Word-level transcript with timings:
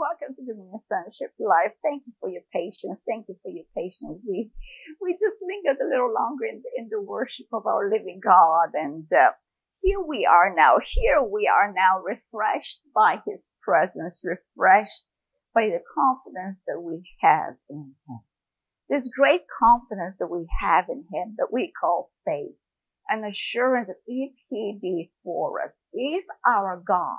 welcome 0.00 0.34
to 0.34 0.40
the 0.48 0.56
Sonship 0.78 1.36
Life. 1.38 1.76
Thank 1.84 2.04
you 2.06 2.14
for 2.20 2.30
your 2.30 2.40
patience. 2.56 3.04
Thank 3.04 3.28
you 3.28 3.36
for 3.42 3.52
your 3.52 3.68
patience. 3.76 4.24
We, 4.26 4.48
we 4.96 5.12
just 5.20 5.44
lingered 5.44 5.76
a 5.76 5.84
little 5.84 6.08
longer 6.08 6.48
in 6.48 6.64
the, 6.64 6.70
in 6.80 6.88
the 6.88 7.02
worship 7.04 7.52
of 7.52 7.66
our 7.66 7.84
living 7.84 8.18
God. 8.24 8.72
And, 8.72 9.04
uh, 9.12 9.36
here 9.82 10.00
we 10.00 10.24
are 10.24 10.54
now. 10.56 10.80
Here 10.82 11.20
we 11.20 11.52
are 11.52 11.70
now 11.70 12.00
refreshed 12.00 12.80
by 12.94 13.20
his 13.28 13.48
presence, 13.60 14.24
refreshed 14.24 15.04
by 15.54 15.68
the 15.68 15.84
confidence 15.84 16.62
that 16.66 16.80
we 16.80 17.04
have 17.20 17.60
in 17.68 17.92
him. 18.08 18.20
This 18.88 19.10
great 19.12 19.42
confidence 19.52 20.16
that 20.18 20.32
we 20.32 20.48
have 20.62 20.86
in 20.88 21.04
him 21.12 21.36
that 21.36 21.52
we 21.52 21.72
call 21.78 22.10
faith. 22.24 22.56
An 23.10 23.24
assurance 23.24 23.88
that 23.88 24.00
if 24.06 24.32
he 24.48 24.78
be 24.80 25.10
for 25.24 25.60
us, 25.62 25.82
if 25.92 26.24
our 26.46 26.82
God 26.86 27.18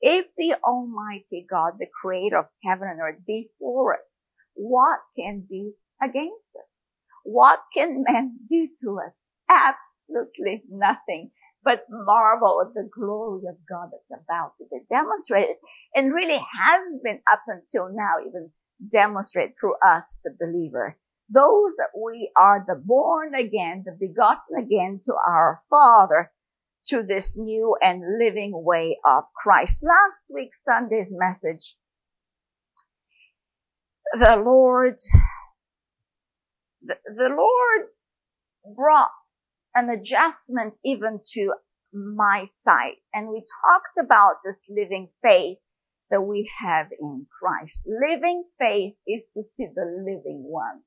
if 0.00 0.26
the 0.36 0.56
Almighty 0.64 1.46
God, 1.48 1.74
the 1.78 1.86
creator 2.00 2.38
of 2.38 2.46
heaven 2.64 2.88
and 2.88 3.00
earth 3.00 3.24
be 3.26 3.50
for 3.58 3.94
us, 3.94 4.22
what 4.54 5.00
can 5.16 5.44
be 5.48 5.72
against 6.02 6.50
us? 6.64 6.92
What 7.24 7.60
can 7.76 8.04
man 8.08 8.38
do 8.48 8.68
to 8.82 8.98
us? 9.06 9.30
Absolutely 9.50 10.62
nothing 10.70 11.30
but 11.64 11.84
marvel 11.90 12.62
at 12.64 12.74
the 12.74 12.88
glory 12.88 13.42
of 13.48 13.56
God 13.68 13.90
that's 13.92 14.22
about 14.22 14.52
to 14.58 14.64
be 14.70 14.78
demonstrated 14.88 15.56
and 15.94 16.14
really 16.14 16.38
has 16.38 17.00
been 17.02 17.20
up 17.30 17.42
until 17.46 17.88
now 17.92 18.24
even 18.26 18.50
demonstrated 18.90 19.54
through 19.60 19.74
us, 19.84 20.18
the 20.24 20.30
believer. 20.38 20.96
Those 21.28 21.72
that 21.76 21.98
we 22.00 22.30
are 22.38 22.64
the 22.66 22.80
born 22.82 23.34
again, 23.34 23.84
the 23.84 23.92
begotten 23.92 24.56
again 24.58 25.00
to 25.04 25.14
our 25.26 25.60
Father 25.68 26.30
to 26.88 27.02
this 27.02 27.36
new 27.36 27.76
and 27.82 28.02
living 28.18 28.52
way 28.54 28.98
of 29.06 29.24
Christ. 29.36 29.82
Last 29.82 30.26
week, 30.34 30.54
Sunday's 30.54 31.12
message, 31.12 31.76
the 34.12 34.36
Lord, 34.36 34.96
the, 36.82 36.94
the 37.04 37.28
Lord 37.28 37.88
brought 38.74 39.10
an 39.74 39.90
adjustment 39.90 40.74
even 40.84 41.20
to 41.34 41.54
my 41.92 42.44
sight. 42.44 42.96
And 43.14 43.28
we 43.28 43.44
talked 43.64 44.06
about 44.06 44.36
this 44.44 44.70
living 44.74 45.08
faith 45.22 45.58
that 46.10 46.22
we 46.22 46.50
have 46.62 46.86
in 46.98 47.26
Christ. 47.40 47.86
Living 47.86 48.44
faith 48.58 48.94
is 49.06 49.28
to 49.34 49.42
see 49.42 49.66
the 49.74 49.84
living 49.84 50.44
one. 50.44 50.82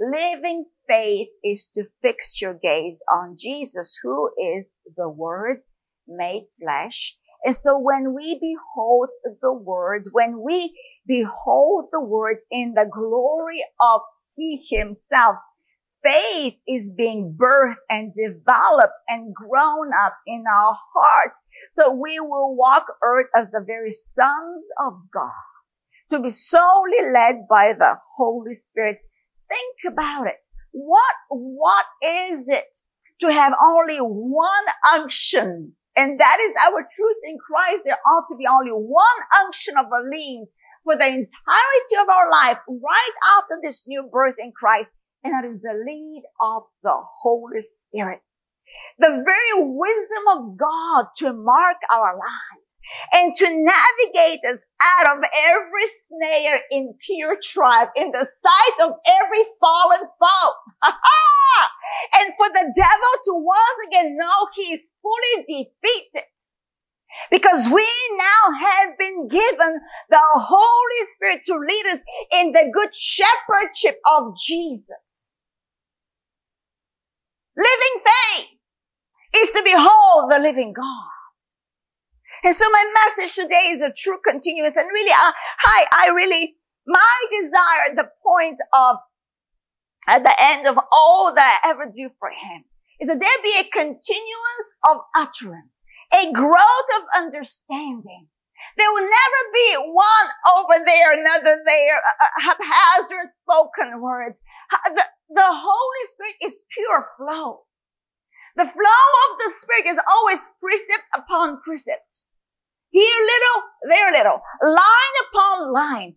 Living 0.00 0.66
faith 0.88 1.28
is 1.42 1.68
to 1.74 1.84
fix 2.02 2.40
your 2.40 2.54
gaze 2.54 3.02
on 3.12 3.36
Jesus, 3.38 3.98
who 4.02 4.30
is 4.38 4.76
the 4.96 5.08
Word 5.08 5.58
made 6.06 6.46
flesh. 6.62 7.16
And 7.44 7.54
so 7.54 7.78
when 7.78 8.14
we 8.14 8.38
behold 8.40 9.08
the 9.40 9.52
Word, 9.52 10.08
when 10.12 10.40
we 10.42 10.78
behold 11.06 11.86
the 11.92 12.00
Word 12.00 12.38
in 12.50 12.74
the 12.74 12.88
glory 12.90 13.64
of 13.80 14.02
He 14.36 14.66
Himself, 14.70 15.36
faith 16.04 16.54
is 16.66 16.92
being 16.96 17.36
birthed 17.36 17.74
and 17.90 18.14
developed 18.14 18.94
and 19.08 19.34
grown 19.34 19.90
up 20.04 20.14
in 20.28 20.44
our 20.48 20.76
hearts. 20.94 21.40
So 21.72 21.92
we 21.92 22.20
will 22.20 22.54
walk 22.56 22.84
earth 23.02 23.26
as 23.36 23.50
the 23.50 23.64
very 23.66 23.92
sons 23.92 24.64
of 24.86 24.94
God 25.12 25.32
to 26.10 26.22
be 26.22 26.30
solely 26.30 27.10
led 27.12 27.46
by 27.48 27.72
the 27.78 27.96
Holy 28.16 28.54
Spirit 28.54 28.98
Think 29.48 29.92
about 29.92 30.26
it. 30.26 30.44
What, 30.72 31.14
what 31.30 31.86
is 32.02 32.48
it 32.48 32.76
to 33.20 33.32
have 33.32 33.52
only 33.62 33.98
one 33.98 34.66
unction? 34.92 35.72
And 35.96 36.20
that 36.20 36.38
is 36.46 36.54
our 36.60 36.86
truth 36.94 37.16
in 37.24 37.38
Christ. 37.38 37.82
There 37.84 37.98
ought 38.06 38.26
to 38.28 38.36
be 38.36 38.44
only 38.46 38.70
one 38.70 39.20
unction 39.40 39.74
of 39.76 39.86
lean 40.10 40.46
for 40.84 40.96
the 40.96 41.06
entirety 41.06 41.96
of 42.00 42.08
our 42.08 42.30
life 42.30 42.58
right 42.68 43.16
after 43.38 43.58
this 43.62 43.84
new 43.86 44.08
birth 44.12 44.36
in 44.38 44.52
Christ. 44.52 44.92
And 45.24 45.32
that 45.32 45.48
is 45.48 45.60
the 45.60 45.74
lead 45.84 46.22
of 46.40 46.62
the 46.82 46.94
Holy 47.22 47.60
Spirit 47.60 48.20
the 48.98 49.22
very 49.24 49.54
wisdom 49.62 50.24
of 50.36 50.56
God 50.58 51.06
to 51.18 51.32
mark 51.32 51.78
our 51.94 52.18
lives 52.18 52.80
and 53.12 53.34
to 53.36 53.46
navigate 53.46 54.40
us 54.50 54.58
out 54.82 55.16
of 55.16 55.22
every 55.22 55.86
snare 55.86 56.60
in 56.70 56.94
pure 57.06 57.38
tribe 57.42 57.88
in 57.96 58.10
the 58.10 58.26
sight 58.26 58.86
of 58.86 58.94
every 59.06 59.44
fallen 59.60 60.02
foe. 60.18 60.52
and 62.18 62.32
for 62.36 62.48
the 62.52 62.72
devil 62.74 63.12
to 63.26 63.34
once 63.34 63.78
again 63.88 64.16
know 64.16 64.48
he 64.56 64.74
is 64.74 64.80
fully 65.00 65.44
defeated. 65.46 66.26
Because 67.30 67.72
we 67.72 67.88
now 68.16 68.68
have 68.68 68.98
been 68.98 69.28
given 69.28 69.80
the 70.10 70.18
Holy 70.34 71.02
Spirit 71.14 71.40
to 71.46 71.54
lead 71.54 71.86
us 71.92 72.00
in 72.32 72.52
the 72.52 72.70
good 72.72 72.94
shepherdship 72.94 74.00
of 74.06 74.34
Jesus. 74.38 75.44
Living 77.56 78.04
faith 78.04 78.57
is 79.36 79.48
to 79.50 79.62
behold 79.64 80.30
the 80.30 80.38
living 80.38 80.72
God. 80.74 81.18
And 82.44 82.54
so 82.54 82.64
my 82.70 82.84
message 83.04 83.34
today 83.34 83.74
is 83.74 83.80
a 83.80 83.92
true 83.96 84.18
continuous 84.24 84.76
and 84.76 84.86
really, 84.92 85.10
uh, 85.10 85.32
hi, 85.60 85.86
I 85.92 86.10
really, 86.14 86.56
my 86.86 87.18
desire, 87.30 87.96
the 87.96 88.08
point 88.22 88.58
of, 88.72 88.96
at 90.06 90.22
the 90.22 90.34
end 90.40 90.66
of 90.66 90.78
all 90.92 91.34
that 91.34 91.60
I 91.62 91.70
ever 91.70 91.90
do 91.94 92.10
for 92.18 92.30
him 92.30 92.64
is 93.00 93.08
that 93.08 93.18
there 93.18 93.42
be 93.42 93.58
a 93.58 93.70
continuance 93.70 94.70
of 94.88 94.98
utterance, 95.14 95.82
a 96.14 96.32
growth 96.32 96.90
of 96.98 97.04
understanding. 97.14 98.28
There 98.76 98.90
will 98.92 99.06
never 99.06 99.42
be 99.54 99.90
one 99.90 100.28
over 100.54 100.84
there, 100.84 101.18
another 101.18 101.58
there, 101.66 101.96
uh, 101.98 102.24
uh 102.24 102.54
haphazard 102.54 103.34
spoken 103.42 104.00
words. 104.00 104.38
The, 104.94 105.04
the 105.30 105.50
Holy 105.50 106.04
Spirit 106.14 106.36
is 106.42 106.62
pure 106.72 107.06
flow. 107.16 107.67
The 108.58 108.66
flow 108.66 109.04
of 109.30 109.38
the 109.38 109.52
Spirit 109.62 109.86
is 109.86 110.00
always 110.10 110.50
precept 110.58 111.06
upon 111.14 111.60
precept. 111.62 112.26
Here 112.90 113.22
little, 113.22 113.62
there 113.88 114.10
little, 114.10 114.40
line 114.66 115.16
upon 115.30 115.72
line, 115.72 116.16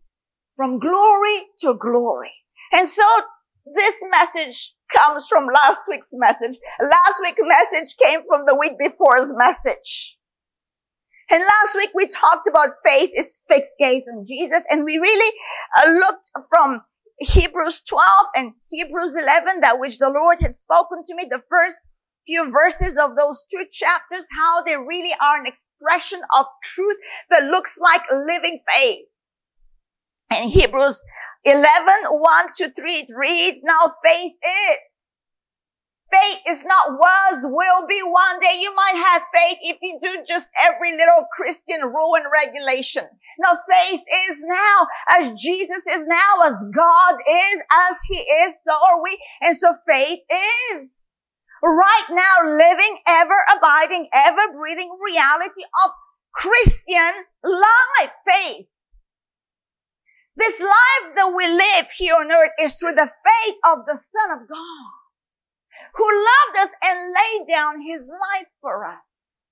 from 0.56 0.80
glory 0.80 1.46
to 1.60 1.76
glory. 1.76 2.32
And 2.74 2.88
so 2.88 3.06
this 3.76 4.04
message 4.10 4.74
comes 4.98 5.28
from 5.30 5.54
last 5.54 5.82
week's 5.88 6.10
message. 6.14 6.58
Last 6.82 7.22
week's 7.22 7.46
message 7.46 7.96
came 8.04 8.22
from 8.28 8.46
the 8.48 8.56
week 8.56 8.74
before's 8.80 9.30
message. 9.38 10.18
And 11.30 11.44
last 11.44 11.76
week 11.76 11.92
we 11.94 12.08
talked 12.08 12.48
about 12.50 12.82
faith 12.84 13.12
is 13.16 13.42
fixed 13.52 13.76
gaze 13.80 14.06
on 14.12 14.26
Jesus 14.26 14.64
and 14.72 14.84
we 14.84 14.98
really 14.98 15.32
uh, 15.78 15.92
looked 15.92 16.26
from 16.50 16.82
Hebrews 17.20 17.84
12 17.88 18.04
and 18.36 18.54
Hebrews 18.72 19.16
11 19.16 19.62
that 19.62 19.80
which 19.80 20.00
the 20.00 20.10
Lord 20.10 20.38
had 20.42 20.58
spoken 20.58 21.06
to 21.08 21.16
me 21.16 21.28
the 21.30 21.44
first 21.48 21.78
few 22.26 22.52
verses 22.52 22.98
of 22.98 23.12
those 23.18 23.44
two 23.50 23.66
chapters, 23.72 24.28
how 24.38 24.64
they 24.64 24.76
really 24.76 25.14
are 25.22 25.40
an 25.40 25.46
expression 25.46 26.22
of 26.38 26.46
truth 26.64 26.98
that 27.30 27.46
looks 27.46 27.78
like 27.80 28.02
living 28.12 28.60
faith. 28.74 29.06
In 30.32 30.50
Hebrews 30.50 31.04
11, 31.44 31.66
1 32.10 32.46
to 32.58 32.72
3, 32.72 32.92
it 32.92 33.08
reads, 33.16 33.62
now 33.64 33.94
faith 34.04 34.34
is. 34.44 34.92
Faith 36.12 36.40
is 36.50 36.66
not 36.66 36.92
was, 36.92 37.40
will 37.46 37.88
be 37.88 38.02
one 38.04 38.40
day. 38.42 38.60
You 38.60 38.76
might 38.76 39.02
have 39.08 39.22
faith 39.34 39.58
if 39.62 39.78
you 39.82 39.98
do 40.02 40.10
just 40.28 40.48
every 40.60 40.92
little 40.92 41.26
Christian 41.34 41.80
rule 41.86 42.16
and 42.16 42.26
regulation. 42.28 43.06
No, 43.40 43.56
faith 43.70 44.02
is 44.28 44.44
now 44.46 44.88
as 45.10 45.42
Jesus 45.42 45.88
is 45.90 46.06
now, 46.08 46.50
as 46.50 46.66
God 46.76 47.16
is, 47.16 47.62
as 47.72 47.98
He 48.10 48.16
is, 48.16 48.62
so 48.62 48.74
are 48.74 49.02
we. 49.02 49.18
And 49.42 49.56
so 49.56 49.74
faith 49.88 50.20
is 50.76 51.16
right 51.62 52.08
now 52.10 52.58
living, 52.58 53.00
ever 53.08 53.46
abiding, 53.56 54.10
ever 54.14 54.54
breathing 54.58 54.92
reality 55.04 55.64
of 55.86 55.92
Christian 56.34 57.26
life, 57.44 58.12
faith. 58.28 58.68
This 60.36 60.60
life 60.60 61.16
that 61.16 61.34
we 61.36 61.48
live 61.48 61.88
here 61.98 62.16
on 62.16 62.32
earth 62.32 62.52
is 62.60 62.74
through 62.74 62.96
the 62.96 63.12
faith 63.24 63.56
of 63.66 63.80
the 63.86 63.98
Son 63.98 64.32
of 64.32 64.48
God 64.48 65.02
who 65.96 66.06
loved 66.06 66.58
us 66.58 66.70
and 66.84 67.14
laid 67.14 67.48
down 67.48 67.82
his 67.82 68.08
life 68.08 68.48
for 68.62 68.86
us. 68.86 69.44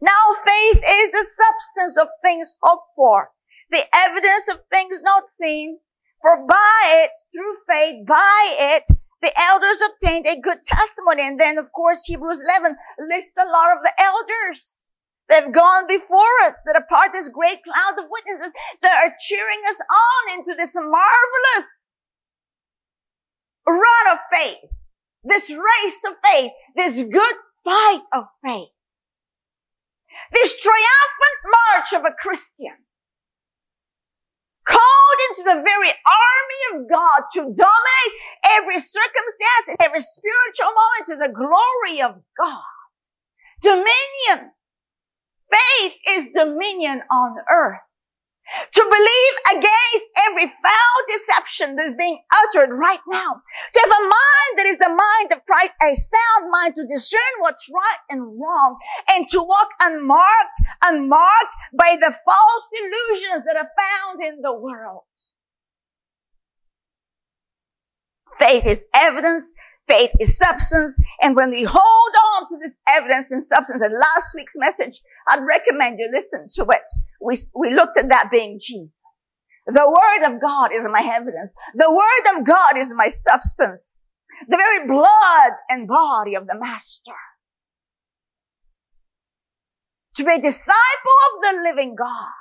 Now 0.00 0.34
faith 0.44 0.82
is 0.88 1.10
the 1.10 1.24
substance 1.24 1.96
of 2.00 2.08
things 2.22 2.56
hoped 2.62 2.88
for, 2.94 3.30
the 3.70 3.84
evidence 3.94 4.44
of 4.50 4.58
things 4.70 5.00
not 5.02 5.24
seen, 5.28 5.78
for 6.20 6.44
by 6.46 6.82
it, 6.86 7.10
through 7.32 7.56
faith, 7.68 8.06
by 8.06 8.56
it, 8.58 8.84
the 9.22 9.32
elders 9.38 9.78
obtained 9.80 10.26
a 10.26 10.40
good 10.40 10.58
testimony. 10.64 11.26
And 11.26 11.40
then, 11.40 11.58
of 11.58 11.72
course, 11.72 12.04
Hebrews 12.04 12.42
11 12.42 12.76
lists 13.08 13.34
a 13.38 13.44
lot 13.44 13.76
of 13.76 13.82
the 13.82 13.92
elders 13.98 14.92
that 15.28 15.44
have 15.44 15.52
gone 15.52 15.86
before 15.88 16.34
us, 16.44 16.54
that 16.66 16.76
are 16.76 16.86
part 16.88 17.08
of 17.08 17.14
this 17.14 17.28
great 17.28 17.62
cloud 17.64 17.98
of 17.98 18.10
witnesses 18.10 18.52
that 18.82 19.04
are 19.04 19.14
cheering 19.18 19.62
us 19.68 19.76
on 19.80 20.38
into 20.38 20.54
this 20.56 20.74
marvelous 20.74 21.96
run 23.66 24.06
of 24.12 24.18
faith, 24.32 24.70
this 25.24 25.50
race 25.50 26.00
of 26.06 26.14
faith, 26.22 26.52
this 26.76 27.02
good 27.02 27.36
fight 27.64 28.02
of 28.14 28.24
faith. 28.44 28.68
This 30.32 30.58
triumphant 30.60 31.38
march 31.44 31.66
march 31.76 31.92
of 31.92 32.04
a 32.04 32.14
Christian. 32.14 32.85
Called 34.66 35.18
into 35.30 35.42
the 35.44 35.62
very 35.62 35.90
army 35.90 36.62
of 36.74 36.90
God 36.90 37.22
to 37.34 37.40
dominate 37.40 38.14
every 38.50 38.80
circumstance 38.80 39.66
and 39.68 39.76
every 39.80 40.00
spiritual 40.00 40.72
moment 40.74 41.06
to 41.08 41.16
the 41.16 41.32
glory 41.32 42.02
of 42.02 42.20
God. 42.36 42.62
Dominion. 43.62 44.52
Faith 45.50 45.92
is 46.08 46.26
dominion 46.34 47.02
on 47.10 47.36
earth. 47.50 47.80
To 48.46 48.80
believe 48.80 49.58
against 49.58 50.06
every 50.28 50.46
foul 50.46 50.98
deception 51.10 51.76
that 51.76 51.86
is 51.86 51.94
being 51.94 52.22
uttered 52.30 52.70
right 52.72 53.00
now. 53.08 53.42
To 53.74 53.80
have 53.80 53.90
a 53.90 54.02
mind 54.02 54.52
that 54.56 54.66
is 54.66 54.78
the 54.78 54.88
mind 54.88 55.32
of 55.32 55.44
Christ, 55.44 55.74
a 55.82 55.94
sound 55.94 56.50
mind 56.50 56.74
to 56.76 56.86
discern 56.86 57.20
what's 57.40 57.68
right 57.72 58.00
and 58.08 58.38
wrong 58.40 58.78
and 59.10 59.28
to 59.30 59.42
walk 59.42 59.70
unmarked, 59.82 60.58
unmarked 60.84 61.54
by 61.76 61.96
the 62.00 62.14
false 62.24 62.66
illusions 62.72 63.44
that 63.46 63.56
are 63.56 63.70
found 63.76 64.22
in 64.22 64.42
the 64.42 64.54
world. 64.54 65.02
Faith 68.38 68.66
is 68.66 68.86
evidence 68.94 69.54
Faith 69.88 70.10
is 70.20 70.36
substance. 70.36 70.98
And 71.22 71.36
when 71.36 71.50
we 71.50 71.62
hold 71.62 71.76
on 71.78 72.48
to 72.48 72.58
this 72.60 72.76
evidence 72.88 73.30
and 73.30 73.44
substance, 73.44 73.82
and 73.82 73.92
last 73.92 74.32
week's 74.34 74.56
message, 74.56 75.00
I'd 75.28 75.44
recommend 75.46 75.98
you 75.98 76.10
listen 76.12 76.48
to 76.54 76.70
it. 76.70 76.82
We, 77.20 77.36
we 77.54 77.74
looked 77.74 77.98
at 77.98 78.08
that 78.08 78.30
being 78.30 78.58
Jesus. 78.60 79.40
The 79.66 79.86
word 79.86 80.32
of 80.32 80.40
God 80.40 80.70
is 80.72 80.82
my 80.90 81.08
evidence. 81.14 81.52
The 81.74 81.90
word 81.90 82.38
of 82.38 82.46
God 82.46 82.76
is 82.76 82.92
my 82.94 83.08
substance. 83.08 84.06
The 84.48 84.56
very 84.56 84.86
blood 84.86 85.52
and 85.68 85.88
body 85.88 86.34
of 86.34 86.46
the 86.46 86.58
master. 86.58 87.12
To 90.16 90.24
be 90.24 90.32
a 90.32 90.40
disciple 90.40 90.74
of 90.74 91.42
the 91.42 91.62
living 91.62 91.94
God 91.96 92.32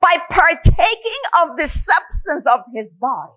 by 0.00 0.16
partaking 0.30 1.22
of 1.42 1.56
the 1.56 1.66
substance 1.66 2.46
of 2.46 2.60
his 2.74 2.94
body 2.94 3.32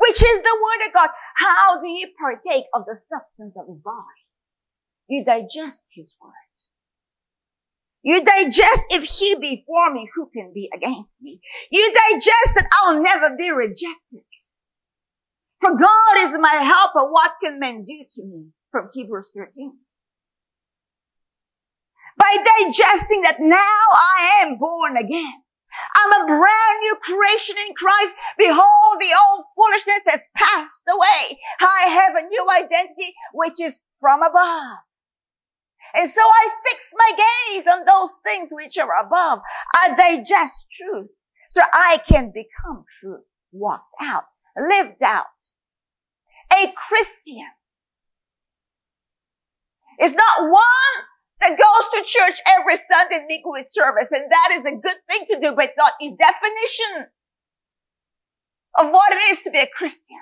which 0.00 0.22
is 0.22 0.42
the 0.42 0.56
word 0.56 0.88
of 0.88 0.94
God. 0.94 1.10
How 1.36 1.80
do 1.80 1.88
you 1.88 2.08
partake 2.18 2.64
of 2.74 2.84
the 2.86 2.96
substance 2.96 3.54
of 3.56 3.68
his 3.68 3.82
body? 3.84 4.24
You 5.08 5.24
digest 5.24 5.88
his 5.94 6.16
word. 6.22 6.32
You 8.02 8.24
digest 8.24 8.82
if 8.88 9.04
he 9.04 9.36
be 9.38 9.64
for 9.66 9.92
me, 9.92 10.08
who 10.14 10.30
can 10.32 10.52
be 10.54 10.70
against 10.74 11.22
me? 11.22 11.40
You 11.70 11.92
digest 11.92 12.54
that 12.56 12.68
I'll 12.72 13.02
never 13.02 13.36
be 13.36 13.50
rejected. 13.50 14.24
For 15.60 15.76
God 15.76 16.16
is 16.18 16.32
my 16.40 16.64
helper. 16.64 17.10
What 17.10 17.32
can 17.44 17.60
men 17.60 17.84
do 17.84 18.04
to 18.12 18.24
me? 18.24 18.46
From 18.70 18.88
Hebrews 18.94 19.30
13. 19.36 19.76
By 22.16 22.36
digesting 22.58 23.22
that 23.22 23.36
now 23.40 23.56
I 23.92 24.44
am 24.46 24.58
born 24.58 24.96
again. 24.96 25.42
I'm 25.96 26.22
a 26.22 26.26
brand 26.26 26.76
new 26.80 26.96
creation 27.02 27.56
in 27.66 27.74
Christ. 27.74 28.14
Behold, 28.38 28.98
the 29.00 29.14
old 29.28 29.44
foolishness 29.56 30.04
has 30.06 30.22
passed 30.36 30.84
away. 30.88 31.38
I 31.60 31.88
have 31.88 32.14
a 32.14 32.28
new 32.28 32.46
identity, 32.50 33.14
which 33.32 33.60
is 33.60 33.80
from 34.00 34.20
above. 34.22 34.78
And 35.94 36.10
so 36.10 36.20
I 36.20 36.48
fix 36.68 36.90
my 36.94 37.16
gaze 37.16 37.66
on 37.66 37.84
those 37.84 38.10
things 38.24 38.48
which 38.52 38.78
are 38.78 39.04
above. 39.04 39.40
I 39.74 39.94
digest 39.94 40.66
truth 40.70 41.08
so 41.50 41.62
I 41.72 42.00
can 42.08 42.32
become 42.32 42.84
truth, 43.00 43.24
walked 43.52 43.94
out, 44.00 44.24
lived 44.56 45.02
out. 45.02 45.24
A 46.52 46.72
Christian 46.88 47.46
is 50.00 50.14
not 50.14 50.42
one 50.42 51.04
that 51.40 51.56
goes 51.56 51.84
to 51.94 52.00
church 52.04 52.38
every 52.46 52.76
Sunday 52.76 53.24
with 53.44 53.66
service. 53.72 54.08
And 54.12 54.30
that 54.30 54.48
is 54.52 54.64
a 54.64 54.76
good 54.76 55.00
thing 55.08 55.24
to 55.28 55.40
do, 55.40 55.52
but 55.56 55.72
not 55.76 55.92
a 56.00 56.08
definition 56.12 57.08
of 58.78 58.90
what 58.92 59.12
it 59.12 59.22
is 59.32 59.42
to 59.42 59.50
be 59.50 59.60
a 59.60 59.66
Christian. 59.66 60.20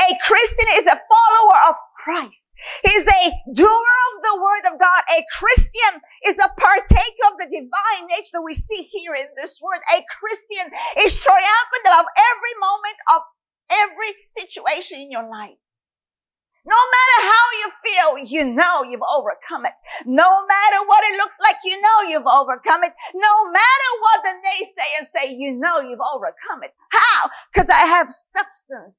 A 0.00 0.16
Christian 0.24 0.68
is 0.80 0.86
a 0.86 0.96
follower 0.96 1.58
of 1.68 1.74
Christ. 2.00 2.52
He's 2.84 3.04
a 3.04 3.24
doer 3.52 3.96
of 4.08 4.14
the 4.22 4.36
word 4.40 4.72
of 4.72 4.80
God. 4.80 5.02
A 5.12 5.20
Christian 5.36 6.00
is 6.24 6.36
a 6.38 6.48
partaker 6.56 7.24
of 7.28 7.36
the 7.36 7.50
divine 7.50 8.08
nature 8.08 8.40
that 8.40 8.46
we 8.46 8.54
see 8.54 8.88
here 8.88 9.14
in 9.14 9.26
this 9.36 9.60
word. 9.60 9.84
A 9.92 10.00
Christian 10.08 10.72
is 11.04 11.20
triumphant 11.20 11.84
above 11.84 12.06
every 12.16 12.54
moment 12.56 12.98
of 13.12 13.20
every 13.68 14.14
situation 14.32 15.00
in 15.00 15.10
your 15.10 15.28
life. 15.28 15.60
No 16.66 16.74
matter 16.74 17.18
how 17.30 17.44
you 17.62 17.66
feel, 17.86 18.10
you 18.26 18.52
know 18.52 18.82
you've 18.82 19.06
overcome 19.06 19.66
it. 19.66 19.78
No 20.04 20.26
matter 20.46 20.78
what 20.86 21.04
it 21.06 21.16
looks 21.16 21.38
like, 21.40 21.56
you 21.62 21.80
know 21.80 22.10
you've 22.10 22.26
overcome 22.26 22.82
it. 22.82 22.92
No 23.14 23.50
matter 23.52 23.90
what 24.02 24.26
the 24.26 24.34
naysayers 24.42 25.06
say, 25.14 25.32
you 25.32 25.52
know 25.52 25.78
you've 25.78 26.02
overcome 26.02 26.64
it. 26.64 26.74
How? 26.90 27.30
Because 27.52 27.68
I 27.68 27.86
have 27.86 28.08
substance 28.08 28.98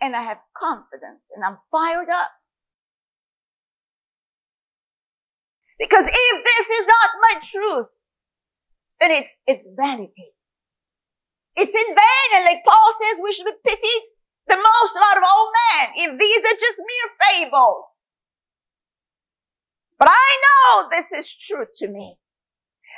and 0.00 0.16
I 0.16 0.22
have 0.22 0.38
confidence 0.56 1.30
and 1.34 1.44
I'm 1.44 1.58
fired 1.70 2.08
up. 2.08 2.32
Because 5.78 6.04
if 6.06 6.44
this 6.44 6.66
is 6.70 6.86
not 6.86 7.10
my 7.20 7.40
truth, 7.44 7.88
then 9.00 9.10
it's, 9.10 9.36
it's 9.46 9.70
vanity. 9.76 10.32
It's 11.56 11.76
in 11.76 11.88
vain. 11.92 12.28
And 12.36 12.44
like 12.46 12.64
Paul 12.66 12.92
says, 13.04 13.20
we 13.22 13.32
should 13.32 13.46
be 13.46 13.68
pitied 13.68 14.02
the 14.46 14.56
most 14.56 14.94
out 14.96 15.16
of 15.16 15.22
all 15.26 15.50
men 15.52 15.90
if 15.96 16.18
these 16.18 16.44
are 16.44 16.58
just 16.58 16.78
mere 16.78 17.40
fables. 17.48 17.96
But 19.98 20.08
I 20.10 20.38
know 20.44 20.88
this 20.90 21.12
is 21.12 21.34
true 21.34 21.66
to 21.76 21.88
me. 21.88 22.16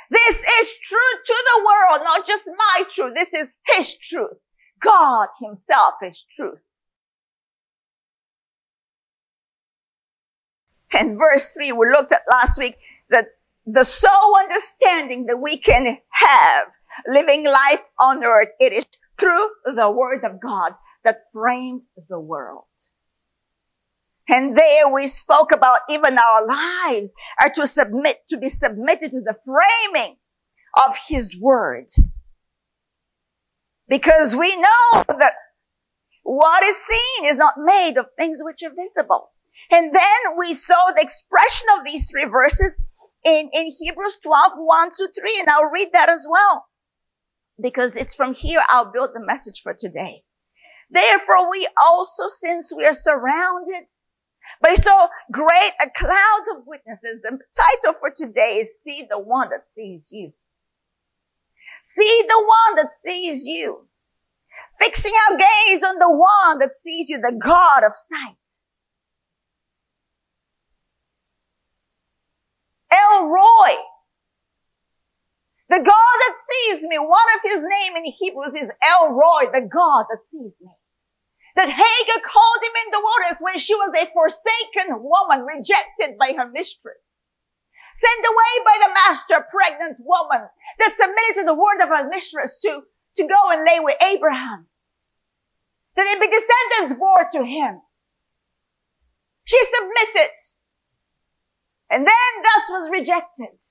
This 0.09 0.43
is 0.61 0.73
true 0.83 1.13
to 1.25 1.33
the 1.33 1.65
world, 1.65 2.01
not 2.03 2.25
just 2.25 2.47
my 2.47 2.83
truth. 2.93 3.13
This 3.15 3.33
is 3.33 3.53
His 3.67 3.97
truth. 3.97 4.37
God 4.81 5.27
Himself 5.41 5.95
is 6.01 6.25
truth. 6.35 6.59
And 10.93 11.17
verse 11.17 11.49
3, 11.49 11.71
we 11.71 11.89
looked 11.89 12.11
at 12.11 12.21
last 12.29 12.59
week 12.59 12.77
that 13.09 13.29
the 13.65 13.83
sole 13.83 14.37
understanding 14.37 15.25
that 15.25 15.41
we 15.41 15.57
can 15.57 15.97
have 16.11 16.67
living 17.07 17.45
life 17.45 17.81
on 17.99 18.23
earth, 18.23 18.49
it 18.59 18.71
is 18.71 18.85
through 19.19 19.49
the 19.75 19.89
Word 19.89 20.23
of 20.23 20.39
God 20.39 20.73
that 21.03 21.19
framed 21.31 21.83
the 22.09 22.19
world. 22.19 22.65
And 24.29 24.57
there 24.57 24.93
we 24.93 25.07
spoke 25.07 25.51
about 25.51 25.79
even 25.89 26.17
our 26.17 26.47
lives 26.47 27.13
are 27.41 27.51
to 27.55 27.67
submit, 27.67 28.19
to 28.29 28.37
be 28.37 28.49
submitted 28.49 29.11
to 29.11 29.21
the 29.21 29.35
framing 29.45 30.17
of 30.87 30.95
his 31.07 31.37
word. 31.37 31.87
Because 33.87 34.35
we 34.35 34.55
know 34.55 35.03
that 35.07 35.33
what 36.23 36.63
is 36.63 36.77
seen 36.77 37.25
is 37.25 37.37
not 37.37 37.55
made 37.57 37.97
of 37.97 38.07
things 38.17 38.39
which 38.41 38.61
are 38.63 38.73
visible. 38.73 39.31
And 39.69 39.93
then 39.93 40.37
we 40.37 40.53
saw 40.53 40.91
the 40.95 41.01
expression 41.01 41.67
of 41.77 41.85
these 41.85 42.09
three 42.09 42.29
verses 42.29 42.81
in, 43.25 43.49
in 43.53 43.71
Hebrews 43.79 44.19
12, 44.23 44.53
1 44.55 44.89
to 44.97 45.09
3. 45.19 45.37
And 45.39 45.49
I'll 45.49 45.65
read 45.65 45.89
that 45.91 46.09
as 46.09 46.25
well. 46.29 46.65
Because 47.61 47.95
it's 47.95 48.15
from 48.15 48.33
here 48.33 48.63
I'll 48.69 48.91
build 48.91 49.09
the 49.13 49.23
message 49.23 49.61
for 49.61 49.73
today. 49.73 50.23
Therefore 50.93 51.49
we 51.49 51.67
also, 51.83 52.27
since 52.27 52.71
we 52.75 52.85
are 52.85 52.93
surrounded 52.93 53.89
by 54.61 54.75
so 54.75 55.07
great 55.31 55.71
a 55.81 55.89
cloud 55.97 56.45
of 56.55 56.67
witnesses, 56.67 57.21
the 57.23 57.31
title 57.31 57.99
for 57.99 58.11
today 58.15 58.59
is 58.61 58.79
See 58.79 59.03
the 59.09 59.17
One 59.17 59.49
That 59.49 59.67
Sees 59.67 60.09
You. 60.11 60.33
See 61.83 62.23
the 62.27 62.37
One 62.37 62.75
That 62.75 62.91
Sees 62.95 63.47
You. 63.47 63.87
Fixing 64.79 65.13
our 65.29 65.37
gaze 65.37 65.83
on 65.83 65.97
the 65.97 66.11
One 66.11 66.59
that 66.59 66.77
sees 66.79 67.09
you, 67.09 67.19
the 67.19 67.39
God 67.43 67.83
of 67.83 67.93
sight. 67.95 68.37
El 72.91 73.25
Roi. 73.25 73.75
The 75.69 75.79
God 75.79 75.85
that 75.87 76.35
sees 76.45 76.83
me, 76.83 76.99
one 76.99 77.29
of 77.35 77.41
his 77.43 77.61
name 77.61 77.97
in 77.97 78.13
Hebrews 78.19 78.53
is 78.53 78.69
El 78.83 79.09
Roi, 79.09 79.49
the 79.51 79.67
God 79.67 80.05
that 80.11 80.19
sees 80.29 80.57
me 80.61 80.69
that 81.55 81.69
Hagar 81.69 82.21
called 82.21 82.61
him 82.65 82.75
in 82.85 82.89
the 82.91 83.03
waters 83.03 83.37
when 83.39 83.57
she 83.57 83.75
was 83.75 83.93
a 83.93 84.09
forsaken 84.09 84.97
woman 85.01 85.45
rejected 85.45 86.17
by 86.17 86.33
her 86.33 86.49
mistress. 86.49 87.25
Sent 87.95 88.25
away 88.25 88.53
by 88.65 88.75
the 88.81 88.93
master, 88.93 89.45
pregnant 89.53 89.97
woman 89.99 90.49
that 90.79 90.97
submitted 90.97 91.41
to 91.41 91.45
the 91.45 91.53
word 91.53 91.77
of 91.81 91.89
her 91.89 92.09
mistress 92.09 92.57
to, 92.63 92.81
to 93.17 93.27
go 93.27 93.51
and 93.51 93.63
lay 93.65 93.79
with 93.79 94.01
Abraham. 94.01 94.65
That 95.95 96.07
it 96.07 96.19
be 96.19 96.27
descendants 96.27 96.99
bore 96.99 97.29
to 97.33 97.45
him. 97.45 97.81
She 99.45 99.59
submitted. 99.63 100.33
And 101.91 102.01
then 102.01 102.31
thus 102.41 102.65
was 102.69 102.89
rejected 102.91 103.61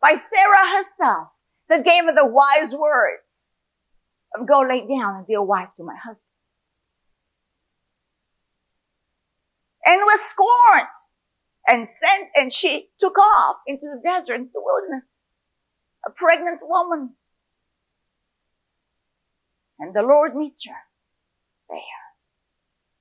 by 0.00 0.16
Sarah 0.16 0.76
herself 0.76 1.28
that 1.68 1.84
gave 1.84 2.04
her 2.04 2.14
the 2.14 2.26
wise 2.26 2.74
words 2.74 3.58
of 4.34 4.48
go 4.48 4.60
lay 4.60 4.80
down 4.80 5.16
and 5.16 5.26
be 5.26 5.34
a 5.34 5.42
wife 5.42 5.68
to 5.76 5.84
my 5.84 5.96
husband. 5.96 6.29
And 9.84 10.02
was 10.02 10.20
scorned 10.28 10.96
and 11.66 11.88
sent, 11.88 12.28
and 12.34 12.52
she 12.52 12.88
took 12.98 13.18
off 13.18 13.56
into 13.66 13.86
the 13.86 14.00
desert, 14.02 14.34
into 14.36 14.50
the 14.52 14.62
wilderness. 14.62 15.26
a 16.06 16.10
pregnant 16.10 16.60
woman. 16.62 17.14
And 19.78 19.94
the 19.94 20.02
Lord 20.02 20.34
meets 20.34 20.66
her 20.66 20.74
there 21.68 21.78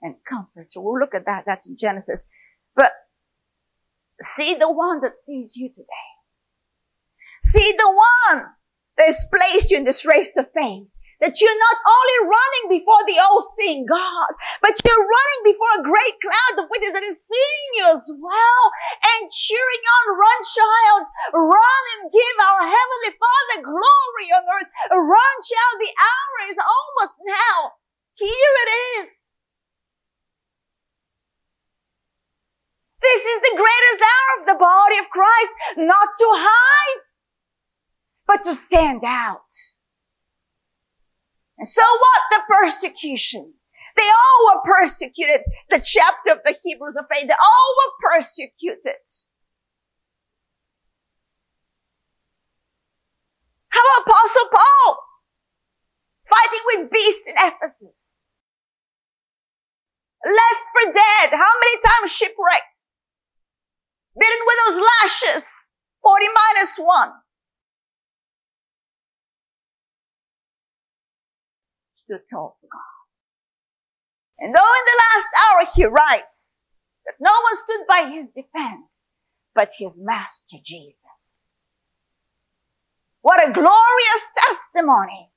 and 0.01 0.15
comforts 0.27 0.75
her. 0.75 0.81
We'll 0.81 1.00
look 1.00 1.15
at 1.15 1.25
that. 1.25 1.43
That's 1.45 1.67
in 1.67 1.77
Genesis. 1.77 2.25
But 2.75 2.91
see 4.21 4.55
the 4.55 4.71
one 4.71 5.01
that 5.01 5.19
sees 5.19 5.55
you 5.55 5.69
today. 5.69 5.86
See 7.41 7.74
the 7.77 7.89
one 8.31 8.45
that 8.98 9.05
has 9.05 9.25
placed 9.33 9.71
you 9.71 9.77
in 9.77 9.83
this 9.83 10.05
race 10.05 10.36
of 10.38 10.45
faith 10.53 10.88
that 11.19 11.35
you're 11.39 11.59
not 11.59 11.77
only 11.83 12.17
running 12.31 12.65
before 12.79 13.03
the 13.03 13.19
all-seeing 13.19 13.83
God, 13.83 14.31
but 14.63 14.71
you're 14.83 15.03
running 15.03 15.41
before 15.43 15.73
a 15.79 15.88
great 15.88 16.15
cloud 16.23 16.63
of 16.63 16.71
witnesses 16.71 16.95
that 16.95 17.03
is 17.03 17.19
seeing 17.27 17.67
you 17.75 17.85
as 17.91 18.07
well 18.07 18.63
and 19.03 19.27
cheering 19.27 19.83
on, 19.83 20.03
run 20.15 20.41
child, 20.47 21.03
run 21.35 21.83
and 21.99 22.11
give 22.11 22.38
our 22.39 22.63
Heavenly 22.63 23.13
Father 23.19 23.57
glory 23.67 24.27
on 24.31 24.43
earth. 24.47 24.71
Run 24.95 25.35
child, 25.43 25.75
the 25.83 25.91
hour 25.91 26.38
is 26.47 26.59
almost 26.59 27.19
now. 27.27 27.75
Here 28.15 28.55
it 28.63 28.71
is. 29.03 29.11
This 33.01 33.23
is 33.23 33.39
the 33.41 33.55
greatest 33.55 34.01
hour 34.03 34.31
of 34.39 34.43
the 34.47 34.59
body 34.59 34.97
of 34.99 35.07
Christ, 35.11 35.53
not 35.77 36.09
to 36.19 36.27
hide, 36.35 37.03
but 38.27 38.43
to 38.43 38.53
stand 38.53 39.03
out. 39.05 39.47
And 41.59 41.67
so 41.67 41.81
what? 41.83 42.21
The 42.31 42.41
persecution. 42.47 43.53
They 43.95 44.07
all 44.07 44.39
were 44.47 44.61
persecuted. 44.63 45.41
The 45.69 45.83
chapter 45.83 46.31
of 46.31 46.39
the 46.45 46.55
Hebrews 46.63 46.95
of 46.97 47.05
faith, 47.11 47.27
they 47.27 47.33
all 47.35 47.71
were 47.75 47.93
persecuted. 47.99 49.03
How 53.69 53.81
about 53.81 54.07
Apostle 54.07 54.49
Paul? 54.51 54.97
Fighting 56.29 56.63
with 56.65 56.91
beasts 56.91 57.23
in 57.27 57.35
Ephesus. 57.37 58.25
Left 60.25 60.63
for 60.71 60.93
dead. 60.93 61.31
How 61.31 61.51
many 61.59 61.75
times 61.83 62.11
shipwrecked? 62.11 62.91
Bitten 64.17 64.39
with 64.45 64.57
those 64.65 64.79
lashes. 64.79 65.75
40 66.01 66.25
minus 66.55 66.77
1. 66.77 67.09
Stood 72.09 72.21
tall 72.29 72.57
for 72.59 72.67
God. 72.71 72.95
And 74.39 74.55
though 74.55 74.59
in 74.59 74.85
the 74.85 75.01
last 75.05 75.27
hour 75.37 75.67
he 75.75 75.85
writes 75.85 76.63
that 77.05 77.15
no 77.19 77.31
one 77.31 77.57
stood 77.63 77.85
by 77.87 78.11
his 78.15 78.29
defense, 78.29 79.09
but 79.53 79.69
his 79.77 79.99
master 80.01 80.57
Jesus. 80.63 81.53
What 83.21 83.47
a 83.47 83.51
glorious 83.51 84.25
testimony 84.47 85.29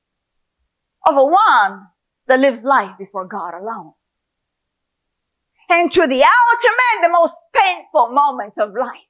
of 1.07 1.17
a 1.17 1.25
one 1.25 1.89
that 2.29 2.39
lives 2.39 2.65
life 2.65 2.97
before 2.99 3.27
God 3.27 3.55
alone. 3.55 3.93
And 5.69 5.91
to 5.93 6.07
the 6.07 6.23
outer 6.23 6.73
man, 6.81 7.03
the 7.03 7.09
most 7.11 7.35
painful 7.55 8.13
moment 8.13 8.55
of 8.59 8.75
life. 8.75 9.01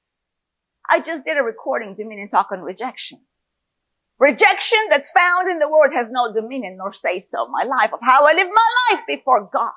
I 0.88 1.00
just 1.00 1.24
did 1.24 1.36
a 1.36 1.42
recording, 1.42 1.94
Dominion 1.94 2.28
Talk 2.28 2.48
on 2.50 2.60
Rejection. 2.60 3.20
Rejection 4.22 4.78
that's 4.88 5.10
found 5.10 5.50
in 5.50 5.58
the 5.58 5.68
world 5.68 5.92
has 5.92 6.08
no 6.12 6.32
dominion 6.32 6.76
nor 6.78 6.92
say 6.92 7.18
so 7.18 7.48
my 7.48 7.64
life 7.64 7.92
of 7.92 7.98
how 8.02 8.24
I 8.24 8.32
live 8.32 8.46
my 8.46 8.94
life 8.94 9.02
before 9.08 9.50
God. 9.52 9.72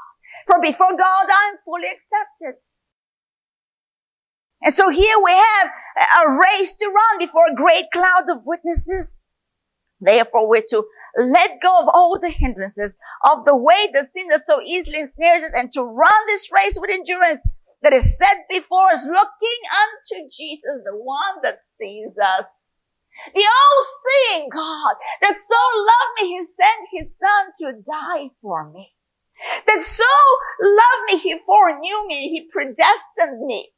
For 0.45 0.61
before 0.61 0.91
God, 0.91 1.25
I 1.25 1.49
am 1.49 1.57
fully 1.65 1.89
accepted. 1.89 2.61
And 4.61 4.75
so 4.75 4.89
here 4.89 5.17
we 5.23 5.31
have 5.31 5.69
a 5.97 6.29
race 6.29 6.75
to 6.75 6.85
run 6.85 7.17
before 7.17 7.47
a 7.49 7.55
great 7.55 7.85
cloud 7.91 8.29
of 8.29 8.43
witnesses. 8.45 9.23
Therefore, 9.99 10.47
we're 10.47 10.61
to 10.69 10.83
let 11.17 11.59
go 11.59 11.81
of 11.81 11.89
all 11.91 12.19
the 12.21 12.29
hindrances 12.29 12.99
of 13.27 13.45
the 13.45 13.57
way 13.57 13.89
the 13.91 14.05
sin 14.07 14.27
that 14.27 14.45
so 14.45 14.61
easily 14.63 14.99
ensnares 14.99 15.41
us 15.41 15.53
and 15.55 15.73
to 15.73 15.81
run 15.81 16.21
this 16.27 16.51
race 16.53 16.77
with 16.79 16.91
endurance 16.91 17.41
that 17.81 17.93
is 17.93 18.15
set 18.15 18.45
before 18.47 18.91
us, 18.91 19.07
looking 19.07 19.61
unto 19.73 20.29
Jesus, 20.29 20.83
the 20.85 20.95
one 20.95 21.41
that 21.41 21.61
sees 21.67 22.15
us. 22.19 22.74
The 23.33 23.41
all-seeing 23.41 24.49
God 24.49 24.95
that 25.21 25.37
so 25.41 25.61
loved 25.79 26.13
me, 26.21 26.37
He 26.37 26.43
sent 26.43 26.89
His 26.91 27.17
Son 27.17 27.51
to 27.59 27.81
die 27.81 28.29
for 28.41 28.69
me. 28.69 28.93
That 29.67 29.83
so 29.83 30.03
loved 30.61 31.03
me, 31.11 31.17
He 31.17 31.39
foreknew 31.45 32.07
me, 32.07 32.29
He 32.29 32.49
predestined 32.51 33.45
me. 33.45 33.69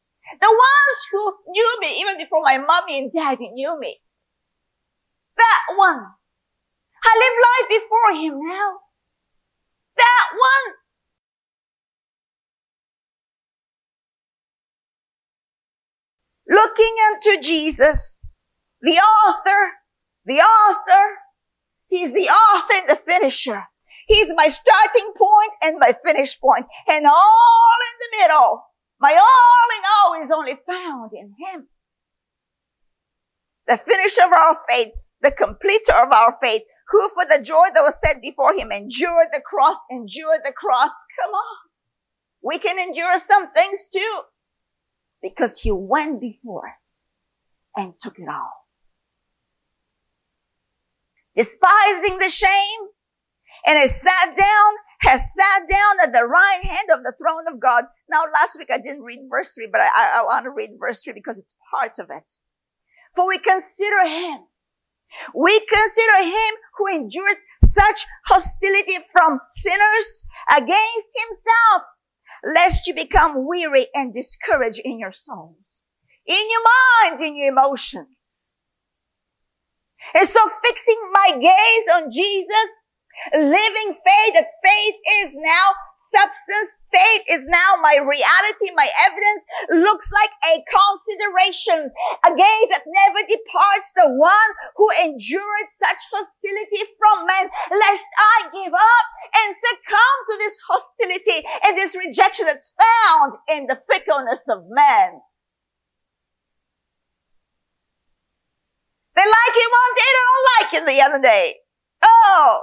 The 0.41 0.49
ones 0.49 1.07
who 1.11 1.35
knew 1.47 1.77
me 1.79 2.01
even 2.01 2.17
before 2.17 2.41
my 2.43 2.57
mommy 2.57 2.99
and 2.99 3.11
daddy 3.11 3.49
knew 3.49 3.79
me. 3.79 3.97
That 5.37 5.63
one. 5.75 6.07
I 7.03 7.11
live 7.15 7.37
life 7.47 7.69
before 7.69 8.21
Him 8.21 8.39
now. 8.45 8.79
That 9.95 10.27
one. 10.33 10.73
Looking 16.49 16.95
unto 17.11 17.41
Jesus, 17.41 18.21
the 18.81 18.97
author, 18.97 19.73
the 20.25 20.39
author. 20.39 21.17
He's 21.87 22.11
the 22.11 22.29
author 22.29 22.73
and 22.73 22.89
the 22.89 22.95
finisher. 22.95 23.63
He's 24.07 24.29
my 24.35 24.47
starting 24.47 25.13
point 25.17 25.51
and 25.61 25.79
my 25.79 25.93
finish 26.05 26.39
point, 26.39 26.65
and 26.87 27.05
all 27.05 27.77
in 27.91 27.97
the 27.99 28.17
middle. 28.23 28.63
My 28.99 29.13
all 29.13 29.77
in 29.77 29.83
all 29.85 30.23
is 30.23 30.31
only 30.31 30.57
found 30.65 31.11
in 31.13 31.33
Him. 31.37 31.67
The 33.67 33.77
finisher 33.77 34.23
of 34.25 34.31
our 34.31 34.57
faith, 34.69 34.93
the 35.21 35.31
completer 35.31 35.93
of 35.93 36.11
our 36.11 36.37
faith, 36.41 36.63
who 36.89 37.09
for 37.09 37.25
the 37.25 37.43
joy 37.43 37.67
that 37.73 37.81
was 37.81 37.99
set 38.03 38.21
before 38.21 38.53
Him 38.53 38.71
endured 38.71 39.27
the 39.33 39.41
cross, 39.45 39.77
endured 39.91 40.41
the 40.45 40.53
cross. 40.53 40.91
Come 41.21 41.33
on. 41.33 41.57
We 42.41 42.59
can 42.59 42.79
endure 42.79 43.17
some 43.17 43.51
things 43.51 43.87
too, 43.93 44.21
because 45.21 45.59
He 45.61 45.71
went 45.71 46.21
before 46.21 46.69
us 46.69 47.11
and 47.75 47.93
took 48.01 48.19
it 48.19 48.27
all 48.29 48.66
despising 51.37 52.17
the 52.19 52.29
shame, 52.29 52.81
and 53.67 53.77
has 53.77 54.01
sat 54.01 54.35
down, 54.35 54.71
has 55.01 55.33
sat 55.33 55.69
down 55.69 55.95
at 56.03 56.13
the 56.13 56.25
right 56.25 56.63
hand 56.63 56.87
of 56.91 57.03
the 57.03 57.13
throne 57.17 57.45
of 57.53 57.59
God. 57.59 57.83
Now, 58.09 58.23
last 58.33 58.57
week 58.57 58.69
I 58.73 58.77
didn't 58.77 59.03
read 59.03 59.19
verse 59.29 59.51
three, 59.53 59.69
but 59.71 59.81
I, 59.81 59.87
I, 59.93 60.19
I 60.19 60.23
want 60.23 60.45
to 60.45 60.51
read 60.51 60.71
verse 60.79 61.03
three 61.03 61.13
because 61.13 61.37
it's 61.37 61.53
part 61.71 61.99
of 61.99 62.09
it. 62.09 62.31
For 63.15 63.27
we 63.27 63.37
consider 63.37 64.07
him. 64.07 64.39
We 65.33 65.59
consider 65.59 66.23
him 66.23 66.53
who 66.77 66.87
endured 66.87 67.37
such 67.63 68.05
hostility 68.25 68.97
from 69.11 69.39
sinners 69.53 70.25
against 70.49 71.11
himself, 71.15 71.83
lest 72.43 72.87
you 72.87 72.93
become 72.93 73.47
weary 73.47 73.87
and 73.95 74.13
discouraged 74.13 74.81
in 74.83 74.99
your 74.99 75.11
souls, 75.11 75.93
in 76.25 76.43
your 76.49 76.61
minds, 77.09 77.21
in 77.21 77.37
your 77.37 77.51
emotions. 77.51 78.16
And 80.15 80.27
so 80.27 80.39
fixing 80.63 80.99
my 81.13 81.37
gaze 81.39 81.87
on 81.95 82.11
Jesus, 82.11 82.87
living 83.33 83.97
faith, 84.05 84.33
that 84.35 84.55
faith 84.63 84.95
is 85.23 85.35
now 85.35 85.67
substance, 85.97 86.69
faith 86.93 87.23
is 87.29 87.47
now 87.47 87.81
my 87.81 87.97
reality, 87.97 88.69
my 88.75 88.87
evidence 89.09 89.41
looks 89.83 90.09
like 90.13 90.31
a 90.53 90.63
consideration, 90.69 91.91
a 92.23 92.31
gaze 92.31 92.69
that 92.69 92.85
never 92.85 93.21
departs 93.25 93.91
the 93.95 94.09
one 94.13 94.49
who 94.77 94.87
endured 95.03 95.67
such 95.81 96.01
hostility 96.13 96.93
from 96.97 97.25
men, 97.25 97.49
lest 97.73 98.07
I 98.15 98.37
give 98.53 98.73
up 98.73 99.05
and 99.33 99.55
succumb 99.59 100.17
to 100.29 100.35
this 100.37 100.57
hostility 100.69 101.39
and 101.65 101.77
this 101.77 101.95
rejection 101.97 102.45
that's 102.45 102.71
found 102.77 103.33
in 103.49 103.67
the 103.67 103.81
fickleness 103.89 104.47
of 104.47 104.63
men. 104.69 105.21
They 109.17 109.25
like 109.25 109.55
it 109.57 109.71
one 109.73 109.93
day, 109.97 110.09
they 110.13 110.25
don't 110.29 110.47
like 110.53 110.69
it 110.77 110.83
the 110.85 111.01
other 111.01 111.21
day. 111.25 111.53
Oh, 112.05 112.61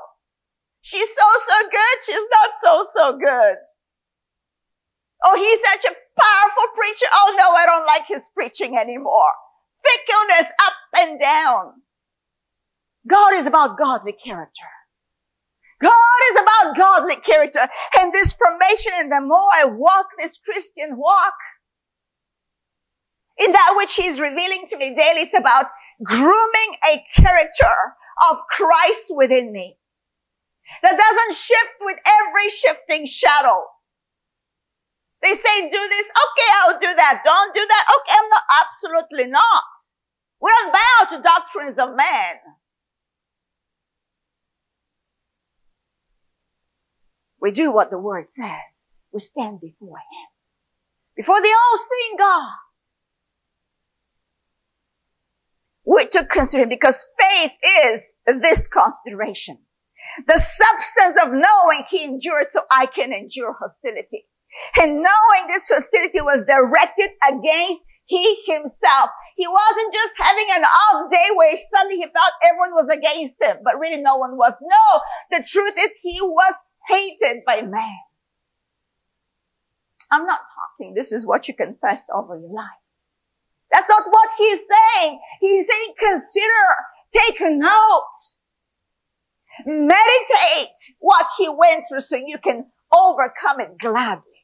she's 0.83 1.09
so, 1.13 1.27
so 1.47 1.69
good. 1.69 1.97
She's 2.07 2.27
not 2.31 2.51
so, 2.63 2.87
so 2.95 3.19
good. 3.19 3.57
Oh, 5.25 5.35
he's 5.35 5.59
such 5.73 5.91
a 5.91 5.97
powerful 6.21 6.69
preacher. 6.77 7.07
Oh 7.13 7.35
no, 7.37 7.51
I 7.51 7.67
don't 7.67 7.87
like 7.87 8.05
his 8.07 8.31
preaching 8.35 8.79
anymore. 8.79 9.33
Fickleness 9.83 10.53
up 10.63 10.75
and 10.97 11.21
down. 11.21 11.73
God 13.09 13.35
is 13.35 13.47
about 13.47 13.77
godly 13.77 14.15
character. 14.25 14.71
God 15.83 16.19
is 16.31 16.41
about 16.41 16.77
godly 16.77 17.17
character. 17.17 17.69
And 17.99 18.13
this 18.13 18.33
formation, 18.33 18.93
and 18.97 19.11
the 19.11 19.21
more 19.21 19.49
I 19.53 19.65
walk 19.65 20.07
this 20.19 20.39
Christian 20.39 20.97
walk, 20.97 21.35
in 23.39 23.51
that 23.53 23.75
which 23.77 23.97
he's 23.97 24.21
revealing 24.21 24.67
to 24.71 24.79
me 24.79 24.95
daily, 24.95 25.23
it's 25.23 25.37
about 25.37 25.67
grooming 26.03 26.77
a 26.93 27.05
character 27.15 27.97
of 28.31 28.39
Christ 28.51 29.11
within 29.11 29.53
me 29.53 29.79
that 30.83 30.99
doesn't 30.99 31.35
shift 31.35 31.75
with 31.81 31.99
every 32.07 32.49
shifting 32.49 33.07
shadow. 33.07 33.65
They 35.23 35.35
say 35.35 35.71
do 35.71 35.89
this. 35.89 36.07
Okay, 36.07 36.51
I'll 36.61 36.79
do 36.79 36.95
that. 36.97 37.23
Don't 37.25 37.55
do 37.55 37.67
that. 37.67 37.87
Okay, 37.97 38.15
I'm 38.21 38.29
not. 38.29 38.43
Absolutely 38.51 39.31
not. 39.31 39.65
We 40.41 40.51
don't 40.51 40.73
bow 40.73 41.17
to 41.17 41.23
doctrines 41.23 41.79
of 41.79 41.97
man. 41.97 42.37
We 47.41 47.53
do 47.53 47.73
what 47.73 47.91
the 47.91 47.99
word 47.99 48.27
says. 48.31 48.91
We 49.13 49.21
stand 49.21 49.61
before 49.61 49.99
him. 49.99 50.29
Before 51.17 51.41
the 51.41 51.49
all-seeing 51.49 52.17
God. 52.19 52.64
We're 55.85 56.09
to 56.09 56.25
consider 56.25 56.67
because 56.67 57.07
faith 57.21 57.53
is 57.85 58.17
this 58.41 58.69
consideration. 58.69 59.59
The 60.27 60.39
substance 60.39 61.17
of 61.23 61.33
knowing 61.33 61.85
he 61.91 62.05
endured 62.05 62.47
so 62.53 62.61
I 62.71 62.87
can 62.87 63.13
endure 63.13 63.57
hostility. 63.59 64.27
And 64.81 64.97
knowing 64.97 65.47
this 65.49 65.69
hostility 65.69 66.21
was 66.21 66.45
directed 66.47 67.11
against 67.27 67.83
he 68.07 68.43
himself. 68.47 69.11
He 69.37 69.47
wasn't 69.49 69.93
just 69.93 70.13
having 70.19 70.47
an 70.53 70.65
off 70.65 71.11
day 71.11 71.29
where 71.35 71.57
suddenly 71.75 71.97
he 71.97 72.05
felt 72.05 72.33
everyone 72.45 72.73
was 72.73 72.89
against 72.89 73.43
him, 73.43 73.59
but 73.65 73.79
really 73.79 74.01
no 74.01 74.17
one 74.17 74.37
was. 74.37 74.55
No, 74.63 75.01
the 75.31 75.45
truth 75.45 75.75
is 75.79 75.99
he 76.03 76.21
was 76.21 76.55
hated 76.89 77.43
by 77.47 77.63
man. 77.63 77.99
I'm 80.11 80.27
not 80.27 80.41
talking. 80.55 80.95
This 80.95 81.13
is 81.13 81.27
what 81.27 81.49
you 81.49 81.55
confess 81.55 82.05
over 82.15 82.39
your 82.39 82.53
life. 82.53 82.84
That's 83.75 83.89
not 83.89 84.05
what 84.09 84.31
he's 84.39 84.61
saying. 84.67 85.21
He's 85.41 85.67
saying 85.67 85.95
consider, 85.99 86.65
take 87.13 87.41
a 87.41 87.51
note, 87.51 88.17
meditate 89.67 90.95
what 91.01 91.27
he 91.37 91.49
went 91.49 91.85
through 91.89 92.01
so 92.01 92.17
you 92.17 92.39
can 92.43 92.67
overcome 92.97 93.61
it 93.61 93.77
gladly. 93.79 94.35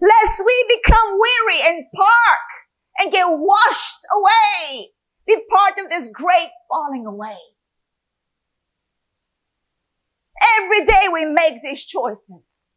lest 0.00 0.42
we 0.44 0.76
become 0.76 1.18
weary 1.18 1.60
and 1.66 1.84
park 1.94 2.46
and 2.98 3.12
get 3.12 3.26
washed 3.28 4.00
away. 4.12 4.90
Be 5.26 5.36
part 5.50 5.74
of 5.78 5.90
this 5.90 6.08
great 6.12 6.48
falling 6.68 7.06
away. 7.06 7.36
Every 10.60 10.86
day 10.86 11.08
we 11.12 11.26
make 11.26 11.62
these 11.62 11.84
choices 11.84 12.70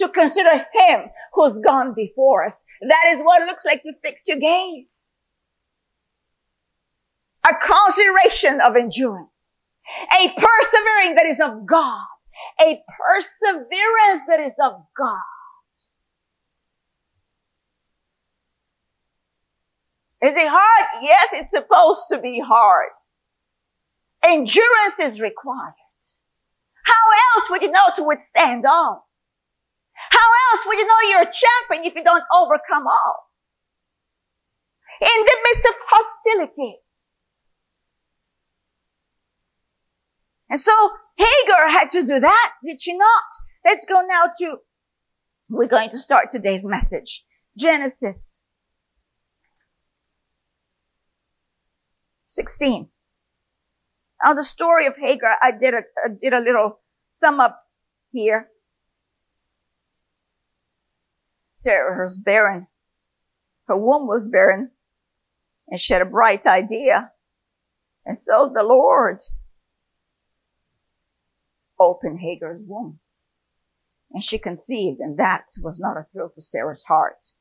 to 0.00 0.08
consider 0.08 0.66
Him 0.80 1.10
who's 1.32 1.58
gone 1.60 1.94
before 1.94 2.44
us. 2.44 2.64
That 2.80 3.12
is 3.12 3.20
what 3.22 3.42
it 3.42 3.46
looks 3.46 3.64
like 3.64 3.82
to 3.82 3.92
fix 4.02 4.26
your 4.28 4.38
gaze. 4.38 5.16
A 7.46 7.54
consideration 7.54 8.60
of 8.60 8.76
endurance. 8.76 9.68
A 10.20 10.28
persevering 10.28 11.14
that 11.14 11.26
is 11.30 11.38
of 11.40 11.66
God. 11.66 12.04
A 12.60 12.82
perseverance 12.98 14.20
that 14.28 14.40
is 14.40 14.52
of 14.62 14.72
God. 14.96 15.18
Is 20.20 20.34
it 20.34 20.48
hard? 20.48 21.02
Yes, 21.02 21.28
it's 21.32 21.54
supposed 21.54 22.06
to 22.10 22.20
be 22.20 22.40
hard. 22.40 22.90
Endurance 24.24 24.98
is 25.00 25.20
required. 25.20 25.74
How 26.84 27.36
else 27.36 27.50
would 27.50 27.62
you 27.62 27.70
know 27.70 27.88
to 27.96 28.02
withstand 28.02 28.66
all? 28.66 29.07
How 30.10 30.28
else 30.50 30.64
would 30.66 30.78
you 30.78 30.86
know 30.86 31.08
you're 31.08 31.22
a 31.22 31.32
champion 31.32 31.84
if 31.84 31.94
you 31.94 32.04
don't 32.04 32.24
overcome 32.34 32.86
all? 32.86 33.28
In 35.00 35.24
the 35.24 35.36
midst 35.44 35.66
of 35.66 35.74
hostility. 35.88 36.78
And 40.50 40.60
so 40.60 40.72
Hagar 41.16 41.70
had 41.70 41.90
to 41.92 42.02
do 42.02 42.20
that, 42.20 42.52
did 42.64 42.80
she 42.80 42.96
not? 42.96 43.24
Let's 43.64 43.84
go 43.84 44.02
now 44.08 44.24
to, 44.38 44.58
we're 45.48 45.66
going 45.66 45.90
to 45.90 45.98
start 45.98 46.30
today's 46.30 46.64
message. 46.64 47.24
Genesis 47.56 48.44
16. 52.28 52.88
Now 54.24 54.34
the 54.34 54.44
story 54.44 54.86
of 54.86 54.94
Hagar, 54.96 55.36
I 55.42 55.52
did 55.52 55.74
a, 55.74 55.82
I 56.04 56.08
did 56.18 56.32
a 56.32 56.40
little 56.40 56.80
sum 57.10 57.40
up 57.40 57.60
here. 58.12 58.48
Sarah 61.58 62.04
was 62.04 62.20
barren. 62.20 62.68
Her 63.66 63.76
womb 63.76 64.06
was 64.06 64.28
barren 64.28 64.70
and 65.66 65.80
she 65.80 65.92
had 65.92 66.02
a 66.02 66.06
bright 66.06 66.46
idea. 66.46 67.10
And 68.06 68.16
so 68.16 68.48
the 68.54 68.62
Lord 68.62 69.18
opened 71.80 72.20
Hagar's 72.20 72.62
womb 72.64 73.00
and 74.12 74.22
she 74.22 74.38
conceived 74.38 75.00
and 75.00 75.18
that 75.18 75.46
was 75.60 75.80
not 75.80 75.96
a 75.96 76.06
thrill 76.12 76.30
to 76.36 76.40
Sarah's 76.40 76.84
heart. 76.84 77.32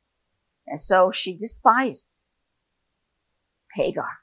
And 0.66 0.80
so 0.80 1.12
she 1.12 1.38
despised 1.38 2.24
Hagar 3.76 4.18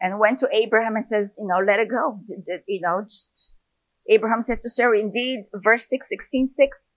and 0.00 0.18
went 0.18 0.38
to 0.38 0.48
Abraham 0.54 0.96
and 0.96 1.04
says, 1.04 1.34
you 1.38 1.46
know, 1.46 1.58
let 1.58 1.80
it 1.80 1.90
go. 1.90 2.20
You 2.66 2.80
know, 2.80 3.02
just, 3.02 3.56
Abraham 4.08 4.40
said 4.40 4.62
to 4.62 4.70
Sarah, 4.70 4.98
indeed, 4.98 5.44
verse 5.52 5.86
6, 5.86 6.08
16, 6.08 6.48
6, 6.48 6.96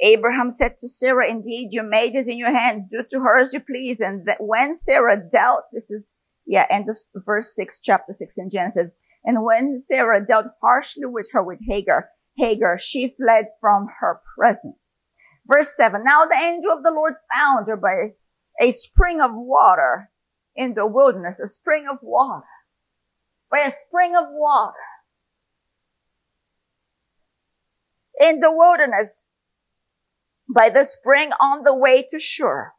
Abraham 0.00 0.50
said 0.50 0.78
to 0.78 0.88
Sarah, 0.88 1.28
indeed, 1.28 1.68
your 1.72 1.84
maid 1.84 2.14
is 2.14 2.28
in 2.28 2.38
your 2.38 2.54
hands. 2.54 2.84
Do 2.90 3.02
to 3.10 3.20
her 3.20 3.40
as 3.40 3.52
you 3.52 3.60
please. 3.60 4.00
And 4.00 4.28
when 4.38 4.76
Sarah 4.76 5.16
dealt, 5.16 5.64
this 5.72 5.90
is, 5.90 6.14
yeah, 6.46 6.66
end 6.70 6.88
of 6.88 6.98
verse 7.14 7.54
6, 7.54 7.80
chapter 7.80 8.12
6 8.12 8.38
in 8.38 8.50
Genesis. 8.50 8.90
And 9.24 9.42
when 9.42 9.80
Sarah 9.80 10.24
dealt 10.24 10.46
harshly 10.62 11.06
with 11.06 11.28
her, 11.32 11.42
with 11.42 11.60
Hagar, 11.66 12.10
Hagar, 12.36 12.78
she 12.78 13.14
fled 13.16 13.46
from 13.60 13.88
her 14.00 14.20
presence. 14.38 14.96
Verse 15.46 15.74
7, 15.76 16.02
now 16.04 16.24
the 16.26 16.36
angel 16.36 16.72
of 16.72 16.84
the 16.84 16.92
Lord 16.94 17.14
found 17.34 17.66
her 17.68 17.76
by 17.76 18.12
a 18.60 18.70
spring 18.70 19.20
of 19.20 19.30
water 19.34 20.10
in 20.54 20.74
the 20.74 20.86
wilderness, 20.86 21.40
a 21.40 21.48
spring 21.48 21.86
of 21.90 21.98
water. 22.02 22.44
By 23.50 23.60
a 23.66 23.72
spring 23.72 24.14
of 24.14 24.26
water. 24.28 24.74
In 28.20 28.40
the 28.40 28.52
wilderness, 28.52 29.26
by 30.48 30.70
the 30.70 30.84
spring 30.84 31.30
on 31.40 31.64
the 31.64 31.76
way 31.76 32.06
to 32.10 32.18
Shur. 32.18 32.72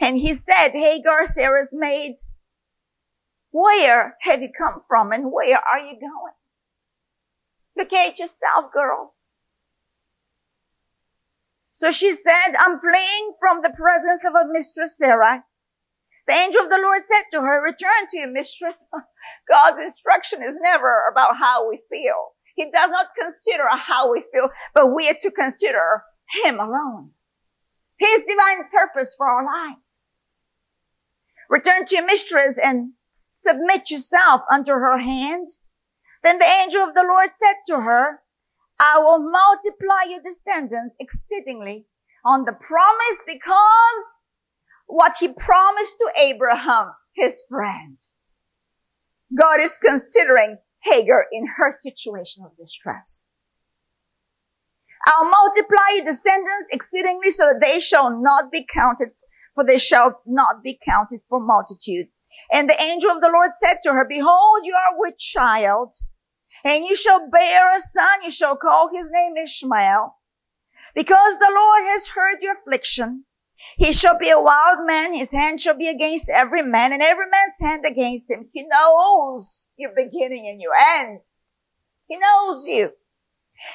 And 0.00 0.16
he 0.16 0.34
said, 0.34 0.70
Hagar, 0.72 1.26
Sarah's 1.26 1.74
maid, 1.76 2.14
where 3.50 4.16
have 4.22 4.42
you 4.42 4.50
come 4.56 4.80
from 4.86 5.12
and 5.12 5.32
where 5.32 5.56
are 5.56 5.78
you 5.78 5.98
going? 6.00 6.34
Locate 7.76 8.18
yourself, 8.18 8.72
girl. 8.72 9.14
So 11.72 11.90
she 11.90 12.12
said, 12.12 12.54
I'm 12.58 12.78
fleeing 12.78 13.34
from 13.40 13.62
the 13.62 13.74
presence 13.76 14.24
of 14.24 14.34
a 14.34 14.52
mistress 14.52 14.96
Sarah 14.98 15.44
the 16.26 16.32
angel 16.32 16.62
of 16.62 16.70
the 16.70 16.80
Lord 16.80 17.02
said 17.04 17.28
to 17.32 17.42
her, 17.42 17.62
return 17.62 18.08
to 18.10 18.18
your 18.18 18.32
mistress. 18.32 18.84
God's 19.48 19.78
instruction 19.78 20.42
is 20.42 20.56
never 20.60 21.04
about 21.10 21.36
how 21.38 21.68
we 21.68 21.82
feel. 21.90 22.32
He 22.56 22.70
does 22.70 22.90
not 22.90 23.08
consider 23.18 23.64
how 23.68 24.10
we 24.10 24.24
feel, 24.32 24.48
but 24.74 24.94
we 24.94 25.08
are 25.10 25.16
to 25.20 25.30
consider 25.30 26.02
Him 26.30 26.58
alone. 26.58 27.10
His 27.98 28.22
divine 28.22 28.68
purpose 28.70 29.14
for 29.16 29.28
our 29.28 29.44
lives. 29.44 30.30
Return 31.48 31.84
to 31.86 31.96
your 31.96 32.06
mistress 32.06 32.58
and 32.62 32.92
submit 33.30 33.90
yourself 33.90 34.42
under 34.52 34.80
her 34.80 34.98
hand. 34.98 35.48
Then 36.22 36.38
the 36.38 36.50
angel 36.62 36.82
of 36.82 36.94
the 36.94 37.06
Lord 37.06 37.30
said 37.40 37.56
to 37.68 37.82
her, 37.82 38.20
I 38.80 38.98
will 38.98 39.18
multiply 39.18 40.10
your 40.10 40.20
descendants 40.22 40.96
exceedingly 40.98 41.86
on 42.24 42.44
the 42.44 42.52
promise 42.52 43.22
because 43.26 44.28
what 44.86 45.14
he 45.20 45.28
promised 45.28 45.96
to 45.98 46.20
Abraham, 46.20 46.92
his 47.14 47.42
friend. 47.48 47.98
God 49.38 49.60
is 49.60 49.78
considering 49.78 50.58
Hagar 50.82 51.26
in 51.32 51.46
her 51.56 51.74
situation 51.80 52.44
of 52.44 52.56
distress. 52.56 53.28
I'll 55.06 55.28
multiply 55.28 55.96
your 55.96 56.04
descendants 56.04 56.68
exceedingly 56.72 57.30
so 57.30 57.52
that 57.52 57.60
they 57.60 57.80
shall 57.80 58.10
not 58.10 58.50
be 58.50 58.66
counted, 58.72 59.10
for 59.54 59.64
they 59.64 59.78
shall 59.78 60.20
not 60.26 60.62
be 60.62 60.78
counted 60.84 61.20
for 61.28 61.40
multitude. 61.40 62.08
And 62.52 62.68
the 62.68 62.80
angel 62.80 63.10
of 63.10 63.20
the 63.20 63.30
Lord 63.32 63.50
said 63.56 63.78
to 63.84 63.92
her, 63.92 64.06
behold, 64.08 64.62
you 64.64 64.74
are 64.74 64.98
with 64.98 65.18
child, 65.18 65.94
and 66.64 66.84
you 66.84 66.96
shall 66.96 67.28
bear 67.30 67.76
a 67.76 67.80
son, 67.80 68.22
you 68.24 68.30
shall 68.30 68.56
call 68.56 68.90
his 68.92 69.10
name 69.10 69.36
Ishmael, 69.36 70.16
because 70.94 71.38
the 71.38 71.52
Lord 71.54 71.82
has 71.84 72.08
heard 72.08 72.42
your 72.42 72.54
affliction. 72.54 73.24
He 73.76 73.92
shall 73.92 74.18
be 74.18 74.30
a 74.30 74.40
wild 74.40 74.80
man. 74.84 75.14
His 75.14 75.32
hand 75.32 75.60
shall 75.60 75.76
be 75.76 75.88
against 75.88 76.28
every 76.28 76.62
man 76.62 76.92
and 76.92 77.00
every 77.00 77.26
man's 77.30 77.58
hand 77.60 77.84
against 77.86 78.30
him. 78.30 78.48
He 78.52 78.62
knows 78.62 79.70
your 79.76 79.90
beginning 79.96 80.48
and 80.48 80.60
your 80.60 80.74
end. 80.74 81.20
He 82.08 82.18
knows 82.18 82.66
you. 82.66 82.90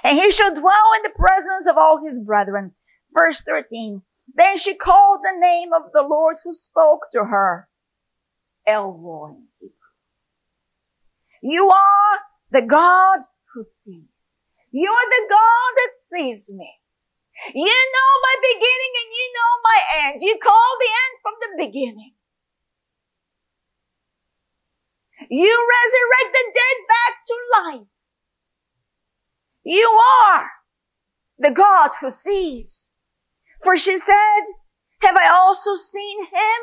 And 0.04 0.17
he 0.17 0.32
shall 0.32 0.52
dwell 0.52 0.89
in 0.97 1.04
the 1.04 1.13
presence 1.15 1.69
of 1.69 1.78
all 1.78 2.04
his 2.04 2.21
brethren. 2.21 2.73
Verse 3.13 3.41
13. 3.41 4.04
Then 4.34 4.58
she 4.58 4.75
called 4.75 5.19
the 5.23 5.38
name 5.39 5.69
of 5.73 5.91
the 5.93 6.04
Lord 6.04 6.38
who 6.43 6.54
spoke 6.54 7.08
to 7.13 7.25
her. 7.25 7.67
El 8.67 8.91
Roi. 8.91 9.36
You 11.41 11.69
are 11.69 12.19
the 12.52 12.65
God 12.65 13.21
who 13.54 13.63
sees. 13.63 14.45
You 14.71 14.91
are 14.91 15.10
the 15.10 15.28
God 15.30 15.71
that 15.78 15.93
sees 16.02 16.52
me. 16.54 16.75
You 17.56 17.65
know 17.65 18.12
my 18.21 18.36
beginning 18.41 18.93
and 19.02 19.10
you 19.10 19.25
know 19.34 19.52
my 19.63 19.80
end. 20.04 20.21
You 20.21 20.38
call 20.43 20.69
the 20.80 20.91
end 20.91 21.13
from 21.23 21.36
the 21.41 21.65
beginning. 21.65 22.13
You 25.30 25.67
resurrect 25.67 26.32
the 26.34 26.45
dead 26.54 26.78
back 26.88 27.13
to 27.28 27.36
life. 27.58 27.88
You 29.69 29.99
are 30.25 30.49
the 31.38 31.51
God 31.51 31.91
who 32.01 32.10
sees. 32.10 32.95
For 33.63 33.77
she 33.77 33.99
said, 33.99 34.41
have 35.03 35.15
I 35.15 35.29
also 35.32 35.75
seen 35.75 36.23
him? 36.25 36.62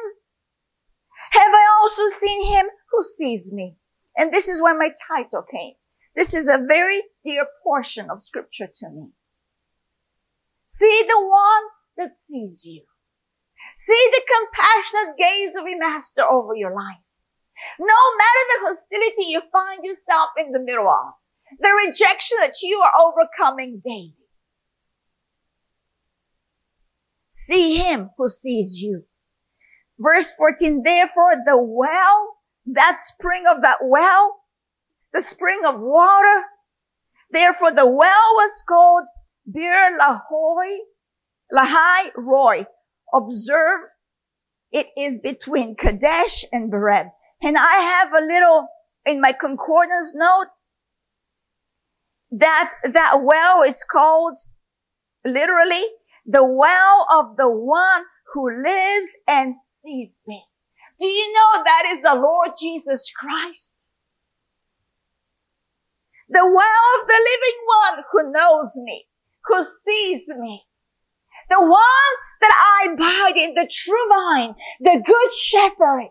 Have 1.31 1.53
I 1.55 1.67
also 1.81 2.09
seen 2.09 2.53
him 2.53 2.67
who 2.91 3.05
sees 3.05 3.53
me? 3.53 3.77
And 4.17 4.33
this 4.33 4.49
is 4.49 4.61
where 4.61 4.77
my 4.77 4.91
title 5.07 5.45
came. 5.49 5.75
This 6.17 6.35
is 6.35 6.49
a 6.49 6.59
very 6.67 7.03
dear 7.23 7.47
portion 7.63 8.11
of 8.11 8.25
scripture 8.25 8.69
to 8.75 8.91
me. 8.91 9.11
See 10.67 11.05
the 11.07 11.21
one 11.21 11.65
that 11.97 12.17
sees 12.21 12.65
you. 12.67 12.83
See 13.77 14.11
the 14.11 14.23
compassionate 14.35 15.17
gaze 15.17 15.55
of 15.57 15.69
your 15.69 15.79
master 15.79 16.25
over 16.25 16.57
your 16.57 16.75
life. 16.75 17.05
No 17.79 17.87
matter 17.87 18.43
the 18.49 18.67
hostility 18.67 19.31
you 19.31 19.43
find 19.53 19.85
yourself 19.85 20.31
in 20.45 20.51
the 20.51 20.59
middle 20.59 20.89
of, 20.89 21.15
the 21.59 21.71
rejection 21.87 22.39
that 22.41 22.57
you 22.63 22.81
are 22.81 22.93
overcoming 23.01 23.81
daily. 23.85 24.15
See 27.31 27.77
him 27.77 28.11
who 28.17 28.29
sees 28.29 28.81
you. 28.81 29.05
Verse 29.99 30.33
14, 30.37 30.83
therefore 30.85 31.35
the 31.47 31.57
well, 31.57 32.37
that 32.67 32.99
spring 33.03 33.45
of 33.49 33.63
that 33.63 33.79
well, 33.83 34.41
the 35.13 35.21
spring 35.21 35.61
of 35.65 35.77
water, 35.79 36.45
therefore 37.31 37.73
the 37.73 37.87
well 37.87 38.35
was 38.35 38.63
called 38.69 39.07
Beer 39.51 39.97
Lahoi, 39.99 40.79
Lahai 41.53 42.11
Roi. 42.17 42.67
Observe, 43.15 43.81
it 44.73 44.89
is 44.99 45.21
between 45.23 45.77
Kadesh 45.77 46.45
and 46.53 46.71
Bered. 46.71 47.11
And 47.41 47.57
I 47.57 47.77
have 47.77 48.09
a 48.13 48.27
little, 48.27 48.67
in 49.07 49.21
my 49.21 49.33
concordance 49.33 50.13
note, 50.15 50.49
that, 52.31 52.71
that 52.93 53.21
well 53.23 53.63
is 53.63 53.85
called 53.85 54.39
literally 55.25 55.85
the 56.25 56.45
well 56.45 57.07
of 57.13 57.37
the 57.37 57.51
one 57.51 58.03
who 58.33 58.51
lives 58.65 59.09
and 59.27 59.55
sees 59.65 60.17
me. 60.27 60.45
Do 60.99 61.07
you 61.07 61.33
know 61.33 61.63
that 61.65 61.85
is 61.87 62.03
the 62.03 62.15
Lord 62.15 62.51
Jesus 62.59 63.11
Christ? 63.13 63.75
The 66.29 66.45
well 66.45 67.01
of 67.01 67.07
the 67.07 67.15
living 67.15 67.61
one 67.83 68.05
who 68.11 68.33
knows 68.33 68.73
me, 68.77 69.05
who 69.45 69.65
sees 69.65 70.27
me. 70.29 70.65
The 71.49 71.61
one 71.61 72.13
that 72.41 72.53
I 72.53 72.93
abide 72.93 73.37
in, 73.37 73.55
the 73.55 73.71
true 73.71 74.09
vine, 74.09 74.55
the 74.81 75.01
good 75.05 75.33
shepherd, 75.33 76.11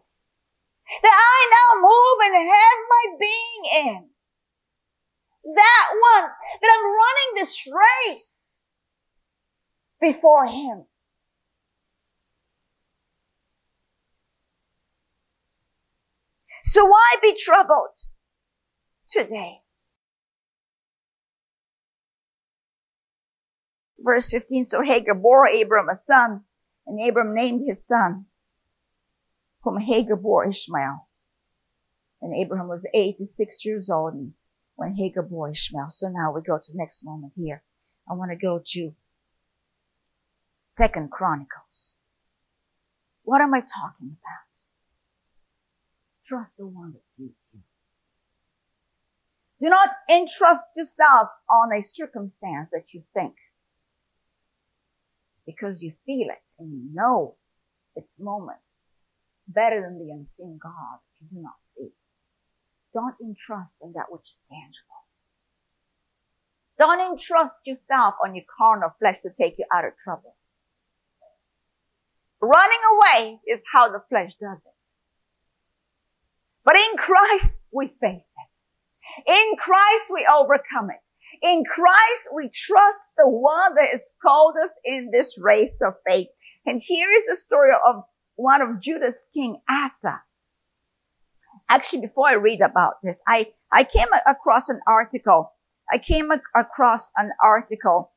that 1.04 1.18
I 1.18 1.50
now 1.52 1.82
move 1.82 2.18
and 2.24 2.50
have 2.50 2.80
my 2.90 3.18
being 3.20 3.88
in. 3.88 4.10
That 5.46 5.90
one 5.92 6.30
that 6.62 6.72
I'm 6.74 6.86
running 6.86 7.36
this 7.36 7.72
race 8.08 8.72
before 10.02 10.48
him. 10.48 10.86
So 16.64 16.84
why 16.84 17.16
be 17.22 17.38
troubled 17.38 17.96
today? 19.08 19.60
Verse 24.00 24.30
15, 24.30 24.66
so 24.66 24.82
Hagar 24.82 25.16
bore 25.16 25.48
Abram 25.48 25.90
a 25.90 25.96
son, 25.96 26.42
and 26.86 27.08
Abram 27.08 27.34
named 27.34 27.64
his 27.68 27.86
son, 27.86 28.26
whom 29.62 29.80
Hagar 29.80 30.16
bore 30.16 30.48
Ishmael. 30.50 31.08
And 32.22 32.36
Abraham 32.36 32.68
was 32.68 32.86
86 32.94 33.64
years 33.64 33.90
old 33.90 34.16
when 34.76 34.96
Hagar 34.96 35.24
bore 35.24 35.52
Ishmael. 35.52 35.90
So 35.90 36.10
now 36.10 36.32
we 36.34 36.42
go 36.42 36.58
to 36.58 36.72
the 36.72 36.78
next 36.78 37.04
moment 37.04 37.34
here. 37.36 37.64
I 38.10 38.14
want 38.14 38.32
to 38.32 38.38
go 38.38 38.62
to 38.74 38.94
Second 40.68 41.12
Chronicles. 41.12 42.00
What 43.24 43.42
am 43.42 43.54
I 43.54 43.62
talking 43.62 44.18
about? 44.20 44.64
Trust 46.26 46.58
the 46.58 46.68
one 46.68 46.94
that 46.94 47.08
sees 47.08 47.32
you. 47.54 47.62
Do 49.60 49.70
not 49.70 49.90
entrust 50.10 50.68
yourself 50.76 51.30
on 51.50 51.74
a 51.74 51.82
circumstance 51.82 52.70
that 52.72 52.94
you 52.94 53.04
think 53.14 53.36
because 55.46 55.82
you 55.82 55.94
feel 56.06 56.28
it 56.30 56.44
and 56.60 56.72
you 56.72 56.90
know 56.94 57.36
its 57.96 58.20
moment 58.20 58.60
better 59.48 59.82
than 59.82 59.98
the 59.98 60.12
unseen 60.12 60.60
God 60.62 61.00
you 61.20 61.28
do 61.32 61.42
not 61.42 61.56
see. 61.64 61.90
Don't 62.96 63.16
entrust 63.22 63.84
in 63.84 63.92
that 63.94 64.06
which 64.08 64.24
is 64.24 64.44
tangible. 64.50 65.04
Don't 66.80 67.12
entrust 67.12 67.60
yourself 67.66 68.16
on 68.24 68.36
your 68.36 68.46
carnal 68.58 68.96
flesh 69.00 69.18
to 69.24 69.30
take 69.30 69.58
you 69.58 69.66
out 69.74 69.84
of 69.84 69.98
trouble. 69.98 70.36
Running 72.42 72.80
away 72.94 73.40
is 73.48 73.66
how 73.74 73.92
the 73.92 74.02
flesh 74.10 74.32
does 74.40 74.66
it. 74.66 74.90
But 76.64 76.76
in 76.76 76.98
Christ, 76.98 77.64
we 77.72 77.88
face 77.88 78.34
it. 78.40 79.30
In 79.30 79.58
Christ, 79.58 80.04
we 80.14 80.26
overcome 80.34 80.90
it. 80.90 81.02
In 81.46 81.66
Christ, 81.66 82.30
we 82.34 82.50
trust 82.50 83.10
the 83.18 83.28
one 83.28 83.76
that 83.76 83.90
has 83.92 84.14
called 84.22 84.56
us 84.64 84.72
in 84.86 85.12
this 85.12 85.38
race 85.42 85.82
of 85.86 85.96
faith. 86.08 86.28
And 86.66 86.82
here 86.82 87.10
is 87.12 87.24
the 87.28 87.36
story 87.36 87.72
of 87.86 88.04
one 88.36 88.62
of 88.62 88.82
Judah's 88.82 89.16
king, 89.34 89.58
Asa. 89.70 90.22
Actually, 91.70 92.02
before 92.02 92.28
I 92.30 92.36
read 92.36 92.62
about 92.62 92.96
this, 93.04 93.22
I, 93.28 93.54
I 93.72 93.84
came 93.84 94.08
across 94.28 94.70
an 94.70 94.80
article. 94.88 95.54
I 95.92 95.98
came 95.98 96.30
across 96.56 97.12
an 97.18 97.32
article, 97.44 98.12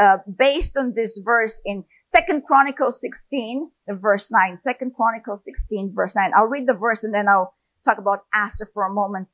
uh, 0.00 0.18
based 0.38 0.76
on 0.76 0.94
this 0.94 1.20
verse 1.24 1.60
in 1.64 1.84
Second 2.04 2.44
Chronicles 2.44 3.00
16, 3.00 3.70
verse 3.88 4.30
9. 4.30 4.58
Second 4.58 4.94
Chronicles 4.94 5.44
16, 5.44 5.92
verse 5.94 6.14
9. 6.14 6.32
I'll 6.36 6.46
read 6.46 6.68
the 6.68 6.74
verse 6.74 7.02
and 7.02 7.14
then 7.14 7.28
I'll 7.28 7.54
talk 7.84 7.98
about 7.98 8.20
Asa 8.34 8.66
for 8.72 8.84
a 8.84 8.92
moment. 8.92 9.28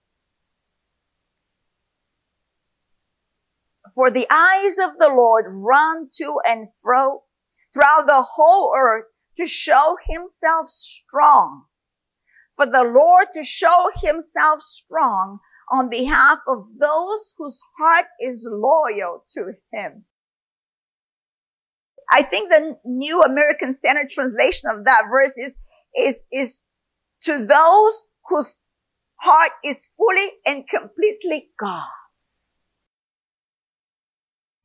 For 3.94 4.10
the 4.10 4.26
eyes 4.30 4.78
of 4.78 4.98
the 4.98 5.12
Lord 5.14 5.46
run 5.48 6.08
to 6.14 6.38
and 6.46 6.68
fro 6.82 7.24
throughout 7.74 8.06
the 8.06 8.24
whole 8.36 8.72
earth 8.76 9.06
to 9.36 9.46
show 9.46 9.96
himself 10.08 10.68
strong. 10.68 11.64
For 12.62 12.70
the 12.70 12.84
Lord 12.84 13.26
to 13.34 13.42
show 13.42 13.90
himself 14.04 14.60
strong 14.60 15.40
on 15.72 15.90
behalf 15.90 16.38
of 16.46 16.66
those 16.78 17.34
whose 17.36 17.60
heart 17.76 18.06
is 18.20 18.48
loyal 18.48 19.24
to 19.32 19.54
him. 19.72 20.04
I 22.12 22.22
think 22.22 22.50
the 22.50 22.76
New 22.84 23.20
American 23.22 23.74
Standard 23.74 24.10
Translation 24.10 24.70
of 24.72 24.84
that 24.84 25.06
verse 25.10 25.36
is, 25.36 25.58
is, 25.98 26.26
is 26.30 26.62
to 27.24 27.44
those 27.44 28.04
whose 28.28 28.60
heart 29.16 29.52
is 29.64 29.88
fully 29.96 30.30
and 30.46 30.62
completely 30.68 31.48
God's. 31.58 32.60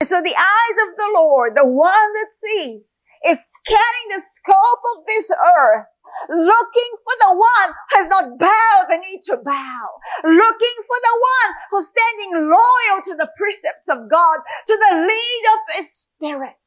So 0.03 0.21
the 0.21 0.35
eyes 0.35 0.87
of 0.87 0.97
the 0.97 1.11
Lord, 1.15 1.53
the 1.55 1.65
one 1.65 2.13
that 2.13 2.27
sees, 2.35 2.99
is 3.25 3.39
scanning 3.43 4.09
the 4.11 4.21
scope 4.23 4.81
of 4.97 5.05
this 5.07 5.31
earth, 5.31 5.87
looking 6.29 6.91
for 7.03 7.15
the 7.21 7.33
one 7.35 7.69
who 7.71 7.95
has 7.99 8.07
not 8.07 8.37
bowed 8.39 8.87
the 8.89 8.97
knee 8.97 9.21
to 9.25 9.37
Baal, 9.37 9.89
looking 10.23 10.77
for 10.87 10.99
the 11.01 11.15
one 11.17 11.49
who's 11.71 11.87
standing 11.87 12.49
loyal 12.49 12.99
to 13.05 13.15
the 13.15 13.29
precepts 13.37 13.87
of 13.89 14.09
God, 14.09 14.39
to 14.67 14.75
the 14.75 14.93
lead 15.05 15.43
of 15.53 15.59
His 15.75 15.87
Spirit. 16.15 16.65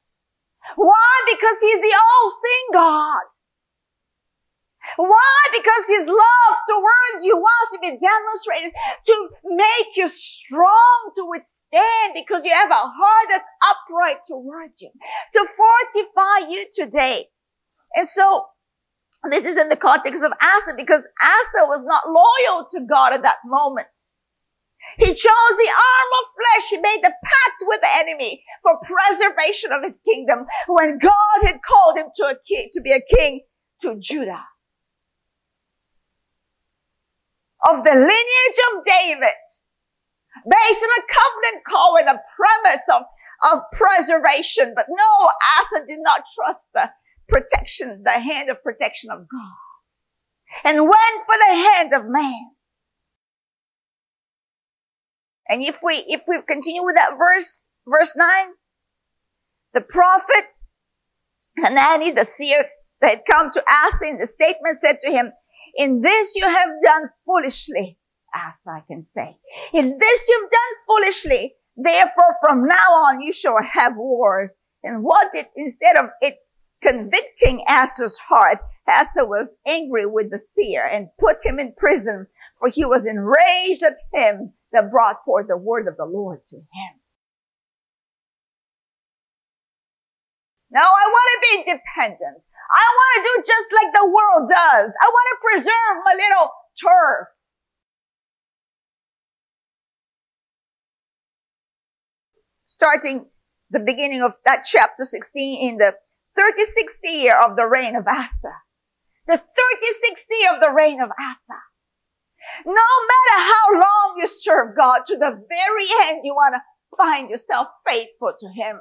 Why? 0.77 1.13
Because 1.27 1.57
He's 1.61 1.81
the 1.81 1.97
all-seeing 1.97 2.69
God. 2.73 3.29
Why? 4.97 5.39
Because 5.53 5.85
His 5.89 6.07
love 6.07 6.57
towards 6.69 7.25
you 7.25 7.37
wants 7.37 7.71
to 7.73 7.79
be 7.81 7.99
demonstrated 7.99 8.73
to 9.07 9.29
make 9.45 9.97
you 9.97 10.09
strong 10.09 11.13
to 11.17 11.27
withstand 11.29 12.15
because 12.15 12.45
you 12.45 12.53
have 12.53 12.71
a 12.71 12.75
heart 12.75 13.27
that's 13.29 13.49
upright 13.63 14.21
towards 14.27 14.81
you, 14.81 14.91
to 15.35 15.47
fortify 15.57 16.49
you 16.51 16.67
today. 16.75 17.29
And 17.95 18.09
so 18.09 18.47
this 19.29 19.45
is 19.45 19.57
in 19.59 19.69
the 19.69 19.77
context 19.77 20.25
of 20.25 20.33
Asa 20.33 20.75
because 20.77 21.07
Asa 21.21 21.67
was 21.67 21.85
not 21.85 22.09
loyal 22.09 22.67
to 22.73 22.81
God 22.89 23.13
at 23.13 23.23
that 23.23 23.37
moment. 23.45 23.89
He 24.97 25.07
chose 25.07 25.15
the 25.15 25.71
arm 25.71 26.11
of 26.19 26.25
flesh. 26.35 26.71
He 26.71 26.77
made 26.79 27.01
the 27.03 27.13
pact 27.13 27.61
with 27.63 27.81
the 27.81 27.89
enemy 27.99 28.43
for 28.63 28.81
preservation 28.81 29.73
of 29.73 29.85
his 29.85 30.01
kingdom 30.05 30.47
when 30.69 30.99
God 30.99 31.39
had 31.45 31.61
called 31.63 31.97
him 31.97 32.07
to 32.17 32.35
king, 32.49 32.71
to 32.73 32.81
be 32.81 32.93
a 32.93 33.01
king 33.17 33.43
to 33.83 33.97
Judah. 34.01 34.45
of 37.69 37.85
the 37.85 37.93
lineage 37.93 38.61
of 38.73 38.85
David 38.85 39.41
based 40.49 40.83
on 40.85 40.93
a 40.97 41.05
covenant 41.13 41.65
call 41.67 41.93
with 41.95 42.09
a 42.09 42.21
premise 42.37 42.87
of, 42.89 43.03
of 43.53 43.63
preservation. 43.73 44.73
But 44.75 44.87
no, 44.89 45.31
Asa 45.61 45.85
did 45.87 46.01
not 46.01 46.23
trust 46.35 46.69
the 46.73 46.89
protection, 47.31 48.03
the 48.05 48.11
hand 48.11 48.51
of 48.51 48.63
protection 48.63 49.11
of 49.11 49.21
God 49.21 49.57
and 50.65 50.81
went 50.81 51.27
for 51.27 51.35
the 51.39 51.55
hand 51.55 51.93
of 51.95 52.03
man. 52.07 52.53
And 55.49 55.63
if 55.63 55.79
we, 55.83 55.95
if 56.07 56.23
we 56.29 56.41
continue 56.49 56.85
with 56.85 56.97
that 56.97 57.13
verse, 57.19 57.67
verse 57.87 58.15
nine, 58.17 58.51
the 59.75 59.81
prophet 59.81 60.53
Hanani, 61.59 62.13
the 62.13 62.25
seer 62.25 62.67
that 63.01 63.11
had 63.11 63.21
come 63.29 63.51
to 63.53 63.63
Asa 63.69 64.07
in 64.07 64.19
the 64.19 64.27
statement 64.27 64.79
said 64.81 64.99
to 65.03 65.11
him, 65.11 65.33
in 65.77 66.03
this 66.03 66.35
you 66.37 66.47
have 66.47 66.69
done 66.85 67.09
foolishly, 67.25 67.99
as 68.35 68.61
I 68.67 68.81
can 68.87 69.03
say. 69.03 69.39
In 69.73 69.99
this 69.99 70.29
you've 70.29 70.51
done 70.51 70.61
foolishly. 70.87 71.55
Therefore, 71.77 72.35
from 72.43 72.67
now 72.67 72.93
on, 72.93 73.21
you 73.21 73.33
shall 73.33 73.57
have 73.73 73.95
wars. 73.97 74.59
And 74.83 75.03
what 75.03 75.29
did, 75.33 75.47
instead 75.57 75.97
of 75.97 76.11
it 76.21 76.37
convicting 76.83 77.63
Asa's 77.69 78.19
heart, 78.29 78.59
Asa 78.89 79.25
was 79.25 79.57
angry 79.67 80.07
with 80.07 80.31
the 80.31 80.39
seer 80.39 80.85
and 80.85 81.09
put 81.19 81.45
him 81.45 81.59
in 81.59 81.75
prison, 81.77 82.27
for 82.59 82.69
he 82.69 82.85
was 82.85 83.07
enraged 83.07 83.83
at 83.83 83.97
him 84.13 84.53
that 84.73 84.91
brought 84.91 85.25
forth 85.25 85.47
the 85.49 85.57
word 85.57 85.87
of 85.89 85.97
the 85.97 86.05
Lord 86.05 86.41
to 86.49 86.57
him. 86.57 87.01
No, 90.73 90.81
I 90.81 91.07
want 91.11 91.29
to 91.35 91.41
be 91.43 91.57
independent. 91.59 92.45
I 92.71 92.85
want 92.95 93.11
to 93.17 93.23
do 93.27 93.43
just 93.45 93.73
like 93.73 93.93
the 93.93 94.07
world 94.07 94.49
does. 94.49 94.95
I 95.03 95.09
want 95.11 95.27
to 95.31 95.37
preserve 95.43 96.05
my 96.05 96.15
little 96.15 96.51
turf. 96.79 97.27
Starting 102.67 103.27
the 103.71 103.81
beginning 103.81 104.23
of 104.23 104.35
that 104.45 104.65
chapter 104.65 105.05
16 105.05 105.71
in 105.71 105.79
the 105.79 105.95
36th 106.39 107.01
year 107.05 107.39
of 107.39 107.57
the 107.57 107.67
reign 107.67 107.97
of 107.97 108.07
Asa. 108.07 108.53
The 109.27 109.39
36th 109.39 110.31
year 110.41 110.55
of 110.55 110.61
the 110.61 110.75
reign 110.77 111.01
of 111.01 111.11
Asa. 111.11 111.61
No 112.67 112.73
matter 112.73 113.53
how 113.53 113.73
long 113.75 114.15
you 114.17 114.27
serve 114.27 114.77
God, 114.77 115.03
to 115.07 115.17
the 115.17 115.31
very 115.31 116.09
end, 116.09 116.21
you 116.25 116.35
want 116.35 116.55
to 116.55 116.97
find 116.97 117.31
yourself 117.31 117.69
faithful 117.87 118.33
to 118.39 118.47
Him 118.49 118.81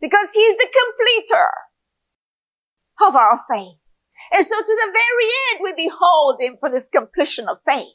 because 0.00 0.28
he's 0.32 0.56
the 0.56 0.68
completer 0.68 1.50
of 3.02 3.16
our 3.16 3.40
faith. 3.50 3.78
And 4.32 4.44
so 4.44 4.56
to 4.56 4.64
the 4.64 4.92
very 4.92 5.30
end, 5.50 5.60
we 5.62 5.88
behold 5.88 6.36
him 6.40 6.56
for 6.58 6.70
this 6.70 6.88
completion 6.88 7.48
of 7.48 7.58
faith. 7.66 7.94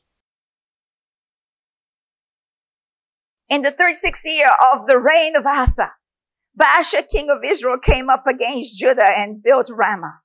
In 3.49 3.63
the 3.63 3.71
36th 3.71 4.23
year 4.23 4.49
of 4.73 4.87
the 4.87 4.97
reign 4.97 5.35
of 5.35 5.45
Asa, 5.45 5.91
Baasha, 6.61 7.03
king 7.09 7.29
of 7.29 7.39
Israel, 7.43 7.77
came 7.81 8.09
up 8.09 8.25
against 8.27 8.77
Judah 8.77 9.09
and 9.17 9.41
built 9.41 9.67
Ramah, 9.69 10.19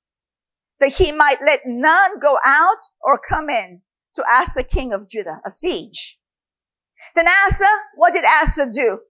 that 0.81 0.95
he 0.95 1.13
might 1.13 1.39
let 1.45 1.61
none 1.65 2.19
go 2.21 2.37
out 2.45 2.83
or 3.01 3.21
come 3.29 3.49
in 3.49 3.83
to 4.17 4.25
Asa, 4.31 4.63
king 4.63 4.93
of 4.93 5.09
Judah, 5.09 5.41
a 5.47 5.51
siege. 5.51 6.19
Then 7.15 7.27
Asa, 7.27 7.69
what 7.95 8.13
did 8.13 8.25
Asa 8.25 8.67
do? 8.73 9.01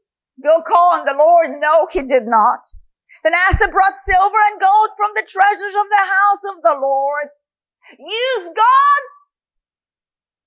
Go 0.42 0.62
call 0.62 0.92
on 0.92 1.04
the 1.04 1.14
Lord? 1.18 1.58
No, 1.58 1.88
he 1.90 2.02
did 2.02 2.26
not. 2.26 2.60
Then 3.24 3.32
Asa 3.34 3.68
brought 3.68 3.98
silver 3.98 4.36
and 4.50 4.60
gold 4.60 4.90
from 4.96 5.10
the 5.14 5.26
treasures 5.26 5.74
of 5.74 5.88
the 5.90 5.96
house 5.96 6.56
of 6.56 6.62
the 6.62 6.78
Lord. 6.80 7.28
Use 7.98 8.48
God's 8.54 9.38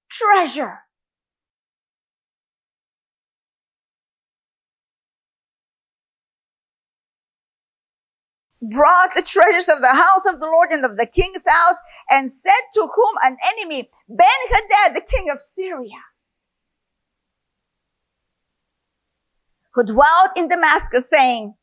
treasure. 0.09 0.79
Brought 8.62 9.15
the 9.15 9.22
treasures 9.22 9.69
of 9.69 9.82
the 9.82 9.93
house 9.93 10.26
of 10.28 10.39
the 10.39 10.48
Lord 10.48 10.69
and 10.72 10.84
of 10.84 10.98
the 10.98 11.08
king's 11.08 11.45
house 11.48 11.78
and 12.10 12.32
said 12.32 12.52
to 12.74 12.82
whom 12.82 13.15
an 13.24 13.38
enemy, 13.54 13.89
Ben-Hadad, 14.10 14.95
the 14.95 15.06
king 15.08 15.30
of 15.30 15.39
Syria. 15.41 16.04
who 19.80 19.84
dwelt 19.84 20.32
in 20.36 20.48
Damascus 20.48 21.10
saying, 21.10 21.54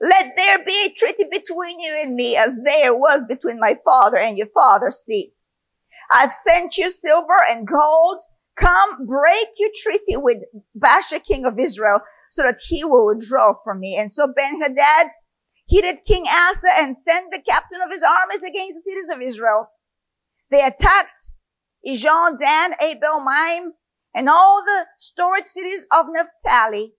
let 0.00 0.32
there 0.36 0.64
be 0.64 0.86
a 0.86 0.92
treaty 0.92 1.24
between 1.30 1.78
you 1.78 2.00
and 2.02 2.14
me 2.14 2.36
as 2.36 2.60
there 2.64 2.96
was 2.96 3.26
between 3.28 3.60
my 3.60 3.76
father 3.84 4.16
and 4.16 4.38
your 4.38 4.46
father. 4.54 4.90
See, 4.90 5.32
I've 6.10 6.32
sent 6.32 6.78
you 6.78 6.90
silver 6.90 7.36
and 7.50 7.66
gold. 7.66 8.20
Come 8.58 9.06
break 9.06 9.48
your 9.58 9.70
treaty 9.74 10.16
with 10.16 10.38
Baasha, 10.76 11.22
king 11.22 11.44
of 11.44 11.58
Israel, 11.58 12.00
so 12.30 12.42
that 12.42 12.56
he 12.66 12.82
will 12.82 13.06
withdraw 13.06 13.54
from 13.62 13.80
me. 13.80 13.96
And 13.98 14.10
so 14.10 14.26
Ben-Hadad 14.34 15.08
heeded 15.70 16.00
King 16.04 16.24
Asa 16.28 16.68
and 16.78 16.96
sent 16.96 17.30
the 17.30 17.40
captain 17.48 17.80
of 17.80 17.92
his 17.92 18.02
armies 18.02 18.42
against 18.42 18.74
the 18.74 18.82
cities 18.82 19.08
of 19.12 19.22
Israel. 19.22 19.68
They 20.50 20.64
attacked 20.64 21.30
Ijon, 21.86 22.38
Dan, 22.38 22.72
Abel, 22.82 23.24
Maim, 23.24 23.72
and 24.12 24.28
all 24.28 24.62
the 24.66 24.86
storage 24.98 25.46
cities 25.46 25.86
of 25.92 26.06
Naphtali. 26.08 26.94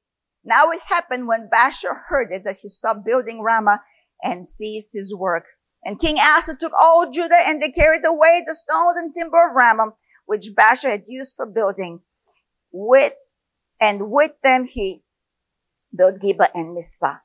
Now 0.46 0.72
it 0.72 0.80
happened 0.88 1.28
when 1.28 1.50
Baasha 1.54 1.90
heard 2.08 2.32
it 2.32 2.44
that 2.46 2.60
he 2.62 2.70
stopped 2.70 3.06
building 3.06 3.42
Ramah 3.42 3.82
and 4.24 4.48
ceased 4.48 4.94
his 4.94 5.14
work. 5.14 5.44
And 5.84 6.00
King 6.00 6.16
Asa 6.18 6.56
took 6.56 6.72
all 6.82 7.12
Judah 7.12 7.44
and 7.46 7.62
they 7.62 7.72
carried 7.72 8.06
away 8.06 8.42
the 8.48 8.56
stones 8.56 8.96
and 8.98 9.14
timber 9.14 9.50
of 9.50 9.56
Ramah, 9.56 9.94
which 10.26 10.52
Baasha 10.58 10.90
had 10.90 11.04
used 11.08 11.36
for 11.36 11.46
building. 11.46 12.00
With, 12.72 13.14
and 13.82 14.10
with 14.10 14.32
them 14.44 14.66
he 14.66 15.04
built 15.94 16.20
Geba 16.22 16.50
and 16.56 16.74
Mizpah. 16.74 17.18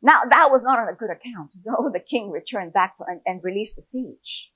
Now 0.00 0.22
that 0.28 0.50
was 0.50 0.62
not 0.62 0.78
on 0.78 0.88
a 0.88 0.96
good 0.96 1.10
account, 1.10 1.52
though 1.64 1.90
the 1.92 2.00
king 2.00 2.30
returned 2.30 2.72
back 2.72 2.94
and, 3.06 3.20
and 3.26 3.40
released 3.42 3.76
the 3.76 3.82
siege. 3.82 4.52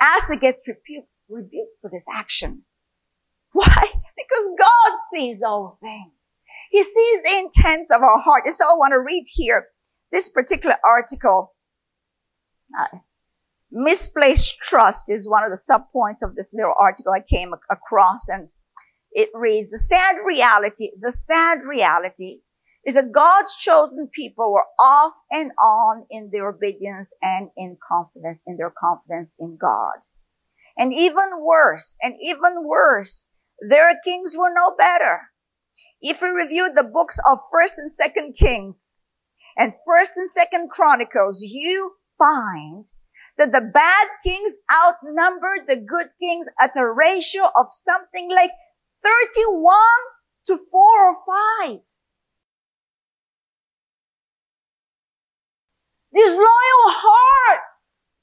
Asa 0.00 0.36
gets 0.36 0.66
rebuked, 0.66 1.08
rebuked 1.28 1.76
for 1.80 1.90
this 1.92 2.06
action. 2.12 2.64
Why? 3.52 3.92
Because 4.16 4.50
God 4.58 4.98
sees 5.14 5.42
all 5.42 5.78
things. 5.80 6.12
He 6.70 6.82
sees 6.82 7.22
the 7.24 7.38
intents 7.38 7.90
of 7.92 8.00
our 8.00 8.20
heart. 8.20 8.44
And 8.46 8.54
so 8.54 8.64
I 8.64 8.76
want 8.76 8.92
to 8.92 9.00
read 9.00 9.24
here 9.34 9.66
this 10.12 10.28
particular 10.28 10.76
article. 10.84 11.54
Uh, 12.78 12.98
misplaced 13.72 14.58
trust 14.60 15.10
is 15.10 15.28
one 15.28 15.42
of 15.42 15.50
the 15.50 15.58
subpoints 15.58 16.26
of 16.26 16.36
this 16.36 16.54
little 16.54 16.74
article 16.78 17.12
I 17.12 17.22
came 17.28 17.52
across 17.70 18.28
and 18.28 18.48
it 19.12 19.28
reads, 19.34 19.72
the 19.72 19.78
sad 19.78 20.16
reality, 20.24 20.90
the 21.00 21.10
sad 21.10 21.60
reality 21.68 22.38
is 22.84 22.94
that 22.94 23.12
God's 23.12 23.56
chosen 23.56 24.08
people 24.12 24.52
were 24.52 24.64
off 24.80 25.12
and 25.30 25.52
on 25.60 26.06
in 26.10 26.30
their 26.32 26.48
obedience 26.48 27.14
and 27.20 27.50
in 27.56 27.76
confidence, 27.86 28.42
in 28.46 28.56
their 28.56 28.72
confidence 28.76 29.36
in 29.38 29.58
God. 29.60 29.98
And 30.76 30.94
even 30.94 31.42
worse, 31.42 31.96
and 32.02 32.14
even 32.20 32.64
worse, 32.64 33.32
their 33.60 33.98
kings 34.04 34.34
were 34.38 34.52
no 34.54 34.74
better. 34.78 35.30
If 36.00 36.22
we 36.22 36.28
review 36.28 36.72
the 36.74 36.82
books 36.82 37.18
of 37.30 37.38
First 37.52 37.74
and 37.76 37.92
Second 37.92 38.36
Kings 38.38 39.00
and 39.58 39.74
First 39.86 40.12
and 40.16 40.30
Second 40.30 40.70
Chronicles, 40.70 41.42
you 41.42 41.96
find 42.16 42.86
that 43.36 43.52
the 43.52 43.70
bad 43.72 44.08
kings 44.24 44.52
outnumbered 44.72 45.66
the 45.68 45.76
good 45.76 46.08
kings 46.20 46.46
at 46.58 46.76
a 46.76 46.90
ratio 46.90 47.50
of 47.56 47.68
something 47.72 48.30
like 48.30 48.50
31 49.02 49.74
to 50.46 50.58
4 50.70 50.80
or 50.80 51.16
5. 51.62 51.80
Disloyal 56.12 56.86
hearts. 56.88 58.16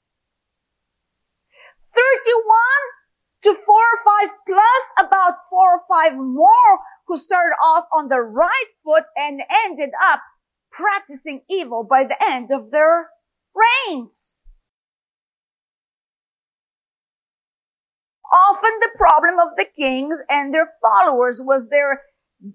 31 1.94 2.34
to 3.42 3.54
four 3.64 3.76
or 3.76 4.00
five 4.04 4.34
plus 4.46 5.06
about 5.06 5.34
four 5.48 5.76
or 5.76 5.80
five 5.88 6.16
more 6.16 6.80
who 7.06 7.16
started 7.16 7.54
off 7.62 7.84
on 7.92 8.08
the 8.08 8.20
right 8.20 8.70
foot 8.84 9.04
and 9.16 9.42
ended 9.64 9.90
up 10.02 10.20
practicing 10.70 11.42
evil 11.48 11.86
by 11.88 12.04
the 12.04 12.22
end 12.22 12.50
of 12.52 12.70
their 12.70 13.08
reigns. 13.54 14.40
Often 18.30 18.72
the 18.80 18.90
problem 18.96 19.36
of 19.38 19.56
the 19.56 19.66
kings 19.74 20.20
and 20.28 20.54
their 20.54 20.68
followers 20.82 21.40
was 21.42 21.70
their, 21.70 22.02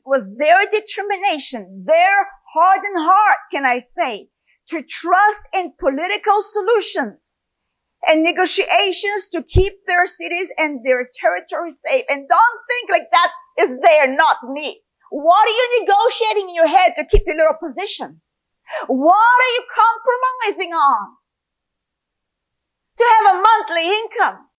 was 0.06 0.30
their 0.38 0.66
determination, 0.72 1.86
their 1.88 2.28
hardened 2.54 2.98
heart, 2.98 3.38
can 3.52 3.66
I 3.66 3.80
say, 3.80 4.30
to 4.74 4.82
trust 4.82 5.44
in 5.54 5.74
political 5.80 6.42
solutions 6.42 7.46
and 8.08 8.24
negotiations 8.24 9.30
to 9.32 9.44
keep 9.44 9.74
their 9.88 10.06
cities 10.06 10.50
and 10.58 10.82
their 10.84 11.08
territory 11.08 11.72
safe. 11.86 12.06
And 12.10 12.28
don't 12.28 12.60
think 12.70 12.90
like 12.90 13.10
that 13.12 13.32
is 13.62 13.70
there, 13.82 14.16
not 14.16 14.38
me. 14.50 14.82
What 15.10 15.48
are 15.48 15.54
you 15.54 15.86
negotiating 15.86 16.50
in 16.50 16.56
your 16.56 16.68
head 16.68 16.94
to 16.98 17.06
keep 17.06 17.24
your 17.26 17.38
little 17.38 17.62
position? 17.62 18.22
What 18.88 19.14
are 19.14 19.54
you 19.54 19.64
compromising 19.70 20.74
on? 20.74 21.18
To 22.98 23.04
have 23.04 23.36
a 23.36 23.42
monthly 23.42 23.88
income. 23.88 24.50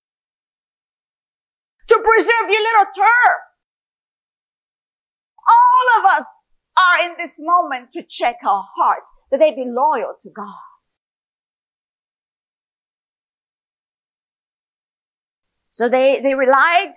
To 1.88 1.96
preserve 1.98 2.46
your 2.48 2.62
little 2.62 2.90
turf. 2.96 3.40
All 5.46 5.87
of 5.98 6.18
us 6.18 6.27
are 6.77 7.05
in 7.05 7.16
this 7.18 7.35
moment 7.38 7.90
to 7.92 8.03
check 8.03 8.37
our 8.46 8.64
hearts 8.77 9.11
that 9.35 9.40
they 9.40 9.55
be 9.55 9.64
loyal 9.66 10.14
to 10.23 10.31
God. 10.31 10.62
So 15.70 15.88
they, 15.88 16.20
they 16.20 16.35
relied 16.35 16.92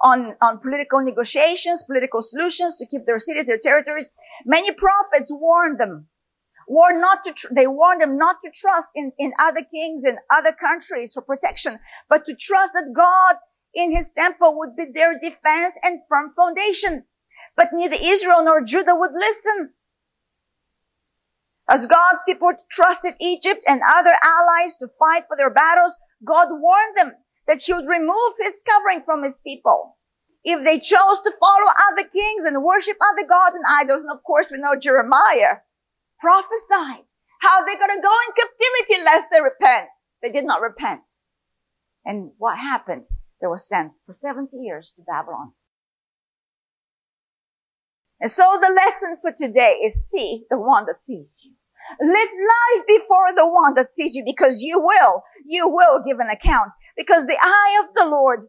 on, 0.00 0.36
on 0.40 0.60
political 0.60 1.00
negotiations, 1.00 1.82
political 1.84 2.22
solutions 2.22 2.76
to 2.76 2.86
keep 2.86 3.06
their 3.06 3.18
cities, 3.18 3.46
their 3.46 3.58
territories. 3.60 4.08
Many 4.46 4.72
prophets 4.72 5.32
warned 5.32 5.80
them, 5.80 6.06
warned 6.68 7.00
not 7.00 7.24
to, 7.24 7.32
tr- 7.32 7.52
they 7.52 7.66
warned 7.66 8.02
them 8.02 8.16
not 8.16 8.36
to 8.44 8.52
trust 8.54 8.90
in, 8.94 9.10
in 9.18 9.32
other 9.40 9.62
kings 9.64 10.04
and 10.04 10.18
other 10.32 10.52
countries 10.52 11.12
for 11.12 11.22
protection, 11.22 11.80
but 12.08 12.24
to 12.26 12.36
trust 12.36 12.72
that 12.74 12.92
God 12.94 13.36
in 13.74 13.90
his 13.90 14.10
temple 14.16 14.56
would 14.58 14.76
be 14.76 14.84
their 14.94 15.18
defense 15.18 15.74
and 15.82 16.02
firm 16.08 16.30
foundation. 16.36 17.04
But 17.56 17.70
neither 17.72 17.96
Israel 18.00 18.44
nor 18.44 18.62
Judah 18.62 18.94
would 18.94 19.12
listen. 19.18 19.70
As 21.68 21.86
God's 21.86 22.24
people 22.26 22.52
trusted 22.70 23.14
Egypt 23.20 23.64
and 23.66 23.80
other 23.86 24.14
allies 24.22 24.76
to 24.76 24.88
fight 24.98 25.24
for 25.26 25.36
their 25.36 25.50
battles, 25.50 25.96
God 26.24 26.48
warned 26.50 26.96
them 26.96 27.12
that 27.46 27.60
he 27.64 27.72
would 27.72 27.88
remove 27.88 28.34
his 28.40 28.62
covering 28.68 29.02
from 29.04 29.22
his 29.22 29.40
people. 29.46 29.96
If 30.44 30.62
they 30.62 30.78
chose 30.78 31.20
to 31.24 31.32
follow 31.40 31.72
other 31.90 32.06
kings 32.08 32.44
and 32.44 32.62
worship 32.62 32.98
other 33.00 33.26
gods 33.26 33.56
and 33.56 33.64
idols, 33.80 34.02
and 34.02 34.12
of 34.12 34.22
course 34.22 34.50
we 34.52 34.58
know 34.58 34.76
Jeremiah 34.78 35.64
prophesied 36.20 37.08
how 37.40 37.64
they're 37.64 37.78
going 37.78 37.96
to 37.96 38.02
go 38.02 38.12
in 38.12 38.34
captivity 38.36 39.04
lest 39.04 39.28
they 39.30 39.40
repent. 39.40 39.88
They 40.22 40.30
did 40.30 40.44
not 40.44 40.60
repent. 40.60 41.02
And 42.04 42.32
what 42.36 42.58
happened? 42.58 43.04
They 43.40 43.46
were 43.46 43.58
sent 43.58 43.92
for 44.04 44.14
70 44.14 44.56
years 44.56 44.92
to 44.96 45.02
Babylon. 45.02 45.52
And 48.24 48.30
so 48.30 48.58
the 48.58 48.72
lesson 48.72 49.18
for 49.20 49.32
today 49.38 49.80
is 49.84 50.08
see 50.08 50.46
the 50.48 50.58
one 50.58 50.86
that 50.86 50.98
sees 50.98 51.28
you. 51.44 51.52
Live 52.00 52.30
life 52.30 52.86
before 52.88 53.34
the 53.36 53.46
one 53.46 53.74
that 53.74 53.94
sees 53.94 54.14
you 54.14 54.24
because 54.24 54.62
you 54.62 54.80
will, 54.80 55.22
you 55.46 55.68
will 55.68 56.02
give 56.02 56.20
an 56.20 56.30
account 56.30 56.70
because 56.96 57.26
the 57.26 57.36
eye 57.38 57.84
of 57.84 57.94
the 57.94 58.08
Lord 58.10 58.46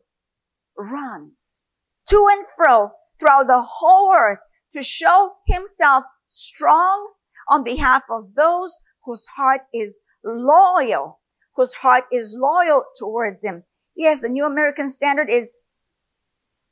runs 0.77 1.65
to 2.07 2.25
and 2.31 2.45
fro 2.55 2.91
throughout 3.19 3.47
the 3.47 3.65
whole 3.69 4.13
earth 4.15 4.39
to 4.71 4.81
show 4.81 5.33
himself 5.45 6.05
strong 6.29 7.11
on 7.51 7.65
behalf 7.65 8.03
of 8.09 8.33
those 8.37 8.77
whose 9.03 9.27
heart 9.35 9.63
is 9.73 9.99
loyal, 10.23 11.19
whose 11.57 11.73
heart 11.73 12.05
is 12.13 12.33
loyal 12.39 12.85
towards 12.97 13.43
him. 13.43 13.65
Yes, 13.93 14.21
the 14.21 14.29
New 14.29 14.45
American 14.45 14.89
Standard 14.89 15.29
is 15.29 15.57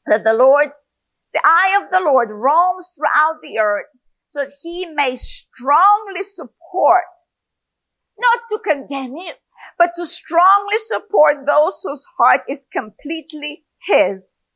that 0.05 0.23
the 0.23 0.31
Lord, 0.31 0.69
the 1.33 1.41
eye 1.43 1.79
of 1.81 1.91
the 1.91 1.99
Lord 1.99 2.29
roams 2.31 2.91
throughout 2.95 3.39
the 3.41 3.59
earth 3.59 3.87
so 4.31 4.41
that 4.41 4.53
he 4.61 4.87
may 4.87 5.15
strongly 5.15 6.23
support, 6.23 7.03
not 8.17 8.39
to 8.49 8.59
condemn 8.59 9.15
it, 9.17 9.39
but 9.77 9.91
to 9.95 10.05
strongly 10.05 10.77
support 10.77 11.45
those 11.45 11.81
whose 11.83 12.05
heart 12.17 12.41
is 12.49 12.67
completely 12.71 13.65
his. 13.85 14.49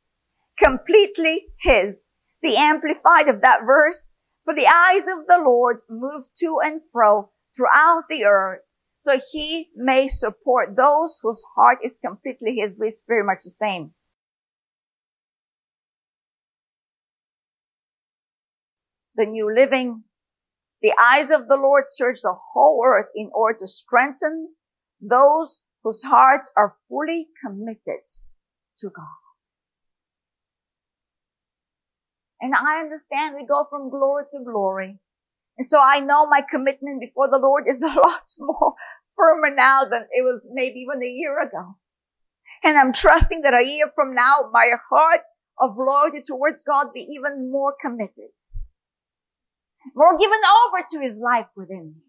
Completely 0.62 1.46
his. 1.60 2.06
The 2.42 2.56
amplified 2.56 3.28
of 3.28 3.40
that 3.42 3.62
verse, 3.64 4.06
for 4.44 4.54
the 4.54 4.66
eyes 4.66 5.02
of 5.02 5.26
the 5.26 5.38
Lord 5.38 5.78
move 5.88 6.24
to 6.38 6.58
and 6.62 6.80
fro 6.92 7.30
throughout 7.56 8.04
the 8.08 8.24
earth 8.24 8.60
so 9.00 9.20
he 9.32 9.70
may 9.76 10.08
support 10.08 10.76
those 10.76 11.20
whose 11.22 11.42
heart 11.54 11.78
is 11.84 11.98
completely 11.98 12.56
his, 12.56 12.76
it's 12.80 13.04
very 13.06 13.24
much 13.24 13.44
the 13.44 13.50
same. 13.50 13.92
The 19.18 19.26
New 19.26 19.52
Living, 19.52 20.04
the 20.80 20.94
eyes 20.98 21.28
of 21.28 21.48
the 21.48 21.56
Lord 21.56 21.86
search 21.90 22.20
the 22.22 22.36
whole 22.52 22.80
earth 22.86 23.08
in 23.16 23.30
order 23.34 23.58
to 23.58 23.66
strengthen 23.66 24.50
those 25.00 25.62
whose 25.82 26.02
hearts 26.04 26.48
are 26.56 26.76
fully 26.88 27.26
committed 27.44 28.06
to 28.78 28.88
God. 28.88 29.18
And 32.40 32.54
I 32.54 32.78
understand 32.78 33.34
we 33.34 33.44
go 33.44 33.66
from 33.68 33.90
glory 33.90 34.24
to 34.32 34.44
glory. 34.44 35.00
And 35.56 35.66
so 35.66 35.80
I 35.82 35.98
know 35.98 36.28
my 36.28 36.42
commitment 36.48 37.00
before 37.00 37.28
the 37.28 37.38
Lord 37.38 37.64
is 37.68 37.82
a 37.82 37.86
lot 37.88 38.22
more 38.38 38.74
firmer 39.16 39.52
now 39.52 39.80
than 39.82 40.06
it 40.12 40.22
was 40.22 40.46
maybe 40.52 40.86
even 40.86 41.02
a 41.02 41.10
year 41.10 41.42
ago. 41.42 41.74
And 42.62 42.78
I'm 42.78 42.92
trusting 42.92 43.40
that 43.42 43.54
a 43.54 43.66
year 43.66 43.90
from 43.96 44.14
now, 44.14 44.48
my 44.52 44.70
heart 44.88 45.22
of 45.60 45.76
loyalty 45.76 46.22
towards 46.24 46.62
God 46.62 46.92
be 46.94 47.00
even 47.00 47.50
more 47.50 47.74
committed. 47.80 48.30
More 49.98 50.16
given 50.16 50.38
over 50.46 50.86
to 50.92 51.00
his 51.00 51.18
life 51.18 51.48
within 51.56 51.94
me. 51.96 52.02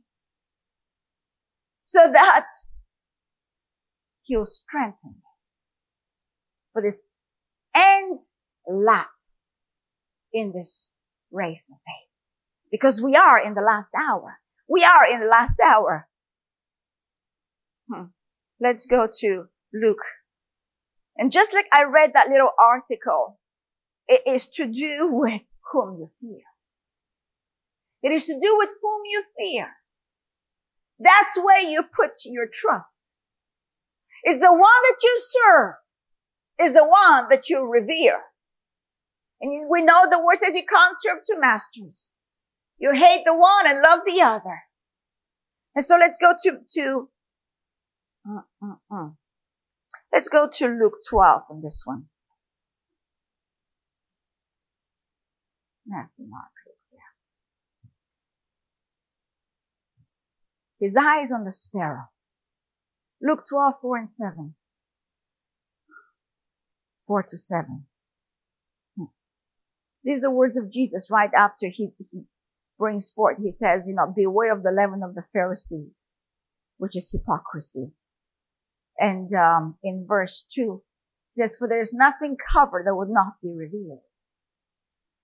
So 1.85 2.07
that 2.13 2.45
he'll 4.21 4.45
strengthen 4.45 5.15
me 5.15 5.31
for 6.71 6.83
this 6.83 7.01
end 7.75 8.19
lap 8.67 9.09
in 10.31 10.53
this 10.55 10.91
race 11.31 11.67
of 11.71 11.77
faith. 11.79 12.11
Because 12.71 13.01
we 13.01 13.15
are 13.15 13.43
in 13.43 13.55
the 13.55 13.61
last 13.67 13.89
hour. 13.99 14.37
We 14.67 14.83
are 14.83 15.11
in 15.11 15.21
the 15.21 15.25
last 15.25 15.59
hour. 15.59 16.07
Hmm. 17.91 18.09
Let's 18.61 18.85
go 18.85 19.09
to 19.21 19.45
Luke. 19.73 20.05
And 21.17 21.31
just 21.31 21.55
like 21.55 21.65
I 21.73 21.85
read 21.85 22.11
that 22.13 22.29
little 22.29 22.51
article, 22.63 23.39
it 24.07 24.21
is 24.27 24.47
to 24.49 24.67
do 24.67 25.09
with 25.11 25.41
whom 25.71 25.97
you 25.97 26.11
fear. 26.21 26.48
It 28.01 28.09
is 28.09 28.25
to 28.25 28.33
do 28.33 28.55
with 28.57 28.69
whom 28.81 29.01
you 29.05 29.23
fear. 29.37 29.67
That's 30.99 31.37
where 31.37 31.61
you 31.61 31.83
put 31.83 32.11
your 32.25 32.47
trust. 32.51 32.99
It's 34.23 34.41
the 34.41 34.51
one 34.51 34.61
that 34.61 34.97
you 35.01 35.21
serve 35.21 35.75
is 36.59 36.73
the 36.73 36.83
one 36.83 37.27
that 37.29 37.49
you 37.49 37.65
revere. 37.65 38.21
And 39.41 39.69
we 39.69 39.81
know 39.81 40.03
the 40.09 40.19
word 40.19 40.39
says 40.41 40.55
you 40.55 40.65
can't 40.65 40.97
serve 41.01 41.19
two 41.29 41.39
masters. 41.39 42.13
You 42.77 42.91
hate 42.93 43.23
the 43.25 43.33
one 43.33 43.65
and 43.65 43.81
love 43.81 43.99
the 44.05 44.21
other. 44.21 44.63
And 45.75 45.85
so 45.85 45.95
let's 45.99 46.17
go 46.17 46.33
to, 46.41 46.59
to, 46.71 47.09
uh, 48.27 48.41
uh, 48.61 48.75
uh. 48.91 49.09
let's 50.11 50.27
go 50.27 50.49
to 50.51 50.67
Luke 50.67 50.97
12 51.09 51.43
on 51.51 51.61
this 51.61 51.83
one. 51.85 52.05
Matthew, 55.85 56.25
Mark, 56.27 56.51
Luke, 56.67 56.75
yeah. 56.91 56.99
His 60.79 60.95
eyes 60.95 61.31
on 61.31 61.43
the 61.43 61.51
sparrow. 61.51 62.09
Luke 63.21 63.43
12, 63.49 63.73
4 63.81 63.97
and 63.97 64.09
7. 64.09 64.55
4 67.05 67.23
to 67.23 67.37
7. 67.37 67.85
Hmm. 68.97 69.03
These 70.03 70.23
are 70.23 70.29
the 70.29 70.35
words 70.35 70.57
of 70.57 70.71
Jesus 70.71 71.09
right 71.11 71.31
after 71.37 71.67
he, 71.69 71.89
he 72.11 72.23
brings 72.77 73.11
forth, 73.11 73.37
he 73.43 73.51
says, 73.51 73.85
you 73.87 73.95
know, 73.95 74.11
beware 74.15 74.55
of 74.55 74.63
the 74.63 74.71
leaven 74.71 75.03
of 75.03 75.15
the 75.15 75.23
Pharisees, 75.33 76.15
which 76.77 76.95
is 76.95 77.11
hypocrisy. 77.11 77.91
And 78.97 79.31
um, 79.33 79.75
in 79.83 80.05
verse 80.07 80.45
2, 80.49 80.81
it 81.31 81.35
says, 81.35 81.55
for 81.59 81.67
there 81.67 81.81
is 81.81 81.93
nothing 81.93 82.37
covered 82.51 82.85
that 82.85 82.95
would 82.95 83.09
not 83.09 83.33
be 83.41 83.53
revealed, 83.55 84.01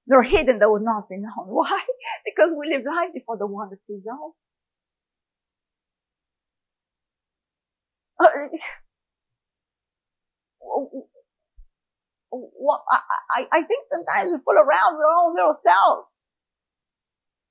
nor 0.05 0.23
hidden 0.23 0.59
that 0.59 0.69
would 0.69 0.83
not 0.83 1.07
be 1.09 1.17
known. 1.17 1.31
Why? 1.47 1.81
Because 2.25 2.51
we 2.59 2.75
live 2.75 2.85
life 2.85 3.13
before 3.13 3.37
the 3.37 3.47
one 3.47 3.69
that 3.69 3.85
sees 3.85 4.05
all. 4.11 4.35
I, 13.35 13.47
I 13.52 13.62
think 13.63 13.83
sometimes 13.87 14.31
we 14.31 14.37
fool 14.43 14.60
around 14.60 14.97
with 14.97 15.06
our 15.06 15.17
own 15.25 15.35
little 15.35 15.56
selves. 15.56 16.33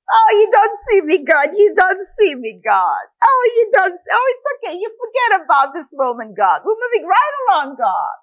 Oh, 0.05 0.29
you 0.37 0.49
don't 0.51 0.79
see 0.85 1.01
me, 1.01 1.25
God. 1.25 1.49
You 1.57 1.73
don't 1.75 2.05
see 2.05 2.35
me, 2.35 2.61
God. 2.63 3.05
Oh, 3.23 3.41
you 3.57 3.71
don't. 3.73 3.97
Oh, 3.97 4.25
it's 4.29 4.47
okay. 4.53 4.77
You 4.77 4.93
forget 4.93 5.41
about 5.41 5.73
this 5.73 5.89
moment, 5.97 6.37
God. 6.37 6.61
We're 6.63 6.77
moving 6.77 7.07
right 7.09 7.33
along, 7.49 7.75
God. 7.77 8.15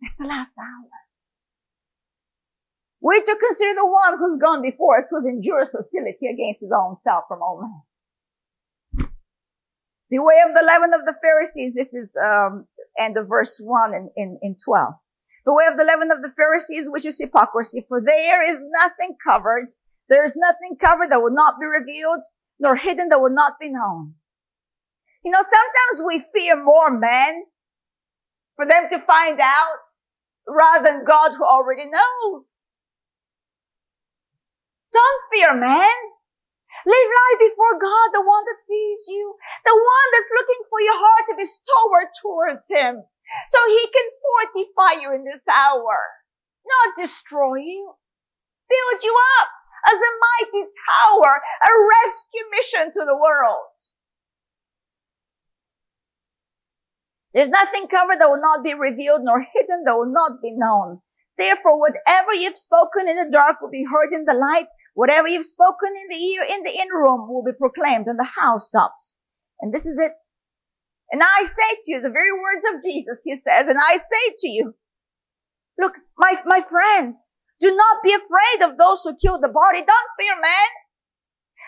It's 0.00 0.18
the 0.18 0.26
last 0.26 0.56
hour. 0.58 0.88
We're 3.00 3.20
to 3.20 3.36
consider 3.36 3.74
the 3.76 3.86
one 3.86 4.18
who's 4.18 4.40
gone 4.40 4.62
before 4.62 5.00
us, 5.00 5.08
who's 5.10 5.26
endured 5.26 5.68
hostility 5.70 6.26
against 6.32 6.60
his 6.60 6.72
own 6.72 6.96
self 7.04 7.24
from 7.28 7.42
all 7.42 7.60
men. 7.60 7.82
The 10.10 10.18
way 10.18 10.42
of 10.46 10.54
the 10.54 10.64
leaven 10.64 10.94
of 10.94 11.04
the 11.04 11.14
Pharisees. 11.20 11.74
This 11.74 11.92
is 11.92 12.14
um, 12.16 12.66
end 12.98 13.16
of 13.16 13.28
verse 13.28 13.60
one 13.62 13.94
in 13.94 14.10
in, 14.16 14.38
in 14.42 14.56
twelve 14.64 14.94
the 15.46 15.54
way 15.54 15.64
of 15.70 15.78
the 15.78 15.84
leaven 15.84 16.10
of 16.10 16.20
the 16.22 16.34
Pharisees, 16.36 16.90
which 16.90 17.06
is 17.06 17.20
hypocrisy. 17.20 17.84
For 17.88 18.02
there 18.04 18.42
is 18.42 18.60
nothing 18.82 19.16
covered. 19.22 19.68
There 20.08 20.24
is 20.24 20.34
nothing 20.36 20.76
covered 20.76 21.10
that 21.10 21.22
will 21.22 21.32
not 21.34 21.54
be 21.60 21.66
revealed, 21.66 22.22
nor 22.58 22.74
hidden 22.74 23.08
that 23.10 23.20
will 23.20 23.34
not 23.34 23.54
be 23.60 23.70
known. 23.70 24.14
You 25.24 25.30
know, 25.30 25.42
sometimes 25.42 26.06
we 26.06 26.22
fear 26.34 26.62
more 26.62 26.90
men 26.90 27.46
for 28.56 28.66
them 28.66 28.90
to 28.90 29.06
find 29.06 29.38
out 29.40 29.86
rather 30.46 30.84
than 30.84 31.04
God 31.04 31.32
who 31.38 31.44
already 31.44 31.86
knows. 31.90 32.78
Don't 34.92 35.22
fear 35.32 35.54
man. 35.54 35.96
Live 36.86 37.10
life 37.10 37.38
before 37.38 37.78
God, 37.80 38.05
sees 38.64 39.08
you, 39.08 39.36
the 39.64 39.74
one 39.74 40.08
that's 40.12 40.32
looking 40.32 40.62
for 40.70 40.80
your 40.80 40.96
heart 40.96 41.24
to 41.28 41.36
be 41.36 41.44
stalwart 41.44 42.14
towards 42.20 42.66
him. 42.70 43.04
So 43.50 43.58
he 43.66 43.82
can 43.90 44.08
fortify 44.22 45.02
you 45.02 45.10
in 45.12 45.24
this 45.24 45.42
hour, 45.50 45.98
not 46.64 46.96
destroy 46.96 47.58
you, 47.60 47.94
build 48.68 48.98
you 49.02 49.14
up 49.42 49.50
as 49.90 49.98
a 49.98 50.18
mighty 50.18 50.64
tower, 50.70 51.42
a 51.42 51.72
rescue 52.02 52.46
mission 52.54 52.86
to 52.94 53.02
the 53.04 53.18
world. 53.18 53.74
There's 57.34 57.50
nothing 57.50 57.86
covered 57.88 58.18
that 58.20 58.30
will 58.30 58.40
not 58.40 58.64
be 58.64 58.72
revealed, 58.72 59.20
nor 59.22 59.44
hidden 59.44 59.84
that 59.84 59.96
will 59.96 60.10
not 60.10 60.40
be 60.40 60.54
known. 60.56 61.02
Therefore, 61.36 61.78
whatever 61.78 62.32
you've 62.32 62.56
spoken 62.56 63.08
in 63.08 63.16
the 63.16 63.30
dark 63.30 63.60
will 63.60 63.70
be 63.70 63.84
heard 63.84 64.16
in 64.16 64.24
the 64.24 64.32
light. 64.32 64.68
Whatever 64.96 65.28
you've 65.28 65.44
spoken 65.44 65.92
in 65.92 66.08
the 66.08 66.16
ear, 66.16 66.40
in 66.40 66.64
the 66.64 66.72
inner 66.72 66.96
room 66.96 67.28
will 67.28 67.44
be 67.44 67.52
proclaimed 67.52 68.08
on 68.08 68.16
the 68.16 68.24
house 68.24 68.72
housetops. 68.72 69.12
And 69.60 69.68
this 69.68 69.84
is 69.84 70.00
it. 70.00 70.16
And 71.12 71.20
I 71.20 71.44
say 71.44 71.70
to 71.76 71.86
you, 71.86 72.00
the 72.00 72.08
very 72.08 72.32
words 72.32 72.64
of 72.64 72.80
Jesus, 72.80 73.20
he 73.20 73.36
says, 73.36 73.68
and 73.68 73.76
I 73.76 74.00
say 74.00 74.24
to 74.40 74.48
you, 74.48 74.72
look, 75.76 76.00
my, 76.16 76.40
my 76.48 76.64
friends, 76.64 77.36
do 77.60 77.76
not 77.76 78.00
be 78.00 78.16
afraid 78.16 78.64
of 78.64 78.80
those 78.80 79.04
who 79.04 79.20
kill 79.20 79.36
the 79.36 79.52
body. 79.52 79.84
Don't 79.84 80.16
fear 80.16 80.32
man. 80.40 80.70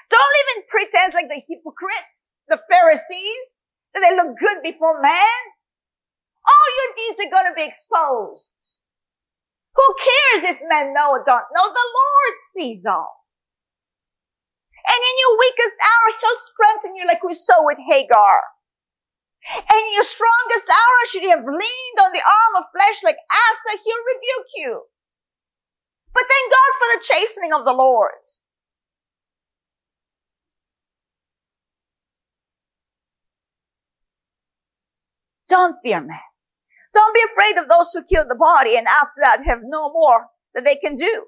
Don't 0.08 0.32
live 0.32 0.48
in 0.56 0.72
pretense 0.72 1.12
like 1.12 1.28
the 1.28 1.44
hypocrites, 1.44 2.32
the 2.48 2.64
Pharisees, 2.64 3.44
that 3.92 4.00
they 4.00 4.16
look 4.16 4.40
good 4.40 4.64
before 4.64 5.04
man. 5.04 5.36
All 6.48 6.68
your 6.80 6.90
deeds 6.96 7.28
are 7.28 7.34
going 7.36 7.52
to 7.52 7.60
be 7.60 7.68
exposed. 7.68 8.80
Who 9.76 9.84
cares 10.00 10.56
if 10.56 10.64
men 10.64 10.96
know 10.96 11.12
or 11.12 11.22
don't 11.28 11.52
know? 11.52 11.68
The 11.68 11.88
Lord 11.92 12.34
sees 12.56 12.88
all. 12.88 13.17
And 14.88 15.00
in 15.04 15.14
your 15.20 15.34
weakest 15.36 15.76
hour, 15.76 16.08
He'll 16.16 16.42
strengthen 16.48 16.96
you 16.96 17.04
like 17.06 17.22
we 17.22 17.36
saw 17.36 17.60
with 17.60 17.78
Hagar. 17.78 18.40
And 19.48 19.78
in 19.78 19.92
your 19.94 20.04
strongest 20.04 20.68
hour, 20.68 20.98
should 21.06 21.22
you 21.22 21.30
have 21.30 21.44
leaned 21.44 21.98
on 22.00 22.12
the 22.12 22.24
arm 22.24 22.52
of 22.58 22.72
flesh 22.72 23.04
like 23.04 23.20
Asa, 23.28 23.80
He'll 23.84 24.08
rebuke 24.08 24.50
you. 24.56 24.72
But 26.12 26.24
thank 26.28 26.50
God 26.50 26.72
for 26.80 26.88
the 26.92 27.04
chastening 27.04 27.52
of 27.52 27.64
the 27.64 27.72
Lord. 27.72 28.24
Don't 35.48 35.76
fear 35.82 36.00
man. 36.00 36.18
Don't 36.94 37.14
be 37.14 37.22
afraid 37.32 37.58
of 37.58 37.68
those 37.68 37.92
who 37.92 38.02
kill 38.04 38.26
the 38.26 38.34
body 38.34 38.76
and 38.76 38.86
after 38.86 39.20
that 39.20 39.44
have 39.44 39.60
no 39.62 39.90
more 39.90 40.26
that 40.54 40.64
they 40.64 40.76
can 40.76 40.96
do. 40.96 41.26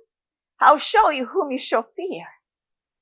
I'll 0.61 0.79
show 0.79 1.11
you 1.11 1.27
whom 1.27 1.51
you 1.51 1.59
shall 1.59 1.87
fear. 1.97 2.27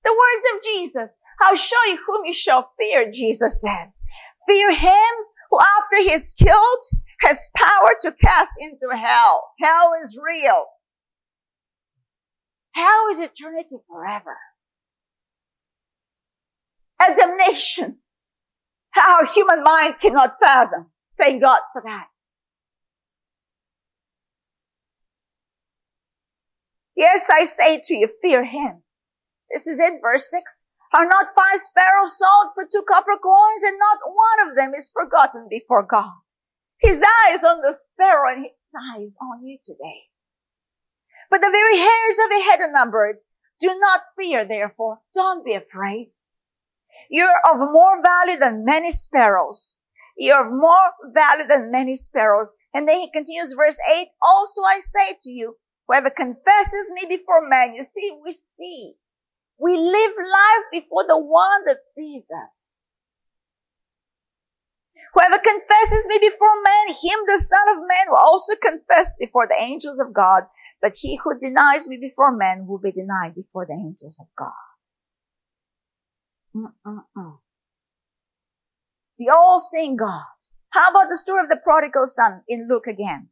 The 0.04 0.10
words 0.12 0.46
of 0.54 0.62
Jesus. 0.62 1.16
I'll 1.40 1.56
show 1.56 1.82
you 1.86 1.98
whom 2.06 2.24
you 2.24 2.34
shall 2.34 2.70
fear, 2.78 3.10
Jesus 3.12 3.60
says. 3.60 4.02
Fear 4.46 4.74
him 4.76 5.12
who 5.50 5.58
after 5.60 6.02
he 6.02 6.12
is 6.12 6.32
killed 6.32 6.84
has 7.20 7.48
power 7.56 7.96
to 8.02 8.12
cast 8.12 8.52
into 8.60 8.96
hell. 8.96 9.50
Hell 9.60 9.92
is 10.04 10.18
real. 10.22 10.64
Hell 12.74 13.08
is 13.12 13.18
eternity 13.18 13.76
forever. 13.88 14.36
A 17.02 17.14
damnation. 17.14 17.98
Our 18.96 19.26
human 19.26 19.62
mind 19.62 19.94
cannot 20.00 20.36
fathom. 20.42 20.90
Thank 21.16 21.42
God 21.42 21.60
for 21.72 21.82
that. 21.84 22.06
Yes, 26.96 27.28
I 27.30 27.44
say 27.44 27.80
to 27.84 27.94
you, 27.94 28.08
fear 28.22 28.44
him. 28.44 28.82
This 29.50 29.66
is 29.66 29.80
it, 29.80 30.00
verse 30.02 30.30
6. 30.30 30.66
Are 30.96 31.06
not 31.06 31.34
five 31.36 31.60
sparrows 31.60 32.18
sold 32.18 32.54
for 32.54 32.64
two 32.64 32.84
copper 32.88 33.16
coins 33.22 33.62
and 33.64 33.78
not 33.78 33.98
one 34.04 34.48
of 34.48 34.56
them 34.56 34.72
is 34.74 34.90
forgotten 34.90 35.46
before 35.50 35.82
God? 35.82 36.24
His 36.80 37.02
eyes 37.26 37.44
on 37.44 37.60
the 37.60 37.76
sparrow 37.76 38.32
and 38.32 38.44
his 38.44 38.74
eyes 38.94 39.16
on 39.20 39.44
you 39.44 39.58
today. 39.64 40.08
But 41.30 41.40
the 41.40 41.50
very 41.50 41.76
hairs 41.76 42.16
of 42.24 42.30
your 42.30 42.50
head 42.50 42.60
are 42.60 42.72
numbered. 42.72 43.18
Do 43.60 43.76
not 43.78 44.00
fear, 44.18 44.46
therefore. 44.46 45.00
Don't 45.14 45.44
be 45.44 45.54
afraid. 45.54 46.12
You're 47.10 47.40
of 47.50 47.58
more 47.58 48.00
value 48.02 48.38
than 48.38 48.64
many 48.64 48.92
sparrows. 48.92 49.76
You're 50.16 50.46
of 50.46 50.52
more 50.52 50.92
value 51.12 51.46
than 51.46 51.70
many 51.70 51.96
sparrows. 51.96 52.52
And 52.72 52.88
then 52.88 53.00
he 53.00 53.10
continues 53.10 53.54
verse 53.54 53.78
8. 53.90 54.08
Also 54.22 54.62
I 54.62 54.80
say 54.80 55.18
to 55.22 55.30
you, 55.30 55.56
Whoever 55.86 56.10
confesses 56.10 56.92
me 56.92 57.06
before 57.08 57.48
men, 57.48 57.74
you 57.74 57.82
see, 57.82 58.10
we 58.22 58.32
see. 58.32 58.94
We 59.58 59.76
live 59.76 60.12
life 60.16 60.64
before 60.72 61.04
the 61.08 61.18
one 61.18 61.64
that 61.66 61.78
sees 61.94 62.26
us. 62.44 62.90
Whoever 65.14 65.38
confesses 65.38 66.06
me 66.06 66.18
before 66.20 66.62
men, 66.64 66.88
him 66.88 67.20
the 67.26 67.42
Son 67.42 67.68
of 67.70 67.78
Man 67.88 68.06
will 68.08 68.18
also 68.18 68.54
confess 68.54 69.16
before 69.18 69.48
the 69.48 69.60
angels 69.60 69.98
of 69.98 70.12
God. 70.12 70.44
But 70.80 70.92
he 71.00 71.18
who 71.22 71.38
denies 71.38 71.88
me 71.88 71.98
before 72.00 72.36
men 72.36 72.66
will 72.68 72.78
be 72.78 72.92
denied 72.92 73.34
before 73.34 73.66
the 73.66 73.74
angels 73.74 74.16
of 74.20 74.26
God. 74.36 74.52
Mm-mm-mm. 76.54 77.38
The 79.18 79.28
all-seeing 79.34 79.96
God. 79.96 80.22
How 80.70 80.90
about 80.90 81.08
the 81.10 81.16
story 81.16 81.42
of 81.42 81.48
the 81.48 81.56
prodigal 81.56 82.06
son 82.06 82.42
in 82.46 82.68
Luke 82.68 82.86
again? 82.86 83.30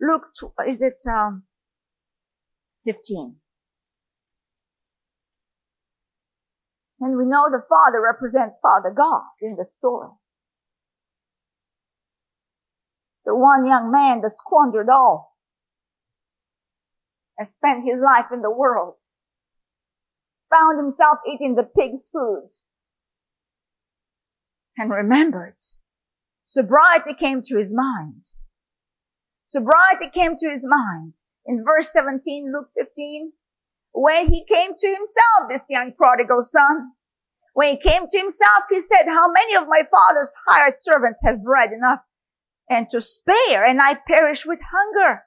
Luke, 0.00 0.28
is 0.66 0.80
it, 0.80 1.02
um, 1.06 1.42
15. 2.84 3.36
And 7.00 7.16
we 7.16 7.24
know 7.26 7.46
the 7.50 7.62
Father 7.68 8.00
represents 8.00 8.60
Father 8.60 8.92
God 8.96 9.22
in 9.40 9.56
the 9.58 9.66
story. 9.66 10.10
The 13.24 13.34
one 13.34 13.66
young 13.66 13.90
man 13.90 14.20
that 14.22 14.36
squandered 14.36 14.88
all 14.88 15.36
and 17.36 17.48
spent 17.50 17.84
his 17.84 18.00
life 18.00 18.26
in 18.32 18.40
the 18.40 18.50
world 18.50 18.94
found 20.50 20.78
himself 20.78 21.18
eating 21.30 21.54
the 21.54 21.64
pig's 21.64 22.08
food 22.10 22.48
and 24.78 24.90
remembered. 24.90 25.56
Sobriety 26.46 27.14
came 27.14 27.42
to 27.42 27.58
his 27.58 27.74
mind. 27.74 28.22
Sobriety 29.46 30.08
came 30.12 30.36
to 30.38 30.50
his 30.50 30.66
mind 30.66 31.14
in 31.44 31.64
verse 31.64 31.92
17, 31.92 32.52
Luke 32.52 32.68
15, 32.76 33.32
when 33.96 34.28
he 34.28 34.44
came 34.44 34.72
to 34.78 34.88
himself, 34.88 35.48
this 35.48 35.64
young 35.70 35.92
prodigal 35.96 36.42
son, 36.42 36.92
when 37.54 37.70
he 37.70 37.80
came 37.80 38.04
to 38.04 38.18
himself, 38.18 38.68
he 38.68 38.78
said, 38.78 39.08
how 39.08 39.32
many 39.32 39.56
of 39.56 39.64
my 39.68 39.80
father's 39.88 40.28
hired 40.46 40.74
servants 40.82 41.20
have 41.24 41.42
bread 41.42 41.72
enough 41.72 42.00
and 42.68 42.90
to 42.90 43.00
spare 43.00 43.64
and 43.64 43.80
I 43.80 43.96
perish 44.06 44.44
with 44.44 44.60
hunger? 44.60 45.24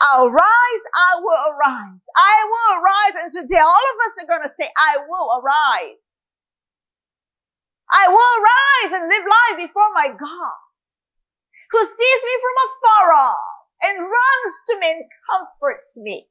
I'll 0.00 0.30
rise, 0.30 0.82
I 0.96 1.20
will 1.20 1.44
arise. 1.52 2.08
I 2.16 2.48
will 2.48 2.80
arise. 2.80 3.20
And 3.20 3.28
today 3.28 3.60
all 3.60 3.68
of 3.68 4.00
us 4.08 4.16
are 4.16 4.32
going 4.32 4.48
to 4.48 4.54
say, 4.56 4.72
I 4.72 5.04
will 5.04 5.36
arise. 5.36 6.08
I 7.92 8.08
will 8.08 8.16
arise 8.16 8.96
and 8.96 9.12
live 9.12 9.28
life 9.28 9.68
before 9.68 9.92
my 9.92 10.08
God 10.08 10.60
who 11.70 11.84
sees 11.84 12.20
me 12.24 12.34
from 12.40 12.56
afar 12.64 13.12
off 13.12 13.60
and 13.82 13.98
runs 14.00 14.52
to 14.70 14.78
me 14.80 14.88
and 14.88 15.04
comforts 15.28 15.98
me. 15.98 16.29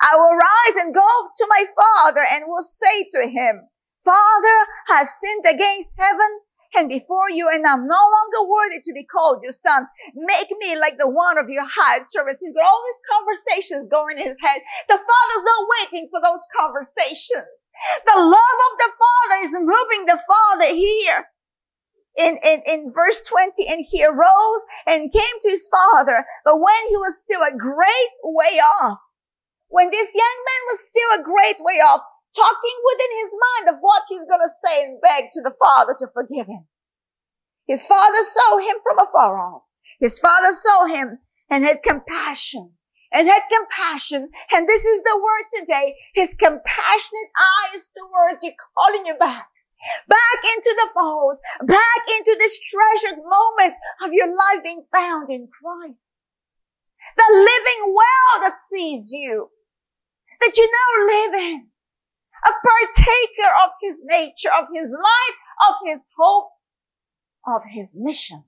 I 0.00 0.16
will 0.16 0.34
rise 0.34 0.76
and 0.76 0.94
go 0.94 1.06
to 1.36 1.46
my 1.48 1.64
father 1.76 2.24
and 2.30 2.44
will 2.46 2.64
say 2.64 3.04
to 3.12 3.28
him, 3.28 3.68
Father, 4.04 4.56
I've 4.90 5.10
sinned 5.10 5.44
against 5.46 5.92
heaven 5.98 6.40
and 6.74 6.88
before 6.88 7.28
you, 7.30 7.50
and 7.50 7.66
I'm 7.66 7.86
no 7.86 7.98
longer 7.98 8.46
worthy 8.46 8.80
to 8.84 8.92
be 8.94 9.04
called 9.04 9.42
your 9.42 9.52
son. 9.52 9.86
Make 10.14 10.54
me 10.60 10.78
like 10.78 10.98
the 10.98 11.10
one 11.10 11.36
of 11.36 11.48
your 11.48 11.66
hired 11.66 12.06
servants. 12.10 12.40
He's 12.40 12.54
got 12.54 12.64
all 12.64 12.82
these 12.86 13.02
conversations 13.10 13.88
going 13.90 14.18
in 14.18 14.28
his 14.28 14.38
head. 14.40 14.62
The 14.88 14.98
father's 15.02 15.44
not 15.44 15.66
waiting 15.66 16.08
for 16.10 16.20
those 16.22 16.40
conversations. 16.54 17.50
The 18.06 18.18
love 18.22 18.58
of 18.70 18.74
the 18.78 18.92
father 18.94 19.42
is 19.42 19.52
moving 19.58 20.06
the 20.06 20.22
father 20.22 20.70
here 20.70 21.26
in, 22.16 22.38
in, 22.44 22.62
in 22.66 22.92
verse 22.94 23.20
20, 23.26 23.66
and 23.66 23.84
he 23.88 24.04
arose 24.04 24.62
and 24.86 25.12
came 25.12 25.36
to 25.42 25.50
his 25.50 25.66
father. 25.66 26.24
But 26.44 26.62
when 26.62 26.82
he 26.88 26.96
was 26.96 27.18
still 27.18 27.42
a 27.42 27.56
great 27.56 28.14
way 28.22 28.62
off, 28.62 28.98
when 29.70 29.90
this 29.90 30.14
young 30.14 30.38
man 30.44 30.62
was 30.68 30.86
still 30.86 31.10
a 31.14 31.26
great 31.26 31.58
way 31.58 31.78
off, 31.80 32.02
talking 32.34 32.78
within 32.84 33.12
his 33.22 33.32
mind 33.34 33.64
of 33.74 33.80
what 33.80 34.02
he's 34.08 34.28
going 34.28 34.44
to 34.44 34.60
say 34.62 34.84
and 34.84 35.00
beg 35.00 35.30
to 35.32 35.42
the 35.42 35.54
father 35.62 35.96
to 35.98 36.06
forgive 36.12 36.46
him. 36.46 36.66
His 37.66 37.86
father 37.86 38.22
saw 38.22 38.58
him 38.58 38.76
from 38.82 38.98
afar 38.98 39.38
off. 39.38 39.62
His 40.00 40.18
father 40.18 40.54
saw 40.54 40.86
him 40.86 41.18
and 41.48 41.64
had 41.64 41.82
compassion 41.82 42.72
and 43.12 43.28
had 43.28 43.42
compassion. 43.50 44.30
And 44.52 44.68
this 44.68 44.84
is 44.84 45.02
the 45.02 45.18
word 45.18 45.46
today. 45.54 45.94
His 46.14 46.34
compassionate 46.34 47.32
eyes 47.38 47.88
towards 47.94 48.44
you, 48.44 48.52
calling 48.74 49.06
you 49.06 49.16
back 49.18 49.48
back 50.08 50.40
into 50.56 50.76
the 50.76 50.88
fold, 50.94 51.36
back 51.66 52.02
into 52.18 52.36
this 52.38 52.58
treasured 52.60 53.18
moment 53.18 53.74
of 54.04 54.12
your 54.12 54.28
life 54.28 54.62
being 54.64 54.84
found 54.92 55.30
in 55.30 55.48
Christ. 55.48 56.12
the 57.16 57.24
living 57.32 57.94
well 57.94 58.42
that 58.42 58.58
sees 58.68 59.06
you, 59.10 59.50
that 60.40 60.56
you 60.56 60.70
now 60.70 61.06
live 61.06 61.34
in, 61.34 61.66
a 62.46 62.50
partaker 62.50 63.50
of 63.64 63.70
his 63.82 64.02
nature, 64.04 64.50
of 64.50 64.68
his 64.74 64.90
life, 64.90 65.38
of 65.68 65.74
his 65.86 66.08
hope, 66.16 66.50
of 67.46 67.62
his 67.70 67.96
mission. 67.98 68.44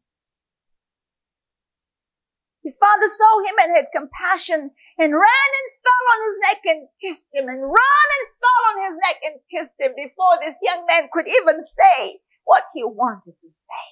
His 2.63 2.79
father 2.79 3.09
saw 3.09 3.43
him 3.43 3.57
and 3.59 3.77
had 3.77 3.87
compassion 3.95 4.71
and 4.99 5.13
ran 5.13 5.51
and 5.59 5.69
fell 5.83 6.05
on 6.15 6.19
his 6.23 6.37
neck 6.47 6.61
and 6.65 6.89
kissed 7.03 7.29
him 7.35 7.49
and 7.49 7.61
ran 7.61 8.09
and 8.17 8.25
fell 8.39 8.63
on 8.71 8.77
his 8.87 8.97
neck 9.03 9.19
and 9.25 9.35
kissed 9.51 9.81
him 9.81 9.93
before 9.97 10.39
this 10.41 10.55
young 10.63 10.87
man 10.89 11.09
could 11.13 11.27
even 11.27 11.65
say 11.65 12.21
what 12.45 12.65
he 12.73 12.85
wanted 12.85 13.35
to 13.43 13.51
say. 13.51 13.87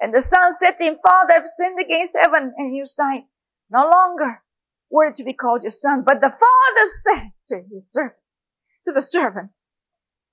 And 0.00 0.12
the 0.12 0.20
son 0.20 0.52
said 0.58 0.72
to 0.72 0.84
him, 0.84 0.96
Father, 1.00 1.34
I've 1.34 1.46
sinned 1.46 1.78
against 1.80 2.16
heaven 2.20 2.52
and 2.58 2.74
your 2.74 2.86
sight. 2.86 3.22
No 3.72 3.88
longer 3.88 4.42
were 4.90 5.12
to 5.12 5.24
be 5.24 5.32
called 5.32 5.62
your 5.62 5.70
son. 5.70 6.04
But 6.06 6.20
the 6.20 6.28
father 6.28 6.86
said 7.02 7.32
to 7.48 7.64
his 7.72 7.90
servant, 7.90 8.20
to 8.86 8.92
the 8.92 9.00
servants, 9.00 9.64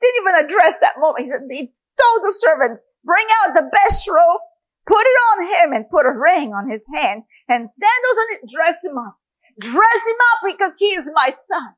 didn't 0.01 0.21
even 0.21 0.45
address 0.45 0.77
that 0.79 0.99
moment. 0.99 1.25
He, 1.25 1.29
said, 1.31 1.47
he 1.49 1.73
told 1.95 2.23
the 2.23 2.35
servants, 2.35 2.85
bring 3.03 3.25
out 3.41 3.55
the 3.55 3.69
best 3.71 4.07
robe, 4.07 4.41
put 4.85 5.01
it 5.01 5.19
on 5.31 5.47
him 5.47 5.73
and 5.73 5.89
put 5.89 6.05
a 6.05 6.11
ring 6.11 6.51
on 6.53 6.69
his 6.69 6.85
hand 6.93 7.23
and 7.47 7.69
sandals 7.71 8.17
on 8.19 8.27
it, 8.35 8.51
dress 8.51 8.75
him 8.83 8.97
up. 8.97 9.15
Dress 9.59 10.01
him 10.07 10.19
up 10.33 10.39
because 10.45 10.75
he 10.79 10.95
is 10.95 11.07
my 11.13 11.29
son. 11.29 11.75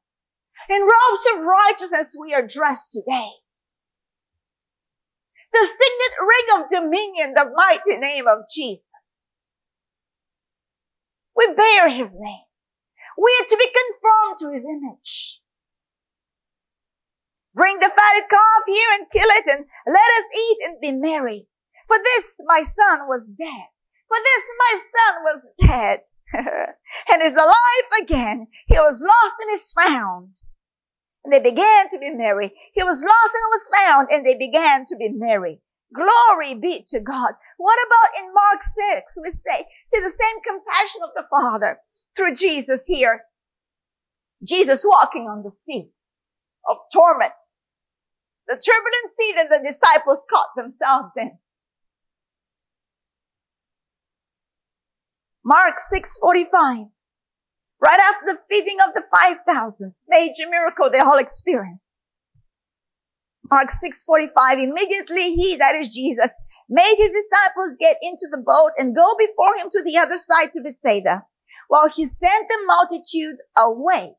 In 0.70 0.82
robes 0.82 1.26
of 1.34 1.46
righteousness 1.46 2.10
we 2.20 2.34
are 2.34 2.46
dressed 2.46 2.92
today. 2.92 3.30
The 5.52 5.68
signet 5.68 6.16
ring 6.22 6.48
of 6.62 6.70
dominion, 6.70 7.34
the 7.36 7.52
mighty 7.54 8.00
name 8.00 8.26
of 8.28 8.46
Jesus. 8.54 9.21
We 11.42 11.56
bear 11.56 11.90
his 11.90 12.20
name. 12.20 12.46
We 13.18 13.36
are 13.42 13.50
to 13.50 13.58
be 13.58 13.66
conformed 13.66 14.38
to 14.42 14.54
his 14.54 14.66
image. 14.66 15.42
Bring 17.56 17.80
the 17.80 17.90
fatted 17.90 18.30
calf 18.30 18.64
here 18.68 18.90
and 18.94 19.12
kill 19.12 19.28
it 19.28 19.46
and 19.48 19.66
let 19.88 20.10
us 20.20 20.26
eat 20.38 20.58
and 20.66 20.80
be 20.80 20.92
merry. 20.92 21.48
For 21.88 21.98
this 21.98 22.40
my 22.46 22.62
son 22.62 23.08
was 23.08 23.28
dead. 23.28 23.74
For 24.08 24.18
this 24.22 24.44
my 24.60 24.80
son 24.94 25.14
was 25.24 25.52
dead 25.60 26.00
and 27.12 27.24
is 27.24 27.36
alive 27.36 28.04
again. 28.04 28.48
He 28.68 28.78
was 28.78 29.02
lost 29.02 29.36
and 29.42 29.52
is 29.52 29.74
found. 29.74 30.36
And 31.24 31.34
they 31.34 31.40
began 31.40 31.90
to 31.90 31.98
be 31.98 32.12
merry. 32.12 32.54
He 32.74 32.84
was 32.84 33.04
lost 33.04 33.34
and 33.34 33.50
was 33.50 33.70
found 33.74 34.08
and 34.12 34.26
they 34.26 34.38
began 34.38 34.86
to 34.86 34.96
be 34.96 35.10
merry. 35.10 35.62
Glory 35.94 36.54
be 36.54 36.86
to 36.90 37.00
God. 37.00 37.34
What 37.58 37.80
about 37.86 38.24
in 38.24 38.34
Mark 38.34 38.62
6? 38.92 39.14
We 39.22 39.32
say, 39.32 39.66
see 39.88 40.00
the 40.00 40.12
same 40.12 40.38
compassion 40.44 41.02
of 41.04 41.12
the 41.16 41.24
Father 41.30 41.80
through 42.16 42.36
Jesus 42.36 42.86
here. 42.88 43.22
Jesus 44.44 44.84
walking 44.86 45.28
on 45.30 45.44
the 45.44 45.52
sea 45.52 45.92
of 46.68 46.78
torment. 46.94 47.34
The 48.48 48.56
turbulent 48.56 49.16
sea 49.16 49.34
that 49.36 49.50
the 49.50 49.66
disciples 49.66 50.26
caught 50.30 50.56
themselves 50.56 51.14
in. 51.16 51.38
Mark 55.44 55.78
6:45. 55.80 56.92
Right 57.80 58.00
after 58.00 58.26
the 58.28 58.40
feeding 58.50 58.78
of 58.80 58.94
the 58.94 59.02
5,000, 59.02 59.96
major 60.08 60.48
miracle 60.50 60.90
they 60.92 61.00
all 61.00 61.18
experienced. 61.18 61.92
Mark 63.50 63.70
6:45. 63.72 64.64
Immediately 64.64 65.34
he, 65.34 65.56
that 65.58 65.76
is 65.76 65.94
Jesus, 65.94 66.32
made 66.72 66.96
his 66.98 67.12
disciples 67.12 67.76
get 67.78 67.98
into 68.02 68.30
the 68.32 68.42
boat 68.42 68.72
and 68.78 68.96
go 68.96 69.14
before 69.20 69.58
him 69.58 69.70
to 69.70 69.84
the 69.84 69.98
other 69.98 70.18
side 70.18 70.52
to 70.54 70.62
Bethsaida, 70.64 71.24
while 71.68 71.90
he 71.90 72.06
sent 72.06 72.48
the 72.48 72.58
multitude 72.66 73.36
away. 73.58 74.14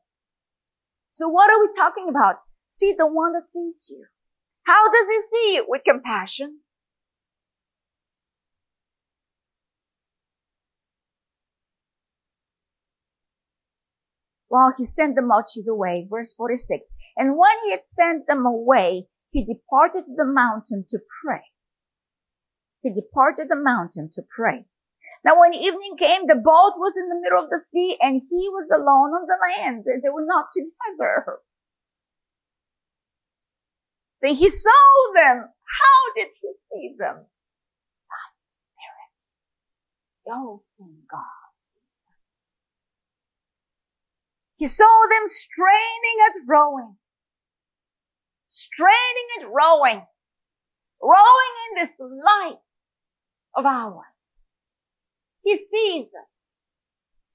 So 1.09 1.27
what 1.27 1.49
are 1.49 1.59
we 1.59 1.69
talking 1.75 2.07
about? 2.09 2.35
See 2.67 2.93
the 2.95 3.07
one 3.07 3.33
that 3.33 3.49
sees 3.49 3.87
you. 3.89 4.05
How 4.67 4.85
does 4.91 5.07
he 5.09 5.19
see 5.21 5.55
you? 5.55 5.65
With 5.67 5.81
compassion. 5.83 6.59
While 14.47 14.75
he 14.77 14.85
sent 14.85 15.15
the 15.15 15.23
multitude 15.23 15.67
away, 15.67 16.07
verse 16.07 16.35
46. 16.35 16.85
And 17.17 17.35
when 17.35 17.51
he 17.65 17.71
had 17.71 17.81
sent 17.87 18.27
them 18.27 18.45
away, 18.45 19.07
he 19.31 19.43
departed 19.43 20.05
to 20.05 20.13
the 20.15 20.25
mountain 20.25 20.85
to 20.91 20.99
pray. 21.23 21.41
He 22.83 22.93
departed 22.93 23.47
the 23.47 23.55
mountain 23.55 24.09
to 24.13 24.21
pray. 24.29 24.65
Now 25.23 25.39
when 25.39 25.53
evening 25.53 25.95
came, 25.97 26.27
the 26.27 26.35
boat 26.35 26.75
was 26.75 26.93
in 26.99 27.07
the 27.07 27.15
middle 27.15 27.41
of 27.41 27.49
the 27.49 27.63
sea 27.71 27.97
and 28.01 28.21
he 28.29 28.49
was 28.51 28.67
alone 28.69 29.15
on 29.15 29.25
the 29.25 29.39
land. 29.39 29.85
They 29.87 30.09
were 30.09 30.25
not 30.27 30.47
together. 30.51 31.39
Then 34.21 34.35
he 34.35 34.49
saw 34.49 34.83
them. 35.15 35.47
How 35.47 35.99
did 36.13 36.27
he 36.41 36.51
see 36.59 36.95
them? 36.99 37.27
By 38.11 38.23
the 38.35 38.51
Spirit. 38.51 39.15
Sing 40.65 41.07
God 41.09 41.55
sees 41.57 42.03
us. 42.03 42.55
He 44.57 44.67
saw 44.67 45.07
them 45.07 45.27
straining 45.27 46.19
at 46.27 46.35
rowing. 46.45 46.97
Straining 48.49 49.27
at 49.39 49.47
rowing. 49.47 50.03
Rowing 51.01 51.53
in 51.71 51.83
this 51.83 51.95
life 51.99 52.62
of 53.55 53.65
ours. 53.65 54.03
He 55.43 55.57
sees 55.57 56.07
us. 56.07 56.55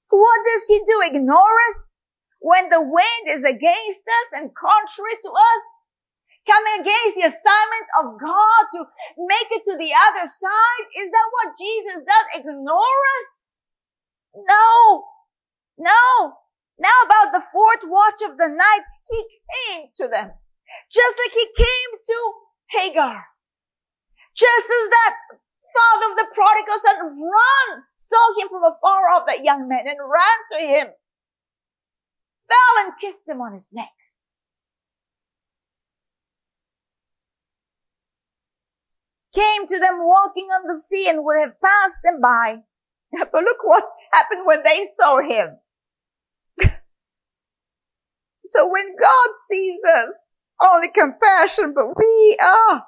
What 0.09 0.41
does 0.45 0.67
he 0.69 0.81
do? 0.87 1.03
Ignore 1.05 1.59
us 1.69 1.99
when 2.41 2.69
the 2.71 2.83
wind 2.83 3.25
is 3.29 3.45
against 3.45 4.05
us 4.09 4.29
and 4.33 4.55
contrary 4.55 5.21
to 5.23 5.31
us? 5.31 5.65
Coming 6.49 6.81
against 6.81 7.15
the 7.15 7.29
assignment 7.29 7.89
of 8.01 8.17
God 8.17 8.63
to 8.73 8.81
make 9.21 9.53
it 9.53 9.63
to 9.69 9.77
the 9.77 9.93
other 9.93 10.27
side? 10.33 10.85
Is 10.97 11.13
that 11.13 11.29
what 11.29 11.61
Jesus 11.61 12.01
does? 12.09 12.41
Ignore 12.41 13.03
us? 13.21 13.63
No. 14.33 15.05
No. 15.77 16.33
Now 16.79 16.97
about 17.05 17.33
the 17.33 17.45
fourth 17.53 17.85
watch 17.85 18.23
of 18.25 18.39
the 18.39 18.49
night, 18.49 18.85
he 19.11 19.21
came 19.45 19.89
to 19.99 20.09
them. 20.09 20.33
Just 20.91 21.19
like 21.19 21.35
he 21.37 21.49
came 21.53 21.93
to 22.07 22.19
Hagar. 22.73 23.27
Just 24.35 24.67
as 24.71 24.89
that 24.89 25.15
father 25.79 26.07
of 26.11 26.17
the 26.19 26.29
prodigal 26.35 26.79
son 26.83 26.99
ran, 27.23 27.69
saw 27.97 28.25
him 28.39 28.49
from 28.51 28.65
afar 28.65 29.11
off, 29.15 29.27
that 29.27 29.45
young 29.45 29.69
man, 29.69 29.87
and 29.87 29.99
ran 30.03 30.39
to 30.51 30.59
him, 30.67 30.87
fell 32.51 32.75
and 32.85 32.93
kissed 33.01 33.29
him 33.29 33.41
on 33.41 33.53
his 33.55 33.71
neck. 33.73 33.95
Came 39.35 39.69
to 39.69 39.79
them 39.79 39.99
walking 40.01 40.49
on 40.51 40.67
the 40.67 40.81
sea 40.81 41.09
and 41.09 41.23
would 41.23 41.39
have 41.39 41.61
passed 41.61 42.01
them 42.03 42.21
by. 42.21 42.63
But 43.33 43.45
look 43.45 43.63
what 43.63 43.85
happened 44.13 44.45
when 44.45 44.63
they 44.65 44.87
saw 44.97 45.21
him. 45.21 45.59
so 48.45 48.67
when 48.67 48.97
God 49.01 49.31
sees 49.49 49.79
us, 49.85 50.15
only 50.67 50.89
compassion, 50.89 51.73
but 51.75 51.97
we 51.97 52.37
are 52.43 52.83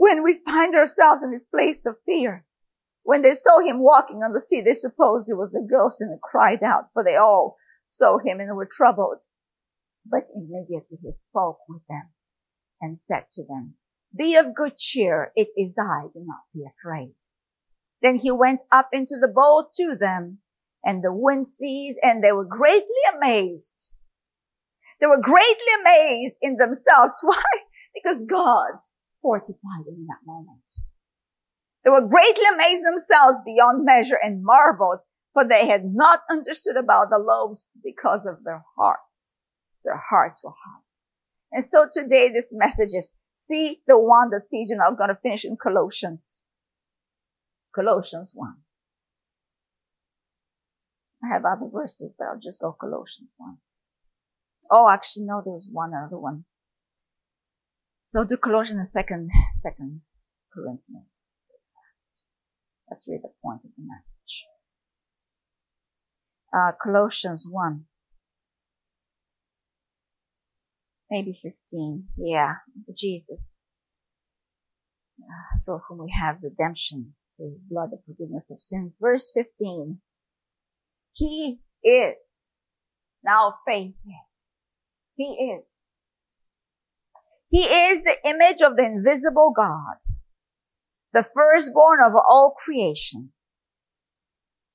when 0.00 0.22
we 0.24 0.40
find 0.46 0.74
ourselves 0.74 1.22
in 1.22 1.30
this 1.30 1.44
place 1.44 1.84
of 1.84 1.94
fear. 2.06 2.46
When 3.02 3.20
they 3.20 3.34
saw 3.34 3.60
him 3.60 3.80
walking 3.80 4.22
on 4.24 4.32
the 4.32 4.40
sea, 4.40 4.62
they 4.62 4.72
supposed 4.72 5.30
it 5.30 5.36
was 5.36 5.54
a 5.54 5.60
ghost 5.60 6.00
and 6.00 6.10
they 6.10 6.18
cried 6.22 6.62
out, 6.62 6.84
for 6.94 7.04
they 7.04 7.16
all 7.16 7.58
saw 7.86 8.16
him 8.16 8.40
and 8.40 8.56
were 8.56 8.68
troubled. 8.70 9.20
But 10.06 10.24
immediately 10.34 10.96
he 11.02 11.12
spoke 11.12 11.58
with 11.68 11.82
them 11.86 12.14
and 12.80 12.98
said 12.98 13.24
to 13.34 13.44
them, 13.44 13.74
be 14.16 14.36
of 14.36 14.54
good 14.54 14.78
cheer. 14.78 15.32
It 15.36 15.48
is 15.54 15.78
I. 15.78 16.08
Do 16.14 16.24
not 16.24 16.48
be 16.54 16.64
afraid. 16.64 17.16
Then 18.00 18.16
he 18.16 18.32
went 18.32 18.60
up 18.72 18.88
into 18.94 19.18
the 19.20 19.28
boat 19.28 19.74
to 19.76 19.96
them 20.00 20.38
and 20.82 21.04
the 21.04 21.12
wind 21.12 21.50
ceased 21.50 22.00
and 22.02 22.24
they 22.24 22.32
were 22.32 22.46
greatly 22.46 23.02
amazed. 23.14 23.92
They 24.98 25.06
were 25.06 25.20
greatly 25.20 25.72
amazed 25.82 26.36
in 26.40 26.56
themselves. 26.56 27.18
Why? 27.20 27.42
Because 27.94 28.22
God 28.26 28.80
fortified 29.22 29.86
in 29.86 30.06
that 30.06 30.26
moment. 30.26 30.64
They 31.84 31.90
were 31.90 32.06
greatly 32.06 32.44
amazed 32.52 32.84
themselves 32.84 33.38
beyond 33.44 33.84
measure 33.84 34.18
and 34.22 34.44
marveled, 34.44 35.00
for 35.32 35.44
they 35.46 35.66
had 35.66 35.94
not 35.94 36.20
understood 36.30 36.76
about 36.76 37.08
the 37.10 37.18
loaves 37.18 37.78
because 37.82 38.26
of 38.26 38.44
their 38.44 38.64
hearts. 38.76 39.40
Their 39.84 40.02
hearts 40.10 40.42
were 40.44 40.50
hard. 40.50 40.84
And 41.52 41.64
so 41.64 41.86
today 41.92 42.28
this 42.28 42.52
message 42.52 42.94
is 42.94 43.16
see 43.32 43.80
the 43.86 43.98
one 43.98 44.30
that 44.30 44.48
sees 44.48 44.70
you. 44.70 44.76
Now 44.76 44.88
I'm 44.88 44.96
going 44.96 45.08
to 45.08 45.18
finish 45.20 45.44
in 45.44 45.56
Colossians. 45.56 46.42
Colossians 47.74 48.32
1. 48.34 48.54
I 51.22 51.28
have 51.32 51.44
other 51.44 51.68
verses, 51.72 52.14
but 52.18 52.26
I'll 52.26 52.40
just 52.40 52.60
go 52.60 52.72
Colossians 52.78 53.30
1. 53.36 53.56
Oh, 54.70 54.88
actually, 54.88 55.26
no, 55.26 55.42
there's 55.44 55.68
one 55.70 55.92
other 55.94 56.18
one. 56.18 56.44
So 58.10 58.24
do 58.24 58.36
Colossians 58.36 58.90
second, 58.90 59.30
second 59.54 60.00
Corinthians. 60.52 61.30
Let's 62.90 63.06
read 63.08 63.20
the 63.22 63.30
point 63.40 63.60
of 63.64 63.70
the 63.76 63.84
message. 63.86 64.46
Uh, 66.52 66.72
Colossians 66.82 67.46
1. 67.48 67.84
Maybe 71.08 71.32
15. 71.32 72.08
Yeah. 72.16 72.54
Jesus. 72.98 73.62
Uh, 75.22 75.60
through 75.64 75.82
whom 75.88 75.98
we 75.98 76.12
have 76.20 76.38
redemption 76.42 77.14
through 77.36 77.50
his 77.50 77.64
blood, 77.70 77.90
the 77.92 77.98
forgiveness 78.04 78.50
of 78.50 78.60
sins. 78.60 78.98
Verse 79.00 79.30
15. 79.32 80.00
He 81.12 81.60
is. 81.84 82.56
Now 83.22 83.54
faith 83.64 83.94
is. 84.04 84.56
He 85.14 85.54
is. 85.62 85.79
He 87.50 87.62
is 87.62 88.04
the 88.04 88.16
image 88.24 88.62
of 88.62 88.76
the 88.76 88.84
invisible 88.84 89.52
God, 89.54 89.96
the 91.12 91.24
firstborn 91.34 91.98
of 92.04 92.12
all 92.16 92.54
creation. 92.56 93.32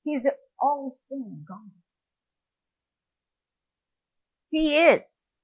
He's 0.04 0.22
the 0.22 0.32
all 0.60 0.96
seeing 1.08 1.44
God. 1.48 1.70
He 4.50 4.76
is. 4.76 5.40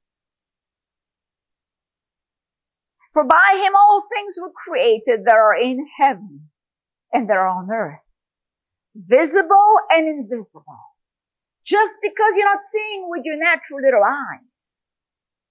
For 3.12 3.24
by 3.24 3.62
him 3.62 3.74
all 3.76 4.02
things 4.14 4.38
were 4.40 4.52
created 4.52 5.24
that 5.26 5.34
are 5.34 5.54
in 5.54 5.86
heaven 5.98 6.48
and 7.12 7.28
that 7.28 7.36
are 7.36 7.48
on 7.48 7.68
earth, 7.70 8.00
visible 8.94 9.76
and 9.90 10.06
invisible. 10.06 10.64
Just 11.64 11.98
because 12.02 12.36
you're 12.36 12.52
not 12.52 12.64
seeing 12.70 13.08
with 13.08 13.22
your 13.24 13.36
natural 13.38 13.80
little 13.82 14.02
eyes 14.04 14.98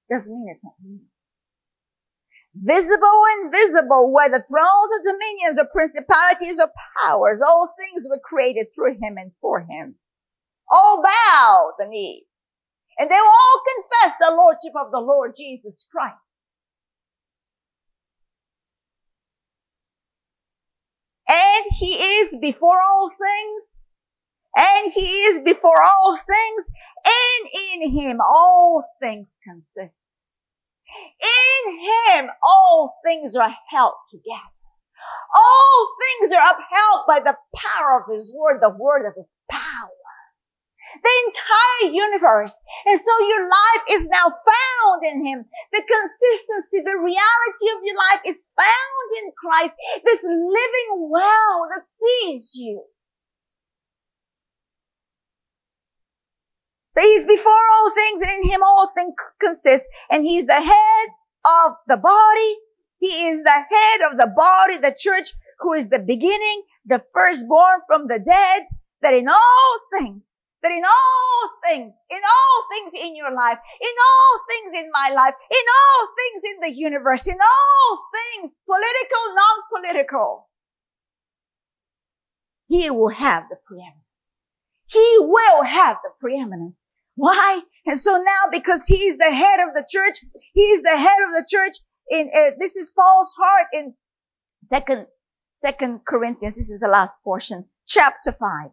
doesn't 0.10 0.34
mean 0.34 0.48
it's 0.54 0.64
not 0.64 0.74
real. 0.84 1.11
Visible 2.54 3.24
and 3.32 3.46
invisible, 3.46 4.12
whether 4.12 4.44
thrones 4.44 4.92
or 4.92 5.04
dominions 5.04 5.58
or 5.58 5.70
principalities 5.72 6.60
or 6.60 6.70
powers, 7.02 7.40
all 7.46 7.74
things 7.80 8.08
were 8.10 8.20
created 8.24 8.68
through 8.76 8.94
him 8.94 9.16
and 9.18 9.32
for 9.40 9.62
him. 9.62 9.96
All 10.70 11.02
bow 11.02 11.72
the 11.80 11.88
knee. 11.88 12.26
And 13.00 13.10
they 13.10 13.16
will 13.16 13.26
all 13.26 13.62
confess 13.64 14.18
the 14.20 14.36
Lordship 14.36 14.74
of 14.76 14.92
the 14.92 15.00
Lord 15.00 15.34
Jesus 15.38 15.86
Christ. 15.92 16.16
And 21.28 21.66
he 21.80 21.94
is 21.94 22.38
before 22.42 22.82
all 22.82 23.10
things. 23.10 23.96
And 24.56 24.92
he 24.92 25.02
is 25.02 25.42
before 25.42 25.82
all 25.82 26.18
things. 26.18 26.72
And 27.06 27.82
in 27.82 27.98
him 27.98 28.20
all 28.20 28.84
things 29.00 29.38
consist. 29.42 30.10
In 31.22 31.80
him 31.80 32.30
all 32.44 33.00
things 33.06 33.36
are 33.36 33.56
held 33.70 33.96
together. 34.10 34.56
All 35.36 35.96
things 35.98 36.32
are 36.34 36.44
upheld 36.44 37.08
by 37.08 37.20
the 37.20 37.38
power 37.56 38.02
of 38.02 38.12
his 38.14 38.34
word, 38.36 38.60
the 38.62 38.70
word 38.70 39.08
of 39.08 39.16
his 39.16 39.36
power. 39.50 39.98
The 40.92 41.16
entire 41.32 41.96
universe. 41.96 42.60
And 42.86 43.00
so 43.00 43.14
your 43.26 43.48
life 43.48 43.84
is 43.90 44.10
now 44.10 44.28
found 44.28 45.00
in 45.08 45.26
him. 45.26 45.46
The 45.72 45.84
consistency, 45.88 46.84
the 46.84 47.00
reality 47.00 47.68
of 47.72 47.80
your 47.84 47.96
life 47.96 48.22
is 48.28 48.52
found 48.60 49.08
in 49.24 49.32
Christ. 49.32 49.76
This 50.04 50.20
living 50.24 51.08
well 51.10 51.72
that 51.72 51.88
sees 51.88 52.56
you. 52.56 52.84
That 56.96 57.04
he's 57.04 57.26
before 57.26 57.64
all 57.74 57.92
things 57.92 58.22
and 58.22 58.44
in 58.44 58.52
him 58.52 58.62
all 58.64 58.90
things 58.96 59.14
consist. 59.40 59.88
And 60.10 60.24
he's 60.24 60.46
the 60.46 60.62
head 60.62 61.08
of 61.46 61.74
the 61.88 61.98
body. 61.98 62.58
He 63.00 63.28
is 63.28 63.44
the 63.44 63.50
head 63.50 64.12
of 64.12 64.18
the 64.18 64.32
body, 64.36 64.78
the 64.78 64.96
church, 64.98 65.34
who 65.60 65.74
is 65.74 65.90
the 65.90 66.00
beginning, 66.00 66.64
the 66.86 67.04
firstborn 67.14 67.82
from 67.88 68.08
the 68.08 68.20
dead, 68.20 68.64
that 69.02 69.14
in 69.14 69.28
all 69.28 69.80
things, 69.98 70.42
that 70.62 70.72
in 70.72 70.84
all 70.84 71.50
things, 71.68 71.96
in 72.10 72.18
all 72.18 72.64
things 72.70 72.94
in 72.94 73.16
your 73.16 73.34
life, 73.34 73.58
in 73.80 73.96
all 74.08 74.40
things 74.50 74.84
in 74.84 74.90
my 74.92 75.10
life, 75.10 75.34
in 75.50 75.66
all 75.80 76.08
things 76.18 76.44
in 76.46 76.60
the 76.62 76.80
universe, 76.80 77.26
in 77.26 77.38
all 77.40 78.00
things, 78.14 78.54
political, 78.66 79.24
non-political, 79.36 80.50
he 82.68 82.90
will 82.90 83.10
have 83.10 83.46
the 83.50 83.58
preeminence. 83.66 84.01
He 84.92 85.18
will 85.20 85.64
have 85.64 85.98
the 86.04 86.10
preeminence. 86.20 86.88
Why? 87.16 87.62
And 87.86 88.00
so 88.00 88.18
now, 88.18 88.50
because 88.52 88.86
he 88.88 88.96
is 88.96 89.18
the 89.18 89.34
head 89.34 89.60
of 89.60 89.74
the 89.74 89.86
church, 89.90 90.18
he 90.54 90.64
is 90.64 90.82
the 90.82 90.98
head 90.98 91.18
of 91.28 91.34
the 91.34 91.46
church. 91.50 91.76
In 92.10 92.30
uh, 92.36 92.52
this 92.60 92.76
is 92.76 92.92
Paul's 92.92 93.34
heart 93.38 93.68
in 93.74 93.94
second 94.64 95.08
Second 95.54 96.02
Corinthians. 96.06 96.58
This 96.58 96.70
is 96.70 96.80
the 96.80 96.88
last 96.88 97.20
portion, 97.24 97.66
chapter 97.88 98.32
five. 98.32 98.72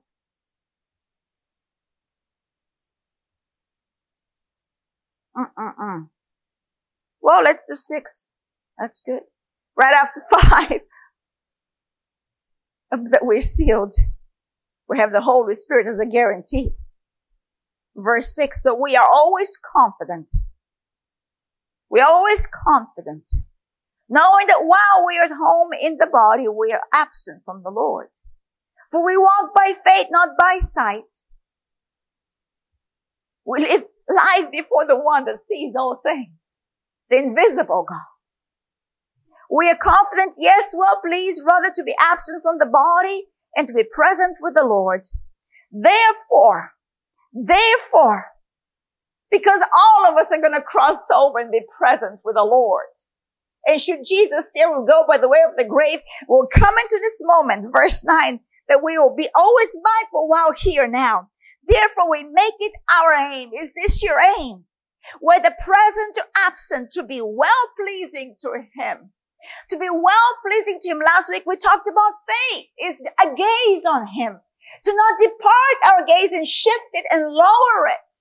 Mm-mm-mm. 5.36 6.08
Well, 7.20 7.42
let's 7.44 7.64
do 7.68 7.76
six. 7.76 8.32
That's 8.78 9.02
good. 9.04 9.20
Right 9.76 9.94
after 9.94 10.20
five, 10.48 10.80
that 12.90 13.20
we're 13.22 13.42
sealed. 13.42 13.94
We 14.88 14.98
have 14.98 15.12
the 15.12 15.20
Holy 15.20 15.54
Spirit 15.54 15.86
as 15.86 16.00
a 16.00 16.06
guarantee. 16.06 16.70
Verse 17.94 18.34
six. 18.34 18.62
So 18.62 18.74
we 18.74 18.96
are 18.96 19.08
always 19.12 19.58
confident. 19.76 20.30
We 21.90 22.00
are 22.00 22.08
always 22.08 22.46
confident, 22.46 23.28
knowing 24.08 24.46
that 24.46 24.60
while 24.64 25.06
we 25.06 25.18
are 25.18 25.24
at 25.24 25.30
home 25.30 25.70
in 25.80 25.96
the 25.98 26.06
body, 26.06 26.46
we 26.46 26.72
are 26.72 26.82
absent 26.92 27.42
from 27.44 27.62
the 27.62 27.70
Lord. 27.70 28.08
For 28.90 29.04
we 29.04 29.16
walk 29.16 29.54
by 29.54 29.72
faith, 29.84 30.08
not 30.10 30.30
by 30.38 30.58
sight. 30.60 31.08
We 33.44 33.60
live 33.60 33.84
life 34.08 34.50
before 34.50 34.86
the 34.86 34.96
one 34.96 35.24
that 35.24 35.38
sees 35.42 35.74
all 35.76 36.00
things, 36.02 36.64
the 37.08 37.18
invisible 37.18 37.86
God. 37.88 38.04
We 39.50 39.70
are 39.70 39.76
confident, 39.76 40.36
yes, 40.38 40.74
well 40.76 41.00
pleased 41.02 41.42
rather 41.46 41.72
to 41.74 41.82
be 41.82 41.94
absent 41.98 42.42
from 42.42 42.58
the 42.58 42.66
body 42.66 43.24
and 43.56 43.68
to 43.68 43.74
be 43.74 43.84
present 43.90 44.36
with 44.40 44.54
the 44.54 44.64
Lord. 44.64 45.02
Therefore, 45.70 46.72
therefore, 47.32 48.26
because 49.30 49.60
all 49.60 50.10
of 50.10 50.16
us 50.16 50.28
are 50.32 50.40
going 50.40 50.54
to 50.54 50.62
cross 50.62 51.04
over 51.14 51.38
and 51.38 51.50
be 51.50 51.60
present 51.76 52.20
with 52.24 52.34
the 52.36 52.44
Lord. 52.44 52.86
And 53.66 53.80
should 53.80 54.00
Jesus 54.06 54.48
still 54.50 54.84
go 54.86 55.04
by 55.06 55.18
the 55.18 55.28
way 55.28 55.40
of 55.46 55.56
the 55.56 55.68
grave, 55.68 56.00
we'll 56.26 56.48
come 56.52 56.74
into 56.78 56.98
this 57.02 57.20
moment, 57.20 57.72
verse 57.72 58.02
9, 58.04 58.40
that 58.68 58.82
we 58.82 58.96
will 58.96 59.14
be 59.14 59.28
always 59.34 59.68
mindful 59.74 60.28
while 60.28 60.52
here 60.52 60.86
now. 60.86 61.28
Therefore 61.66 62.10
we 62.10 62.24
make 62.24 62.54
it 62.60 62.72
our 62.90 63.12
aim. 63.12 63.50
Is 63.60 63.72
this 63.74 64.02
your 64.02 64.18
aim? 64.38 64.64
Whether 65.20 65.50
present 65.50 66.16
or 66.16 66.24
absent 66.46 66.90
to 66.92 67.02
be 67.02 67.20
well 67.22 67.50
pleasing 67.76 68.36
to 68.40 68.52
Him 68.74 69.10
to 69.70 69.78
be 69.78 69.88
well 69.90 70.30
pleasing 70.46 70.78
to 70.82 70.88
Him. 70.90 71.00
Last 71.04 71.28
week 71.30 71.44
we 71.46 71.56
talked 71.56 71.88
about 71.88 72.24
faith 72.26 72.66
is 72.78 72.96
a 73.20 73.26
gaze 73.34 73.84
on 73.88 74.06
Him. 74.06 74.40
To 74.84 74.94
not 74.94 75.20
depart 75.20 75.78
our 75.90 76.06
gaze 76.06 76.32
and 76.32 76.46
shift 76.46 76.90
it 76.92 77.04
and 77.10 77.24
lower 77.24 77.88
it. 77.88 78.14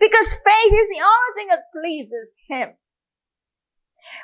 Because 0.00 0.32
faith 0.32 0.72
is 0.72 0.88
the 0.88 1.02
only 1.02 1.32
thing 1.36 1.48
that 1.48 1.72
pleases 1.72 2.34
Him. 2.48 2.70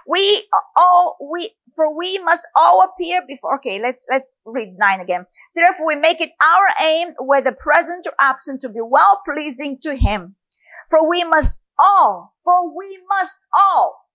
We 0.06 0.46
all, 0.76 1.16
we, 1.20 1.52
for 1.74 1.96
we 1.96 2.18
must 2.18 2.46
all 2.56 2.82
appear 2.82 3.22
before, 3.26 3.56
okay, 3.56 3.80
let's, 3.80 4.06
let's 4.10 4.34
read 4.44 4.76
nine 4.78 5.00
again. 5.00 5.26
Therefore 5.54 5.86
we 5.86 5.96
make 5.96 6.20
it 6.20 6.30
our 6.42 6.86
aim, 6.86 7.14
whether 7.18 7.52
present 7.52 8.06
or 8.06 8.12
absent, 8.20 8.60
to 8.62 8.68
be 8.68 8.80
well 8.82 9.22
pleasing 9.24 9.78
to 9.82 9.96
Him. 9.96 10.36
For 10.90 11.08
we 11.08 11.24
must 11.24 11.60
all, 11.78 12.34
for 12.44 12.76
we 12.76 12.98
must 13.08 13.38
all 13.54 14.05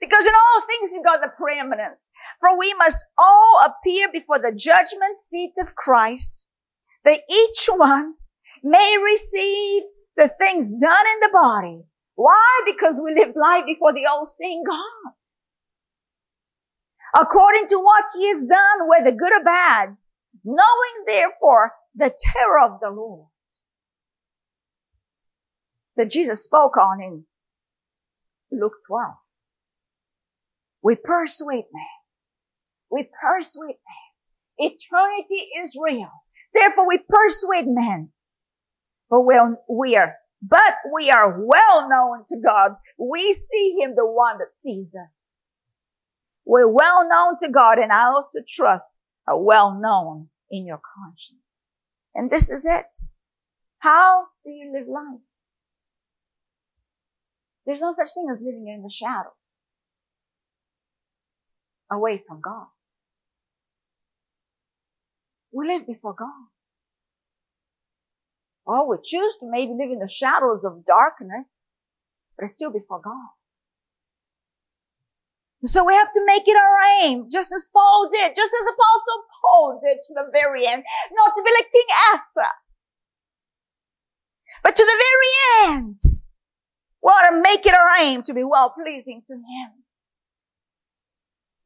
because 0.00 0.24
in 0.26 0.32
all 0.34 0.62
things 0.66 0.92
you 0.92 1.02
got 1.04 1.20
the 1.20 1.28
preeminence. 1.28 2.10
For 2.40 2.58
we 2.58 2.74
must 2.78 3.04
all 3.18 3.60
appear 3.64 4.08
before 4.10 4.38
the 4.38 4.52
judgment 4.56 5.18
seat 5.18 5.52
of 5.60 5.74
Christ, 5.74 6.46
that 7.04 7.20
each 7.30 7.68
one 7.68 8.14
may 8.62 8.96
receive 9.02 9.82
the 10.16 10.28
things 10.28 10.70
done 10.70 11.06
in 11.06 11.20
the 11.20 11.30
body. 11.32 11.82
Why? 12.14 12.60
Because 12.66 13.00
we 13.02 13.14
live 13.14 13.34
life 13.36 13.64
before 13.66 13.92
the 13.92 14.06
all-seeing 14.10 14.62
God. 14.66 15.12
According 17.18 17.68
to 17.68 17.78
what 17.78 18.04
he 18.16 18.28
has 18.28 18.44
done, 18.44 18.88
whether 18.88 19.10
good 19.10 19.32
or 19.32 19.44
bad, 19.44 19.96
knowing 20.44 21.04
therefore 21.06 21.72
the 21.94 22.14
terror 22.18 22.60
of 22.64 22.80
the 22.80 22.90
Lord 22.90 23.26
that 25.96 26.10
Jesus 26.10 26.44
spoke 26.44 26.76
on 26.76 27.00
in 27.02 27.24
Luke 28.50 28.76
12. 28.86 29.10
We 30.82 30.96
persuade 30.96 31.64
men. 31.72 32.00
We 32.90 33.08
persuade 33.20 33.76
men. 33.76 34.70
Eternity 34.70 35.48
is 35.64 35.76
real. 35.80 36.10
Therefore 36.54 36.88
we 36.88 36.98
persuade 37.08 37.66
men. 37.66 38.10
But 39.08 39.22
we'll, 39.22 39.56
are, 39.96 40.14
but 40.42 40.74
we 40.94 41.10
are 41.10 41.44
well 41.44 41.88
known 41.88 42.24
to 42.28 42.36
God. 42.44 42.76
We 42.98 43.34
see 43.34 43.78
him, 43.80 43.94
the 43.96 44.06
one 44.06 44.38
that 44.38 44.56
sees 44.62 44.94
us. 44.94 45.36
We're 46.44 46.68
well 46.68 47.06
known 47.08 47.38
to 47.42 47.50
God 47.50 47.78
and 47.78 47.92
I 47.92 48.06
also 48.06 48.40
trust 48.48 48.94
are 49.26 49.40
well 49.40 49.78
known 49.80 50.28
in 50.50 50.66
your 50.66 50.80
conscience. 50.96 51.74
And 52.14 52.30
this 52.30 52.50
is 52.50 52.66
it. 52.66 52.86
How 53.78 54.26
do 54.44 54.50
you 54.50 54.72
live 54.72 54.88
life? 54.88 55.20
There's 57.66 57.80
no 57.80 57.94
such 57.96 58.12
thing 58.14 58.26
as 58.32 58.40
living 58.42 58.66
in 58.68 58.82
the 58.82 58.90
shadows. 58.90 59.39
Away 61.90 62.22
from 62.26 62.40
God. 62.40 62.66
We 65.52 65.66
live 65.66 65.86
before 65.86 66.14
God. 66.14 66.46
Or 68.64 68.88
we 68.88 68.96
choose 69.04 69.36
to 69.40 69.50
maybe 69.50 69.72
live 69.72 69.90
in 69.90 69.98
the 69.98 70.08
shadows 70.08 70.64
of 70.64 70.86
darkness, 70.86 71.76
but 72.36 72.44
it's 72.44 72.54
still 72.54 72.70
before 72.70 73.00
God. 73.00 73.34
So 75.64 75.84
we 75.84 75.92
have 75.92 76.12
to 76.14 76.24
make 76.24 76.46
it 76.46 76.56
our 76.56 77.04
aim, 77.04 77.28
just 77.30 77.52
as 77.52 77.68
Paul 77.72 78.08
did, 78.10 78.34
just 78.34 78.52
as 78.52 78.72
Apostle 78.72 79.24
Paul 79.42 79.80
did 79.84 79.98
to 80.06 80.14
the 80.14 80.30
very 80.32 80.66
end, 80.66 80.84
not 81.12 81.34
to 81.36 81.42
be 81.42 81.50
like 81.52 81.70
King 81.70 81.84
Asa, 82.14 82.48
but 84.62 84.76
to 84.76 84.82
the 84.82 85.02
very 85.04 85.74
end. 85.74 85.98
We 87.02 87.10
ought 87.10 87.30
to 87.30 87.42
make 87.42 87.66
it 87.66 87.74
our 87.74 88.00
aim 88.00 88.22
to 88.22 88.34
be 88.34 88.44
well 88.44 88.70
pleasing 88.70 89.22
to 89.26 89.34
Him. 89.34 89.84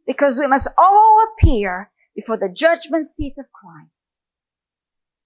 Because 0.07 0.39
we 0.39 0.47
must 0.47 0.69
all 0.79 1.25
appear 1.25 1.91
before 2.15 2.37
the 2.37 2.53
judgment 2.55 3.09
seat 3.09 3.35
of 3.39 3.47
Christ. 3.53 4.07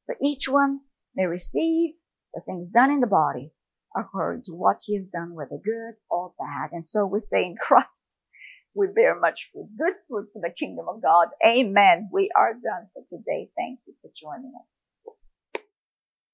For 0.07 0.17
each 0.23 0.49
one 0.49 0.81
may 1.15 1.27
receive 1.27 1.95
the 2.35 2.41
things 2.41 2.71
done 2.71 2.91
in 2.91 3.01
the 3.01 3.07
body 3.07 3.53
according 3.97 4.45
to 4.45 4.53
what 4.53 4.79
he 4.85 4.95
has 4.95 5.09
done, 5.09 5.35
whether 5.35 5.59
good 5.63 5.95
or 6.11 6.33
bad. 6.39 6.71
And 6.73 6.87
so 6.87 7.05
we 7.07 7.21
say 7.21 7.45
in 7.45 7.57
Christ, 7.61 8.17
we 8.75 8.87
bear 8.87 9.19
much 9.19 9.51
fruit, 9.53 9.69
good 9.77 9.95
fruit 10.09 10.29
for 10.33 10.41
the 10.41 10.55
kingdom 10.59 10.87
of 10.89 11.03
God. 11.03 11.29
Amen. 11.45 12.09
We 12.13 12.31
are 12.37 12.53
done 12.53 12.89
for 12.93 13.03
today. 13.09 13.51
Thank 13.57 13.81
you 13.87 13.95
for 14.01 14.11
joining 14.17 14.53
us. 14.59 14.77